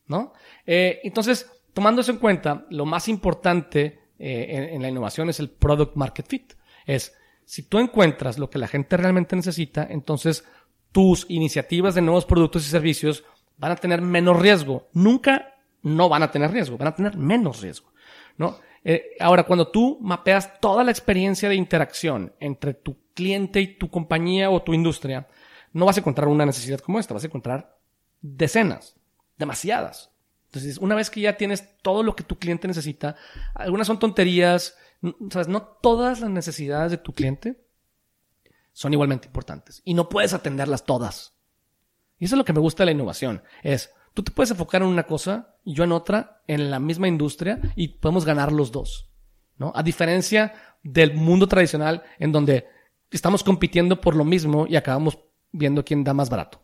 ¿no? 0.07 0.33
Eh, 0.65 1.01
entonces, 1.03 1.51
tomando 1.73 1.99
eso 2.01 2.11
en 2.11 2.17
cuenta, 2.17 2.65
lo 2.69 2.85
más 2.85 3.09
importante 3.09 3.99
eh, 4.17 4.47
en, 4.49 4.63
en 4.75 4.81
la 4.81 4.89
innovación 4.89 5.29
es 5.29 5.39
el 5.41 5.49
product 5.49 5.95
market 5.95 6.27
fit. 6.27 6.53
Es, 6.85 7.13
si 7.43 7.63
tú 7.63 7.79
encuentras 7.79 8.39
lo 8.39 8.49
que 8.49 8.57
la 8.57 8.69
gente 8.69 8.95
realmente 8.95 9.35
necesita, 9.35 9.85
entonces 9.89 10.45
tus 10.93 11.25
iniciativas 11.27 11.93
de 11.93 12.01
nuevos 12.01 12.25
productos 12.25 12.65
y 12.65 12.69
servicios 12.69 13.25
van 13.57 13.73
a 13.73 13.75
tener 13.75 14.01
menos 14.01 14.39
riesgo. 14.39 14.87
Nunca 14.93 15.55
no 15.85 16.09
van 16.09 16.23
a 16.23 16.31
tener 16.31 16.51
riesgo, 16.51 16.77
van 16.77 16.87
a 16.87 16.95
tener 16.95 17.15
menos 17.15 17.61
riesgo, 17.61 17.91
¿no? 18.37 18.59
Eh, 18.83 19.15
ahora, 19.19 19.43
cuando 19.43 19.69
tú 19.69 19.97
mapeas 20.01 20.59
toda 20.59 20.83
la 20.83 20.91
experiencia 20.91 21.49
de 21.49 21.55
interacción 21.55 22.33
entre 22.39 22.73
tu 22.73 22.97
cliente 23.13 23.59
y 23.59 23.77
tu 23.77 23.89
compañía 23.89 24.51
o 24.51 24.61
tu 24.61 24.73
industria, 24.73 25.27
no 25.73 25.85
vas 25.85 25.97
a 25.97 26.01
encontrar 26.01 26.27
una 26.27 26.45
necesidad 26.45 26.79
como 26.79 26.99
esta, 26.99 27.13
vas 27.13 27.23
a 27.23 27.27
encontrar 27.27 27.77
decenas, 28.21 28.95
demasiadas. 29.37 30.11
Entonces, 30.45 30.77
una 30.77 30.95
vez 30.95 31.09
que 31.09 31.21
ya 31.21 31.35
tienes 31.35 31.77
todo 31.81 32.03
lo 32.03 32.15
que 32.15 32.23
tu 32.23 32.37
cliente 32.37 32.67
necesita, 32.67 33.15
algunas 33.55 33.87
son 33.87 33.99
tonterías, 33.99 34.77
¿sabes? 35.29 35.47
No 35.47 35.63
todas 35.63 36.21
las 36.21 36.29
necesidades 36.29 36.91
de 36.91 36.97
tu 36.97 37.11
cliente 37.13 37.65
son 38.71 38.93
igualmente 38.93 39.27
importantes 39.27 39.81
y 39.83 39.93
no 39.93 40.09
puedes 40.09 40.33
atenderlas 40.33 40.85
todas. 40.85 41.33
Y 42.19 42.25
eso 42.25 42.35
es 42.35 42.37
lo 42.37 42.45
que 42.45 42.53
me 42.53 42.59
gusta 42.59 42.83
de 42.83 42.85
la 42.85 42.91
innovación, 42.91 43.43
es 43.63 43.91
tú 44.15 44.23
te 44.23 44.31
puedes 44.31 44.49
enfocar 44.49 44.81
en 44.81 44.87
una 44.87 45.03
cosa 45.03 45.55
y 45.63 45.73
yo 45.73 45.83
en 45.83 45.91
otra, 45.91 46.41
en 46.47 46.71
la 46.71 46.79
misma 46.79 47.07
industria 47.07 47.59
y 47.75 47.89
podemos 47.89 48.25
ganar 48.25 48.51
los 48.51 48.71
dos, 48.71 49.09
¿no? 49.57 49.71
A 49.75 49.83
diferencia 49.83 50.53
del 50.81 51.13
mundo 51.13 51.47
tradicional 51.47 52.01
en 52.17 52.31
donde 52.31 52.65
estamos 53.11 53.43
compitiendo 53.43 53.99
por 53.99 54.15
lo 54.15 54.23
mismo 54.23 54.65
y 54.67 54.77
acabamos 54.77 55.19
viendo 55.51 55.83
quién 55.83 56.03
da 56.03 56.13
más 56.13 56.29
barato, 56.29 56.61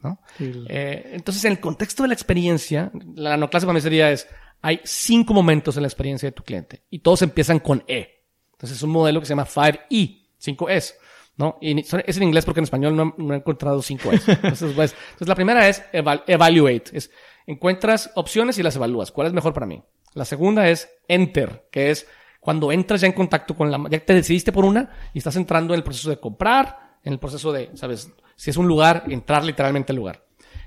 ¿no? 0.00 0.18
Eh, 0.40 1.10
entonces, 1.12 1.44
en 1.44 1.52
el 1.52 1.60
contexto 1.60 2.02
de 2.02 2.08
la 2.08 2.14
experiencia, 2.14 2.90
la 3.14 3.30
nanoclase 3.30 3.66
para 3.66 3.74
mí 3.74 3.82
sería 3.82 4.10
es, 4.10 4.26
hay 4.62 4.80
cinco 4.82 5.34
momentos 5.34 5.76
en 5.76 5.82
la 5.82 5.88
experiencia 5.88 6.26
de 6.26 6.32
tu 6.32 6.42
cliente 6.42 6.84
y 6.88 7.00
todos 7.00 7.20
empiezan 7.20 7.58
con 7.58 7.84
E. 7.86 8.24
Entonces, 8.52 8.78
es 8.78 8.82
un 8.82 8.90
modelo 8.90 9.20
que 9.20 9.26
se 9.26 9.32
llama 9.32 9.46
5E, 9.46 10.22
5 10.38 10.68
Es, 10.70 10.96
¿no? 11.36 11.58
Y 11.60 11.78
es 11.80 12.16
en 12.16 12.22
inglés 12.22 12.44
porque 12.44 12.60
en 12.60 12.64
español 12.64 12.96
no, 12.96 13.34
he 13.34 13.36
encontrado 13.36 13.82
5 13.82 14.12
Es. 14.12 14.28
Entonces, 14.28 14.72
pues, 14.74 14.92
entonces, 15.12 15.28
la 15.28 15.34
primera 15.34 15.68
es 15.68 15.82
eval- 15.92 16.22
evaluate, 16.26 16.96
es 16.96 17.10
encuentras 17.46 18.10
opciones 18.14 18.58
y 18.58 18.62
las 18.62 18.76
evalúas. 18.76 19.10
¿Cuál 19.12 19.26
es 19.28 19.32
mejor 19.32 19.52
para 19.52 19.66
mí? 19.66 19.82
La 20.14 20.24
segunda 20.24 20.68
es 20.68 20.88
enter, 21.08 21.68
que 21.70 21.90
es 21.90 22.06
cuando 22.40 22.70
entras 22.72 23.00
ya 23.00 23.06
en 23.06 23.12
contacto 23.14 23.54
con 23.56 23.70
la, 23.70 23.82
ya 23.90 23.98
te 24.04 24.14
decidiste 24.14 24.52
por 24.52 24.64
una 24.64 24.90
y 25.12 25.18
estás 25.18 25.36
entrando 25.36 25.74
en 25.74 25.78
el 25.78 25.84
proceso 25.84 26.10
de 26.10 26.20
comprar, 26.20 26.98
en 27.02 27.14
el 27.14 27.18
proceso 27.18 27.52
de, 27.52 27.70
sabes, 27.74 28.10
si 28.36 28.50
es 28.50 28.56
un 28.56 28.68
lugar, 28.68 29.04
entrar 29.08 29.44
literalmente 29.44 29.92
al 29.92 29.96
lugar. 29.96 30.24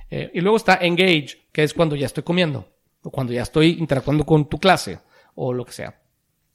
Eh, 0.09 0.31
y 0.33 0.41
luego 0.41 0.57
está 0.57 0.75
engage, 0.81 1.47
que 1.51 1.63
es 1.63 1.73
cuando 1.73 1.95
ya 1.95 2.05
estoy 2.07 2.23
comiendo, 2.23 2.67
o 3.03 3.11
cuando 3.11 3.31
ya 3.33 3.41
estoy 3.43 3.77
interactuando 3.79 4.25
con 4.25 4.49
tu 4.49 4.57
clase, 4.57 4.99
o 5.35 5.53
lo 5.53 5.65
que 5.65 5.71
sea. 5.71 6.01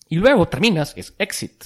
Y 0.09 0.17
luego 0.17 0.49
terminas, 0.49 0.93
es 0.97 1.15
exit. 1.19 1.65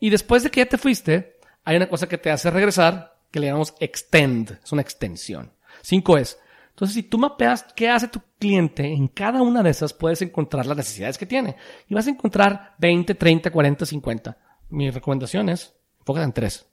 Y 0.00 0.10
después 0.10 0.42
de 0.42 0.50
que 0.50 0.60
ya 0.60 0.66
te 0.66 0.78
fuiste, 0.78 1.38
hay 1.62 1.76
una 1.76 1.88
cosa 1.88 2.08
que 2.08 2.18
te 2.18 2.30
hace 2.30 2.50
regresar, 2.50 3.18
que 3.30 3.38
le 3.38 3.46
llamamos 3.46 3.74
extend, 3.78 4.58
es 4.64 4.72
una 4.72 4.82
extensión. 4.82 5.52
Cinco 5.82 6.18
es, 6.18 6.38
entonces 6.80 6.94
si 6.94 7.02
tú 7.02 7.18
mapeas 7.18 7.66
qué 7.76 7.90
hace 7.90 8.08
tu 8.08 8.22
cliente, 8.38 8.86
en 8.86 9.08
cada 9.08 9.42
una 9.42 9.62
de 9.62 9.68
esas 9.68 9.92
puedes 9.92 10.22
encontrar 10.22 10.64
las 10.64 10.78
necesidades 10.78 11.18
que 11.18 11.26
tiene. 11.26 11.56
Y 11.86 11.94
vas 11.94 12.06
a 12.06 12.10
encontrar 12.10 12.74
20, 12.78 13.14
30, 13.14 13.50
40, 13.50 13.84
50. 13.84 14.38
Mi 14.70 14.90
recomendación 14.90 15.50
es, 15.50 15.74
enfócate 15.98 16.24
en 16.24 16.32
tres. 16.32 16.66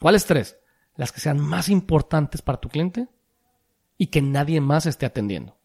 ¿Cuáles 0.00 0.24
tres? 0.24 0.58
Las 0.94 1.12
que 1.12 1.20
sean 1.20 1.38
más 1.38 1.68
importantes 1.68 2.40
para 2.40 2.58
tu 2.58 2.70
cliente 2.70 3.06
y 3.98 4.06
que 4.06 4.22
nadie 4.22 4.62
más 4.62 4.86
esté 4.86 5.04
atendiendo. 5.04 5.58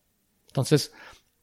Entonces, 0.48 0.92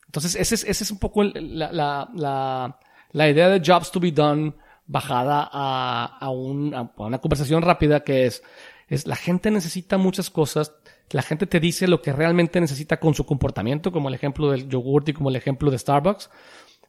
entonces 0.04 0.34
ese 0.34 0.56
es, 0.56 0.64
ese 0.64 0.84
es 0.84 0.90
un 0.90 0.98
poco 0.98 1.24
la, 1.24 1.72
la, 1.72 2.10
la, 2.14 2.80
la 3.12 3.30
idea 3.30 3.48
de 3.48 3.62
jobs 3.64 3.90
to 3.90 3.98
be 3.98 4.12
done 4.12 4.54
bajada 4.88 5.48
a, 5.52 6.18
a, 6.20 6.30
un- 6.30 6.74
a 6.74 6.90
una 6.96 7.18
conversación 7.18 7.62
rápida 7.62 8.00
que 8.00 8.26
es, 8.26 8.42
es 8.88 9.06
la 9.06 9.14
gente 9.16 9.50
necesita 9.52 9.98
muchas 9.98 10.30
cosas, 10.30 10.74
la 11.10 11.22
gente 11.22 11.46
te 11.46 11.60
dice 11.60 11.86
lo 11.86 12.02
que 12.02 12.12
realmente 12.12 12.60
necesita 12.60 12.98
con 12.98 13.14
su 13.14 13.24
comportamiento, 13.24 13.92
como 13.92 14.08
el 14.08 14.14
ejemplo 14.14 14.50
del 14.50 14.68
yogurt 14.68 15.08
y 15.10 15.12
como 15.12 15.28
el 15.28 15.36
ejemplo 15.36 15.70
de 15.70 15.78
Starbucks, 15.78 16.30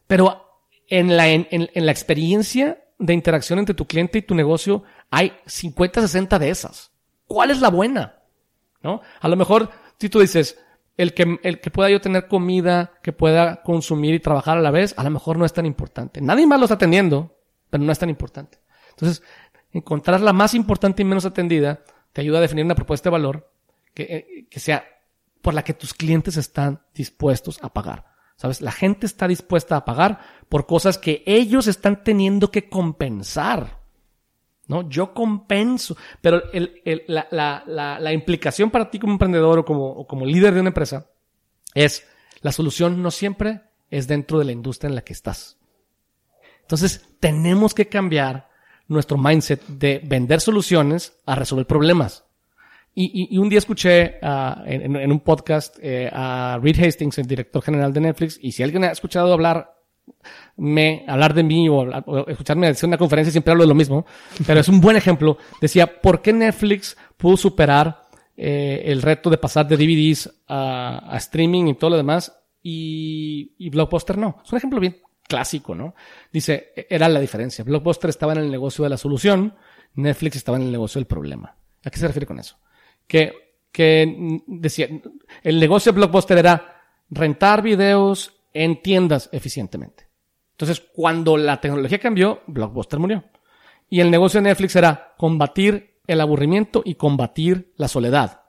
pero 0.07 0.45
en 0.87 1.15
la, 1.15 1.27
en, 1.29 1.47
en- 1.51 1.85
la 1.85 1.91
experiencia 1.91 2.83
de 2.97 3.13
interacción 3.13 3.59
entre 3.59 3.75
tu 3.75 3.85
cliente 3.85 4.17
y 4.17 4.21
tu 4.23 4.33
negocio 4.33 4.83
hay 5.11 5.33
50, 5.45 6.01
60 6.01 6.39
de 6.39 6.49
esas. 6.49 6.91
¿Cuál 7.27 7.51
es 7.51 7.61
la 7.61 7.69
buena? 7.69 8.15
¿No? 8.81 9.01
A 9.21 9.27
lo 9.27 9.35
mejor, 9.35 9.69
si 9.99 10.09
tú 10.09 10.19
dices, 10.19 10.57
el 10.97 11.13
que, 11.13 11.37
el 11.43 11.59
que 11.61 11.69
pueda 11.71 11.89
yo 11.89 12.01
tener 12.01 12.27
comida, 12.27 12.93
que 13.03 13.13
pueda 13.13 13.61
consumir 13.61 14.15
y 14.15 14.19
trabajar 14.19 14.57
a 14.57 14.61
la 14.61 14.71
vez, 14.71 14.93
a 14.97 15.03
lo 15.03 15.09
mejor 15.11 15.37
no 15.37 15.45
es 15.45 15.53
tan 15.53 15.65
importante. 15.65 16.21
Nadie 16.21 16.47
más 16.47 16.59
lo 16.59 16.65
está 16.65 16.75
atendiendo, 16.75 17.37
pero 17.69 17.83
no 17.83 17.91
es 17.91 17.99
tan 17.99 18.09
importante. 18.09 18.59
Entonces, 18.91 19.23
encontrar 19.71 20.21
la 20.21 20.33
más 20.33 20.53
importante 20.53 21.01
y 21.01 21.05
menos 21.05 21.25
atendida 21.25 21.83
te 22.13 22.21
ayuda 22.21 22.39
a 22.39 22.41
definir 22.41 22.65
una 22.65 22.75
propuesta 22.75 23.09
de 23.09 23.11
valor 23.11 23.51
que, 23.93 24.03
eh, 24.03 24.47
que 24.49 24.59
sea 24.59 24.85
por 25.41 25.53
la 25.53 25.63
que 25.63 25.73
tus 25.73 25.93
clientes 25.93 26.37
están 26.37 26.81
dispuestos 26.93 27.59
a 27.61 27.71
pagar. 27.73 28.05
¿Sabes? 28.35 28.61
La 28.61 28.71
gente 28.71 29.05
está 29.05 29.27
dispuesta 29.27 29.75
a 29.75 29.83
pagar 29.83 30.19
por 30.47 30.65
cosas 30.65 30.97
que 30.97 31.23
ellos 31.25 31.67
están 31.67 32.03
teniendo 32.03 32.51
que 32.51 32.69
compensar. 32.69 33.79
¿No? 34.67 34.87
Yo 34.87 35.13
compenso. 35.13 35.97
Pero 36.21 36.51
el, 36.53 36.81
el, 36.85 37.03
la, 37.07 37.27
la, 37.31 37.99
la, 37.99 38.13
implicación 38.13 38.69
para 38.69 38.89
ti 38.89 38.99
como 38.99 39.13
emprendedor 39.13 39.59
o 39.59 39.65
como, 39.65 39.87
o 39.87 40.07
como 40.07 40.25
líder 40.25 40.53
de 40.53 40.61
una 40.61 40.69
empresa 40.69 41.09
es 41.73 42.07
la 42.41 42.51
solución 42.51 43.01
no 43.01 43.11
siempre 43.11 43.63
es 43.89 44.07
dentro 44.07 44.39
de 44.39 44.45
la 44.45 44.51
industria 44.51 44.87
en 44.87 44.95
la 44.95 45.01
que 45.01 45.13
estás. 45.13 45.58
Entonces, 46.69 47.03
tenemos 47.19 47.73
que 47.73 47.87
cambiar 47.87 48.47
nuestro 48.89 49.17
mindset 49.17 49.65
de 49.65 50.01
vender 50.03 50.39
soluciones 50.39 51.19
a 51.25 51.33
resolver 51.33 51.65
problemas. 51.65 52.25
Y, 52.93 53.35
y, 53.35 53.39
un 53.39 53.49
día 53.49 53.57
escuché 53.57 54.19
uh, 54.21 54.61
en, 54.67 54.95
en, 54.95 55.11
un 55.11 55.19
podcast 55.21 55.77
eh, 55.81 56.07
a 56.13 56.59
Reed 56.61 56.79
Hastings, 56.79 57.17
el 57.17 57.25
director 57.25 57.63
general 57.63 57.91
de 57.91 58.01
Netflix, 58.01 58.37
y 58.39 58.51
si 58.51 58.61
alguien 58.61 58.83
ha 58.83 58.91
escuchado 58.91 59.33
hablar 59.33 59.77
me, 60.57 61.05
hablar 61.07 61.33
de 61.33 61.41
mí 61.41 61.67
o, 61.69 61.77
o 61.77 62.27
escucharme 62.27 62.67
hacer 62.67 62.87
una 62.87 62.99
conferencia, 62.99 63.31
siempre 63.31 63.49
hablo 63.49 63.63
de 63.63 63.69
lo 63.69 63.75
mismo, 63.75 64.05
pero 64.45 64.59
es 64.59 64.67
un 64.67 64.79
buen 64.79 64.95
ejemplo. 64.95 65.39
Decía, 65.59 65.99
¿por 65.99 66.21
qué 66.21 66.33
Netflix 66.33 66.95
pudo 67.17 67.35
superar 67.35 68.03
eh, 68.37 68.83
el 68.85 69.01
reto 69.01 69.31
de 69.31 69.39
pasar 69.39 69.67
de 69.67 69.75
DVDs 69.75 70.31
a, 70.47 71.15
a, 71.15 71.17
streaming 71.17 71.65
y 71.65 71.73
todo 71.73 71.89
lo 71.89 71.97
demás 71.97 72.31
y, 72.61 73.55
y 73.57 73.71
Blockbuster 73.71 74.19
no? 74.19 74.39
Es 74.45 74.51
un 74.51 74.57
ejemplo 74.57 74.79
bien 74.79 74.97
clásico, 75.29 75.75
¿no? 75.75 75.95
Dice, 76.33 76.73
era 76.89 77.07
la 77.07 77.21
diferencia. 77.21 77.63
Blockbuster 77.63 78.09
estaba 78.09 78.33
en 78.33 78.39
el 78.39 78.51
negocio 78.51 78.83
de 78.83 78.89
la 78.89 78.97
solución, 78.97 79.55
Netflix 79.93 80.37
estaba 80.37 80.57
en 80.57 80.63
el 80.63 80.71
negocio 80.71 80.99
del 80.99 81.05
problema. 81.05 81.55
¿A 81.85 81.89
qué 81.89 81.99
se 81.99 82.07
refiere 82.07 82.25
con 82.25 82.39
eso? 82.39 82.57
Que, 83.07 83.61
que 83.71 84.41
decía, 84.47 84.89
el 85.43 85.59
negocio 85.59 85.91
de 85.91 85.97
Blockbuster 85.97 86.39
era 86.39 86.81
rentar 87.11 87.61
videos 87.61 88.33
en 88.53 88.81
tiendas 88.81 89.29
eficientemente. 89.31 90.09
Entonces, 90.51 90.81
cuando 90.93 91.37
la 91.37 91.61
tecnología 91.61 91.99
cambió, 91.99 92.41
Blockbuster 92.47 92.99
murió. 92.99 93.23
Y 93.89 94.01
el 94.01 94.11
negocio 94.11 94.39
de 94.41 94.49
Netflix 94.49 94.75
era 94.75 95.13
combatir 95.17 96.01
el 96.07 96.21
aburrimiento 96.21 96.81
y 96.83 96.95
combatir 96.95 97.71
la 97.77 97.87
soledad. 97.87 98.41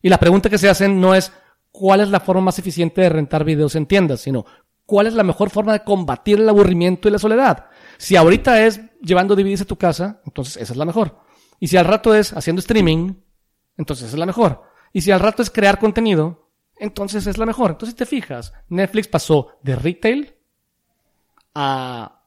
Y 0.00 0.08
la 0.08 0.18
pregunta 0.18 0.50
que 0.50 0.58
se 0.58 0.70
hacen 0.70 1.00
no 1.00 1.14
es 1.14 1.32
cuál 1.70 2.00
es 2.00 2.08
la 2.08 2.20
forma 2.20 2.42
más 2.42 2.58
eficiente 2.58 3.02
de 3.02 3.08
rentar 3.08 3.44
videos 3.44 3.74
en 3.74 3.86
tiendas, 3.86 4.20
sino 4.20 4.46
cuál 4.86 5.06
es 5.06 5.14
la 5.14 5.22
mejor 5.22 5.50
forma 5.50 5.72
de 5.72 5.84
combatir 5.84 6.40
el 6.40 6.48
aburrimiento 6.48 7.08
y 7.08 7.12
la 7.12 7.18
soledad. 7.18 7.66
Si 7.98 8.16
ahorita 8.16 8.64
es 8.64 8.80
llevando 9.00 9.36
DVDs 9.36 9.62
a 9.62 9.66
tu 9.66 9.76
casa, 9.76 10.20
entonces 10.26 10.56
esa 10.56 10.72
es 10.72 10.76
la 10.76 10.84
mejor. 10.84 11.18
Y 11.60 11.68
si 11.68 11.76
al 11.76 11.84
rato 11.84 12.14
es 12.14 12.32
haciendo 12.32 12.60
streaming, 12.60 13.14
entonces 13.76 14.06
esa 14.06 14.16
es 14.16 14.18
la 14.18 14.26
mejor. 14.26 14.62
Y 14.92 15.00
si 15.00 15.10
al 15.10 15.20
rato 15.20 15.42
es 15.42 15.50
crear 15.50 15.78
contenido, 15.78 16.50
entonces 16.76 17.26
es 17.26 17.38
la 17.38 17.46
mejor. 17.46 17.72
Entonces 17.72 17.96
te 17.96 18.06
fijas, 18.06 18.52
Netflix 18.68 19.08
pasó 19.08 19.58
de 19.62 19.76
retail 19.76 20.34
a, 21.54 22.20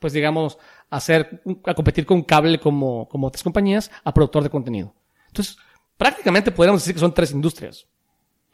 pues 0.00 0.12
digamos, 0.12 0.58
a 0.90 1.74
competir 1.74 2.06
con 2.06 2.22
cable 2.22 2.60
como, 2.60 3.08
como 3.08 3.26
otras 3.28 3.42
compañías, 3.42 3.90
a 4.04 4.12
productor 4.12 4.42
de 4.42 4.50
contenido. 4.50 4.94
Entonces, 5.28 5.56
prácticamente 5.96 6.50
podríamos 6.50 6.82
decir 6.82 6.94
que 6.94 7.00
son 7.00 7.14
tres 7.14 7.32
industrias. 7.32 7.86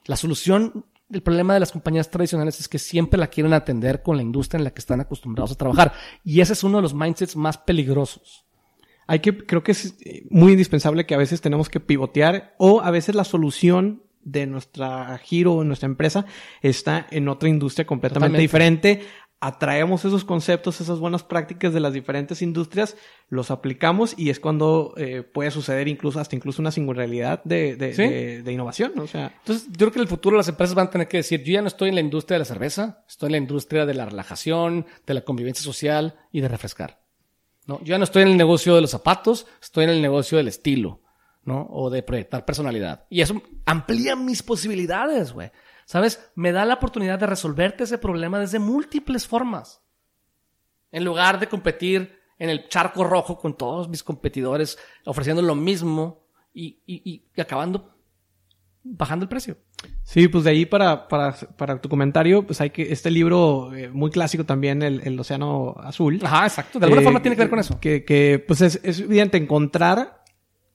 La 0.05 0.17
solución 0.17 0.85
el 1.11 1.23
problema 1.23 1.55
de 1.55 1.61
las 1.61 1.73
compañías 1.73 2.11
tradicionales 2.11 2.59
es 2.61 2.69
que 2.69 2.79
siempre 2.79 3.19
la 3.19 3.29
quieren 3.29 3.53
atender 3.53 4.03
con 4.03 4.17
la 4.17 4.23
industria 4.23 4.59
en 4.59 4.65
la 4.65 4.71
que 4.73 4.81
están 4.81 5.01
acostumbrados 5.01 5.53
a 5.53 5.57
trabajar. 5.57 5.93
Y 6.25 6.41
ese 6.41 6.53
es 6.53 6.65
uno 6.65 6.79
de 6.79 6.83
los 6.83 6.95
mindsets 6.95 7.37
más 7.37 7.59
peligrosos. 7.59 8.45
Hay 9.07 9.21
que, 9.21 9.37
creo 9.37 9.63
que 9.63 9.73
es 9.73 9.97
muy 10.31 10.53
indispensable 10.53 11.07
que 11.07 11.15
a 11.15 11.19
veces 11.19 11.41
tenemos 11.41 11.69
que 11.69 11.79
pivotear 11.79 12.55
o 12.59 12.81
a 12.81 12.91
veces 12.91 13.15
la 13.15 13.23
solución 13.23 14.03
de 14.23 14.47
nuestra 14.47 15.17
giro 15.19 15.55
o 15.55 15.65
nuestra 15.65 15.87
empresa 15.87 16.27
está 16.61 17.07
en 17.11 17.29
otra 17.29 17.49
industria 17.49 17.87
completamente 17.87 18.43
Totalmente. 18.43 18.43
diferente 18.43 19.07
atraemos 19.41 20.05
esos 20.05 20.25
conceptos, 20.25 20.81
esas 20.81 20.99
buenas 20.99 21.23
prácticas 21.23 21.75
de 21.75 21.81
las 21.81 21.93
diferentes 21.93 22.41
industrias, 22.41 22.97
los 23.29 23.51
aplicamos 23.51 24.15
y 24.17 24.31
es 24.31 24.41
cuando 24.41 24.95
eh, 24.97 25.23
puede 25.23 25.51
suceder 25.51 25.89
incluso 25.89 26.21
hasta 26.21 26.37
incluso 26.37 26.63
una 26.63 26.71
singularidad 26.71 27.45
de, 27.45 27.77
de, 27.77 27.93
¿Sí? 27.93 28.03
de, 28.03 28.43
de, 28.43 28.53
innovación. 28.53 28.93
¿no? 28.95 29.03
O 29.03 29.07
sea, 29.07 29.35
Entonces, 29.39 29.69
yo 29.69 29.79
creo 29.79 29.93
que 29.93 29.99
en 29.99 30.05
el 30.05 30.09
futuro 30.09 30.37
las 30.37 30.49
empresas 30.49 30.75
van 30.75 30.87
a 30.87 30.91
tener 30.91 31.09
que 31.09 31.19
decir, 31.19 31.43
yo 31.43 31.53
ya 31.53 31.61
no 31.61 31.69
estoy 31.69 31.91
en 31.91 31.97
la 31.97 32.01
industria 32.01 32.37
de 32.37 32.39
la 32.41 32.45
cerveza, 32.47 33.05
estoy 33.09 33.29
en 33.29 33.33
la 33.33 33.39
industria 33.39 33.85
de 33.85 33.95
la 33.95 34.07
relajación, 34.07 34.87
de 35.07 35.15
la 35.15 35.21
convivencia 35.21 35.63
social 35.63 36.17
y 36.33 36.41
de 36.41 36.49
refrescar. 36.49 37.01
¿no? 37.67 37.79
Yo 37.81 37.87
ya 37.87 37.99
no 37.99 38.05
estoy 38.05 38.23
en 38.23 38.29
el 38.29 38.37
negocio 38.37 38.75
de 38.75 38.81
los 38.81 38.91
zapatos, 38.91 39.47
estoy 39.61 39.85
en 39.85 39.91
el 39.91 40.01
negocio 40.01 40.39
del 40.39 40.49
estilo, 40.49 41.03
¿no? 41.45 41.67
O 41.71 41.91
de 41.91 42.03
proyectar 42.03 42.45
personalidad. 42.45 43.05
Y 43.11 43.21
eso 43.21 43.43
amplía 43.67 44.17
mis 44.17 44.43
posibilidades, 44.43 45.33
güey. 45.33 45.51
¿Sabes? 45.87 46.31
Me 46.35 46.53
da 46.53 46.67
la 46.67 46.75
oportunidad 46.75 47.19
de 47.19 47.27
resolverte 47.27 47.85
ese 47.85 47.97
problema 47.97 48.39
desde 48.39 48.59
múltiples 48.59 49.27
formas. 49.27 49.83
En 50.93 51.05
lugar 51.05 51.41
de 51.41 51.47
competir 51.47 52.19
en 52.39 52.51
el 52.51 52.69
charco 52.69 53.05
rojo 53.05 53.39
con 53.39 53.57
todos 53.57 53.89
mis 53.89 54.03
competidores 54.03 54.79
ofreciendo 55.07 55.41
lo 55.41 55.55
mismo 55.55 56.27
y, 56.53 56.83
y, 56.85 57.25
y 57.35 57.41
acabando 57.41 57.97
bajando 58.83 59.25
el 59.25 59.29
precio. 59.29 59.57
Sí, 60.03 60.29
pues 60.29 60.45
de 60.45 60.51
ahí 60.51 60.67
para, 60.67 61.09
para, 61.09 61.33
para 61.33 61.81
tu 61.81 61.89
comentario, 61.89 62.47
pues 62.47 62.61
hay 62.61 62.71
que, 62.71 62.93
este 62.93 63.11
libro 63.11 63.75
eh, 63.75 63.89
muy 63.89 64.11
clásico 64.11 64.45
también, 64.45 64.83
el, 64.83 65.01
el, 65.05 65.19
Océano 65.19 65.75
Azul. 65.79 66.21
Ajá, 66.23 66.47
exacto. 66.47 66.79
De 66.79 66.87
alguna 66.87 67.03
eh, 67.03 67.05
forma 67.05 67.23
tiene 67.23 67.37
que 67.37 67.43
ver 67.43 67.51
con 67.51 67.59
eso. 67.59 67.81
Que, 67.81 68.05
que 68.05 68.43
pues 68.47 68.61
es, 68.61 68.81
es 68.83 69.01
evidente 69.01 69.37
encontrar 69.37 70.23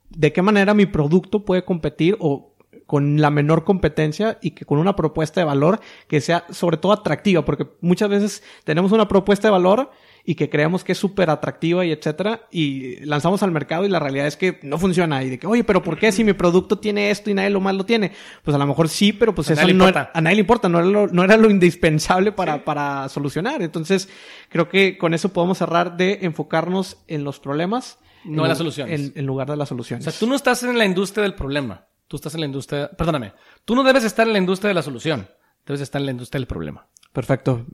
de 0.09 0.33
qué 0.33 0.41
manera 0.41 0.73
mi 0.73 0.85
producto 0.85 1.45
puede 1.45 1.63
competir 1.63 2.17
o 2.19 2.50
con 2.91 3.21
la 3.21 3.29
menor 3.29 3.63
competencia 3.63 4.37
y 4.41 4.51
que 4.51 4.65
con 4.65 4.77
una 4.77 4.97
propuesta 4.97 5.39
de 5.39 5.45
valor 5.45 5.79
que 6.09 6.19
sea 6.19 6.43
sobre 6.49 6.75
todo 6.75 6.91
atractiva, 6.91 7.45
porque 7.45 7.65
muchas 7.79 8.09
veces 8.09 8.43
tenemos 8.65 8.91
una 8.91 9.07
propuesta 9.07 9.47
de 9.47 9.53
valor 9.53 9.91
y 10.25 10.35
que 10.35 10.49
creemos 10.49 10.83
que 10.83 10.91
es 10.91 10.97
súper 10.97 11.29
atractiva 11.29 11.85
y 11.85 11.93
etcétera, 11.93 12.49
y 12.51 12.97
lanzamos 13.05 13.43
al 13.43 13.51
mercado 13.51 13.85
y 13.85 13.87
la 13.87 13.99
realidad 13.99 14.27
es 14.27 14.35
que 14.35 14.59
no 14.63 14.77
funciona. 14.77 15.23
Y 15.23 15.29
de 15.29 15.39
que, 15.39 15.47
oye, 15.47 15.63
pero 15.63 15.81
¿por 15.81 15.97
qué 15.97 16.11
si 16.11 16.25
mi 16.25 16.33
producto 16.33 16.79
tiene 16.79 17.11
esto 17.11 17.29
y 17.29 17.33
nadie 17.33 17.49
lo 17.49 17.61
más 17.61 17.75
lo 17.75 17.85
tiene? 17.85 18.11
Pues 18.43 18.53
a 18.53 18.57
lo 18.57 18.67
mejor 18.67 18.89
sí, 18.89 19.13
pero 19.13 19.33
pues 19.33 19.49
a 19.51 19.53
eso 19.53 19.73
no 19.73 19.87
era, 19.87 20.11
a 20.13 20.19
nadie 20.19 20.35
le 20.35 20.41
importa, 20.41 20.67
no 20.67 20.79
era 20.79 20.87
lo, 20.89 21.07
no 21.07 21.23
era 21.23 21.37
lo 21.37 21.49
indispensable 21.49 22.33
para, 22.33 22.55
sí. 22.55 22.61
para 22.65 23.07
solucionar. 23.07 23.61
Entonces, 23.61 24.09
creo 24.49 24.67
que 24.67 24.97
con 24.97 25.13
eso 25.13 25.31
podemos 25.31 25.59
cerrar 25.59 25.95
de 25.95 26.19
enfocarnos 26.23 26.97
en 27.07 27.23
los 27.23 27.39
problemas. 27.39 27.99
No 28.25 28.43
en, 28.43 28.49
las 28.49 28.57
soluciones. 28.57 28.99
En, 28.99 29.13
en 29.15 29.25
lugar 29.25 29.49
de 29.49 29.55
las 29.55 29.69
soluciones. 29.69 30.05
O 30.05 30.11
sea, 30.11 30.19
tú 30.19 30.27
no 30.27 30.35
estás 30.35 30.61
en 30.63 30.77
la 30.77 30.83
industria 30.83 31.23
del 31.23 31.35
problema. 31.35 31.85
Tú 32.11 32.17
estás 32.17 32.33
en 32.33 32.41
la 32.41 32.45
industria, 32.45 32.91
perdóname, 32.91 33.31
tú 33.63 33.73
no 33.73 33.83
debes 33.83 34.03
estar 34.03 34.27
en 34.27 34.33
la 34.33 34.39
industria 34.39 34.67
de 34.67 34.73
la 34.73 34.81
solución, 34.81 35.29
debes 35.65 35.79
estar 35.79 36.01
en 36.01 36.07
la 36.07 36.11
industria 36.11 36.39
del 36.39 36.45
problema. 36.45 36.89
Perfecto. 37.13 37.65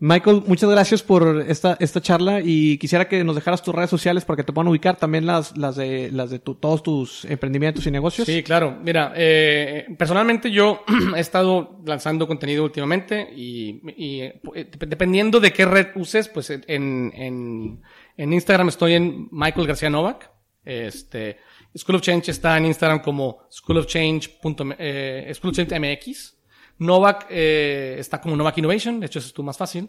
Michael, 0.00 0.42
muchas 0.48 0.68
gracias 0.68 1.04
por 1.04 1.44
esta, 1.46 1.76
esta 1.78 2.00
charla 2.00 2.40
y 2.42 2.76
quisiera 2.78 3.06
que 3.06 3.22
nos 3.22 3.36
dejaras 3.36 3.62
tus 3.62 3.72
redes 3.72 3.90
sociales 3.90 4.24
para 4.24 4.38
que 4.38 4.42
te 4.42 4.52
puedan 4.52 4.66
ubicar 4.66 4.96
también 4.96 5.26
las, 5.26 5.56
las 5.56 5.76
de, 5.76 6.10
las 6.10 6.30
de 6.30 6.40
tu, 6.40 6.56
todos 6.56 6.82
tus 6.82 7.24
emprendimientos 7.26 7.86
y 7.86 7.92
negocios. 7.92 8.26
Sí, 8.26 8.42
claro. 8.42 8.76
Mira, 8.82 9.12
eh, 9.14 9.86
personalmente 9.96 10.50
yo 10.50 10.82
he 11.16 11.20
estado 11.20 11.78
lanzando 11.86 12.26
contenido 12.26 12.64
últimamente 12.64 13.32
y, 13.32 13.80
y 13.96 14.22
eh, 14.22 14.40
dependiendo 14.76 15.38
de 15.38 15.52
qué 15.52 15.66
red 15.66 15.90
uses, 15.94 16.26
pues 16.26 16.50
en, 16.50 16.64
en, 16.66 17.80
en 18.16 18.32
Instagram 18.32 18.70
estoy 18.70 18.94
en 18.94 19.28
Michael 19.30 19.68
García 19.68 19.88
Novak. 19.88 20.34
Este, 20.64 21.36
School 21.76 21.96
of 21.96 22.02
Change 22.02 22.30
está 22.30 22.56
en 22.56 22.66
Instagram 22.66 23.00
como 23.00 23.46
School 23.50 23.78
of 23.78 23.86
Change. 23.86 24.38
Eh, 24.78 25.32
School 25.34 25.50
of 25.50 25.56
Change 25.56 25.78
MX. 25.78 26.34
Novak 26.78 27.26
eh, 27.30 27.96
está 27.98 28.20
como 28.20 28.36
Novak 28.36 28.58
Innovation, 28.58 29.00
de 29.00 29.06
hecho 29.06 29.18
es 29.18 29.32
tú 29.32 29.42
más 29.42 29.56
fácil. 29.56 29.88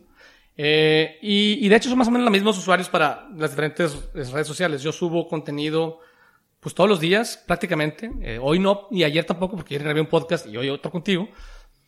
Eh, 0.57 1.17
y, 1.21 1.67
de 1.67 1.75
hecho 1.75 1.89
son 1.89 1.97
más 1.97 2.07
o 2.07 2.11
menos 2.11 2.25
los 2.25 2.31
mismos 2.31 2.57
usuarios 2.57 2.88
para 2.89 3.27
las 3.36 3.51
diferentes 3.51 3.97
redes 4.13 4.47
sociales. 4.47 4.81
Yo 4.81 4.91
subo 4.91 5.27
contenido 5.27 5.99
pues 6.59 6.73
todos 6.73 6.89
los 6.89 6.99
días 6.99 7.43
prácticamente. 7.45 8.11
Eh, 8.21 8.39
hoy 8.41 8.59
no 8.59 8.88
y 8.91 9.03
ayer 9.03 9.25
tampoco 9.25 9.55
porque 9.55 9.75
ayer 9.75 9.83
grabé 9.83 10.01
un 10.01 10.07
podcast 10.07 10.47
y 10.47 10.57
hoy 10.57 10.69
otro 10.69 10.91
contigo. 10.91 11.29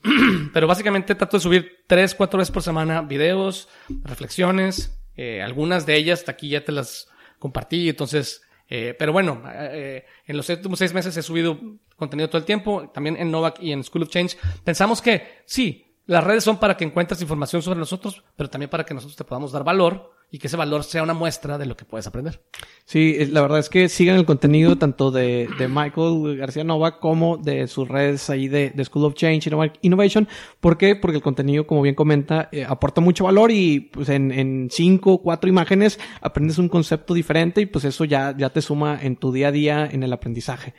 Pero 0.54 0.68
básicamente 0.68 1.16
trato 1.16 1.38
de 1.38 1.42
subir 1.42 1.78
tres, 1.88 2.14
cuatro 2.14 2.38
veces 2.38 2.52
por 2.52 2.62
semana 2.62 3.02
videos, 3.02 3.70
reflexiones. 4.04 5.00
Eh, 5.16 5.42
algunas 5.42 5.86
de 5.86 5.96
ellas 5.96 6.20
hasta 6.20 6.34
aquí 6.34 6.50
ya 6.50 6.64
te 6.64 6.72
las 6.72 7.08
compartí. 7.40 7.90
Entonces 7.90 8.42
eh, 8.70 8.96
pero 8.98 9.14
bueno, 9.14 9.42
eh, 9.48 10.06
en 10.26 10.38
los 10.38 10.50
últimos 10.50 10.80
seis 10.80 10.94
meses 10.94 11.16
he 11.16 11.24
subido 11.24 11.60
contenido 11.96 12.30
todo 12.30 12.40
el 12.40 12.46
tiempo, 12.46 12.90
también 12.90 13.18
en 13.18 13.32
Novak 13.32 13.62
y 13.62 13.72
en 13.72 13.84
School 13.84 14.04
of 14.04 14.10
Change. 14.10 14.38
Pensamos 14.64 15.02
que 15.02 15.42
sí, 15.46 15.96
las 16.06 16.24
redes 16.24 16.44
son 16.44 16.58
para 16.58 16.78
que 16.78 16.86
encuentres 16.86 17.22
información 17.22 17.62
sobre 17.62 17.80
nosotros, 17.80 18.24
pero 18.36 18.50
también 18.50 18.70
para 18.70 18.86
que 18.86 18.94
nosotros 18.94 19.16
te 19.16 19.24
podamos 19.24 19.52
dar 19.52 19.64
valor 19.64 20.17
y 20.30 20.40
que 20.40 20.48
ese 20.48 20.58
valor 20.58 20.84
sea 20.84 21.04
una 21.04 21.14
muestra 21.14 21.58
de 21.58 21.66
lo 21.66 21.78
que 21.78 21.86
puedes 21.86 22.06
aprender. 22.06 22.42
Sí, 22.86 23.18
la 23.32 23.42
verdad 23.42 23.60
es 23.60 23.70
que 23.70 23.88
sigan 23.88 24.18
el 24.18 24.26
contenido 24.26 24.78
tanto 24.78 25.10
de, 25.10 25.48
de 25.58 25.68
Michael 25.68 26.38
García 26.38 26.66
Nova 26.66 27.00
como 27.00 27.38
de 27.38 27.68
sus 27.68 27.88
redes 27.88 28.30
ahí 28.30 28.48
de, 28.48 28.72
de 28.72 28.86
School 28.86 29.06
of 29.06 29.14
Change 29.14 29.50
Innovation. 29.82 30.28
¿Por 30.60 30.78
qué? 30.78 30.96
Porque 30.96 31.18
el 31.18 31.24
contenido, 31.24 31.66
como 31.66 31.82
bien 31.82 31.96
comenta, 31.96 32.50
eh, 32.52 32.66
aporta 32.68 33.00
mucho 33.00 33.24
valor 33.24 33.52
y 33.52 33.80
pues 33.80 34.10
en, 34.10 34.32
en 34.32 34.68
cinco, 34.70 35.22
cuatro 35.22 35.50
imágenes 35.50 36.00
aprendes 36.22 36.58
un 36.58 36.68
concepto 36.68 37.14
diferente 37.14 37.62
y 37.62 37.66
pues 37.66 37.86
eso 37.86 38.04
ya, 38.04 38.36
ya 38.38 38.50
te 38.50 38.62
suma 38.62 39.00
en 39.02 39.16
tu 39.16 39.32
día 39.32 39.48
a 39.48 39.52
día 39.52 39.90
en 39.90 40.04
el 40.04 40.12
aprendizaje. 40.12 40.74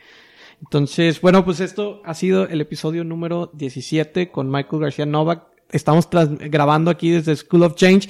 Entonces, 0.61 1.21
bueno, 1.21 1.43
pues 1.43 1.59
esto 1.59 2.01
ha 2.05 2.13
sido 2.13 2.47
el 2.47 2.61
episodio 2.61 3.03
número 3.03 3.49
17 3.53 4.29
con 4.29 4.51
Michael 4.51 4.81
García 4.81 5.05
Novak 5.05 5.49
estamos 5.71 6.07
grabando 6.11 6.91
aquí 6.91 7.11
desde 7.11 7.35
School 7.35 7.63
of 7.63 7.75
Change. 7.75 8.09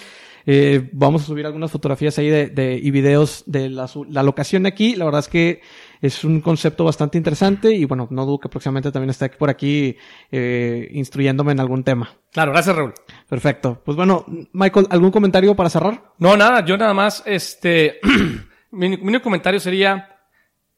Eh, 0.52 0.90
vamos 0.94 1.22
a 1.22 1.26
subir 1.28 1.46
algunas 1.46 1.70
fotografías 1.70 2.18
ahí 2.18 2.28
de, 2.28 2.48
de 2.48 2.74
y 2.74 2.90
videos 2.90 3.44
de 3.46 3.70
la, 3.70 3.88
la, 4.10 4.24
locación 4.24 4.64
de 4.64 4.70
aquí. 4.70 4.96
La 4.96 5.06
verdad 5.06 5.20
es 5.20 5.28
que 5.28 5.62
es 6.02 6.24
un 6.24 6.42
concepto 6.42 6.86
bastante 6.86 7.20
interesante 7.20 7.72
y 7.72 7.86
bueno, 7.86 8.08
no 8.10 8.26
dudo 8.26 8.40
que 8.40 8.50
próximamente 8.50 8.92
también 8.92 9.12
esté 9.12 9.30
por 9.30 9.52
aquí 9.52 9.96
eh, 10.32 10.90
instruyéndome 10.92 11.52
en 11.52 11.60
algún 11.60 11.84
tema. 11.84 12.10
Claro, 12.32 12.52
gracias 12.52 12.76
Raúl. 12.76 12.96
Perfecto. 13.28 13.80
Pues 13.86 13.96
bueno, 13.96 14.26
Michael, 14.54 14.88
¿algún 14.90 15.12
comentario 15.12 15.56
para 15.56 15.70
cerrar? 15.70 16.14
No, 16.18 16.36
nada, 16.36 16.66
yo 16.66 16.78
nada 16.78 16.96
más, 16.96 17.22
este, 17.28 18.00
mi, 18.72 18.98
mi 18.98 19.20
comentario 19.20 19.60
sería, 19.60 20.18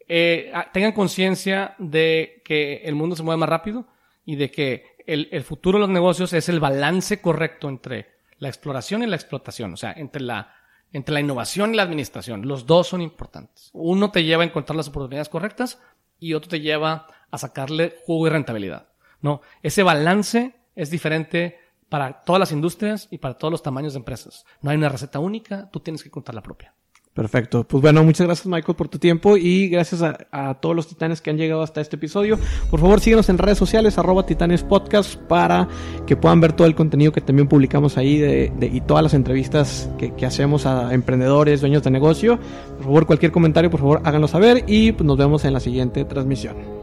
eh, 0.05 0.51
tengan 0.74 0.91
conciencia 0.91 1.76
de 1.80 2.41
que 2.43 2.82
el 2.84 2.95
mundo 2.95 3.15
se 3.15 3.24
mueve 3.24 3.39
más 3.39 3.47
rápido 3.47 3.88
y 4.26 4.36
de 4.36 4.51
que 4.51 4.97
el, 5.07 5.30
el 5.32 5.43
futuro 5.43 5.78
de 5.78 5.84
los 5.84 5.89
negocios 5.89 6.34
es 6.34 6.49
el 6.49 6.59
balance 6.59 7.22
correcto 7.22 7.69
entre 7.69 8.19
la 8.42 8.50
exploración 8.50 9.04
y 9.04 9.06
la 9.06 9.16
explotación, 9.16 9.72
o 9.74 9.78
sea, 9.78 9.94
entre 9.94 10.24
la, 10.24 10.56
entre 10.92 11.14
la 11.14 11.20
innovación 11.20 11.74
y 11.74 11.78
la 11.78 11.84
administración. 11.84 12.48
Los 12.48 12.66
dos 12.66 12.88
son 12.88 13.04
importantes. 13.04 13.70
Uno 13.72 14.10
te 14.10 14.24
lleva 14.24 14.42
a 14.42 14.48
encontrar 14.48 14.76
las 14.76 14.88
oportunidades 14.88 15.30
correctas 15.30 15.80
y 16.20 16.34
otro 16.34 16.50
te 16.50 16.60
lleva 16.60 17.06
a 17.30 17.38
sacarle 17.38 17.98
jugo 18.04 18.26
y 18.26 18.32
rentabilidad. 18.32 18.89
No, 19.22 19.42
ese 19.62 19.84
balance 19.84 20.56
es 20.76 20.89
diferente 20.89 21.60
para 21.88 22.24
todas 22.24 22.39
las 22.39 22.52
industrias 22.52 23.08
y 23.12 23.20
para 23.20 23.38
todos 23.38 23.52
los 23.52 23.62
tamaños 23.62 23.94
de 23.94 24.00
empresas. 24.00 24.44
No 24.62 24.72
hay 24.72 24.78
una 24.78 24.89
receta 24.89 25.20
única, 25.20 25.70
tú 25.70 25.80
tienes 25.80 26.04
que 26.04 26.10
contar 26.10 26.34
la 26.34 26.42
propia. 26.42 26.74
Perfecto. 27.14 27.66
Pues 27.66 27.82
bueno, 27.82 28.05
muchas 28.05 28.26
gracias 28.26 28.47
Michael 28.47 28.76
por 28.76 28.88
tu 28.88 28.97
tiempo 28.97 29.36
y 29.36 29.68
gracias 29.68 30.01
a, 30.01 30.53
todos 30.62 30.74
los 30.74 30.88
titanes 30.88 31.20
que 31.20 31.30
han 31.30 31.38
llegado 31.38 31.62
hasta 31.62 31.82
este 31.82 31.97
episodio. 31.97 32.39
Por 32.70 32.80
favor, 32.80 33.01
síguenos 33.01 33.28
en 33.28 33.38
redes 33.38 33.57
sociales, 33.57 33.97
arroba 33.97 34.26
titanes 34.26 34.64
podcast, 34.64 35.16
para 35.16 35.68
que 36.07 36.16
puedan 36.16 36.39
ver 36.39 36.53
todo 36.53 36.68
el 36.68 36.76
contenido 36.76 37.12
que 37.12 37.20
también 37.20 37.49
publicamos 37.49 37.97
ahí 37.97 38.18
de, 38.18 38.53
y 38.62 38.80
todas 38.82 39.03
las 39.03 39.14
entrevistas 39.14 39.89
que, 39.97 40.14
que, 40.14 40.26
hacemos 40.26 40.66
a 40.66 40.93
emprendedores, 40.93 41.59
dueños 41.59 41.84
de 41.84 41.91
negocio. 41.91 42.39
Por 42.78 42.86
favor, 42.86 43.05
cualquier 43.05 43.34
comentario, 43.34 43.70
por 43.70 43.82
favor, 43.82 44.01
háganlo 44.05 44.30
saber 44.30 44.64
y 44.68 44.93
pues, 44.93 45.05
nos 45.05 45.18
vemos 45.18 45.43
en 45.43 45.51
la 45.51 45.59
siguiente 45.59 46.05
transmisión. 46.05 46.80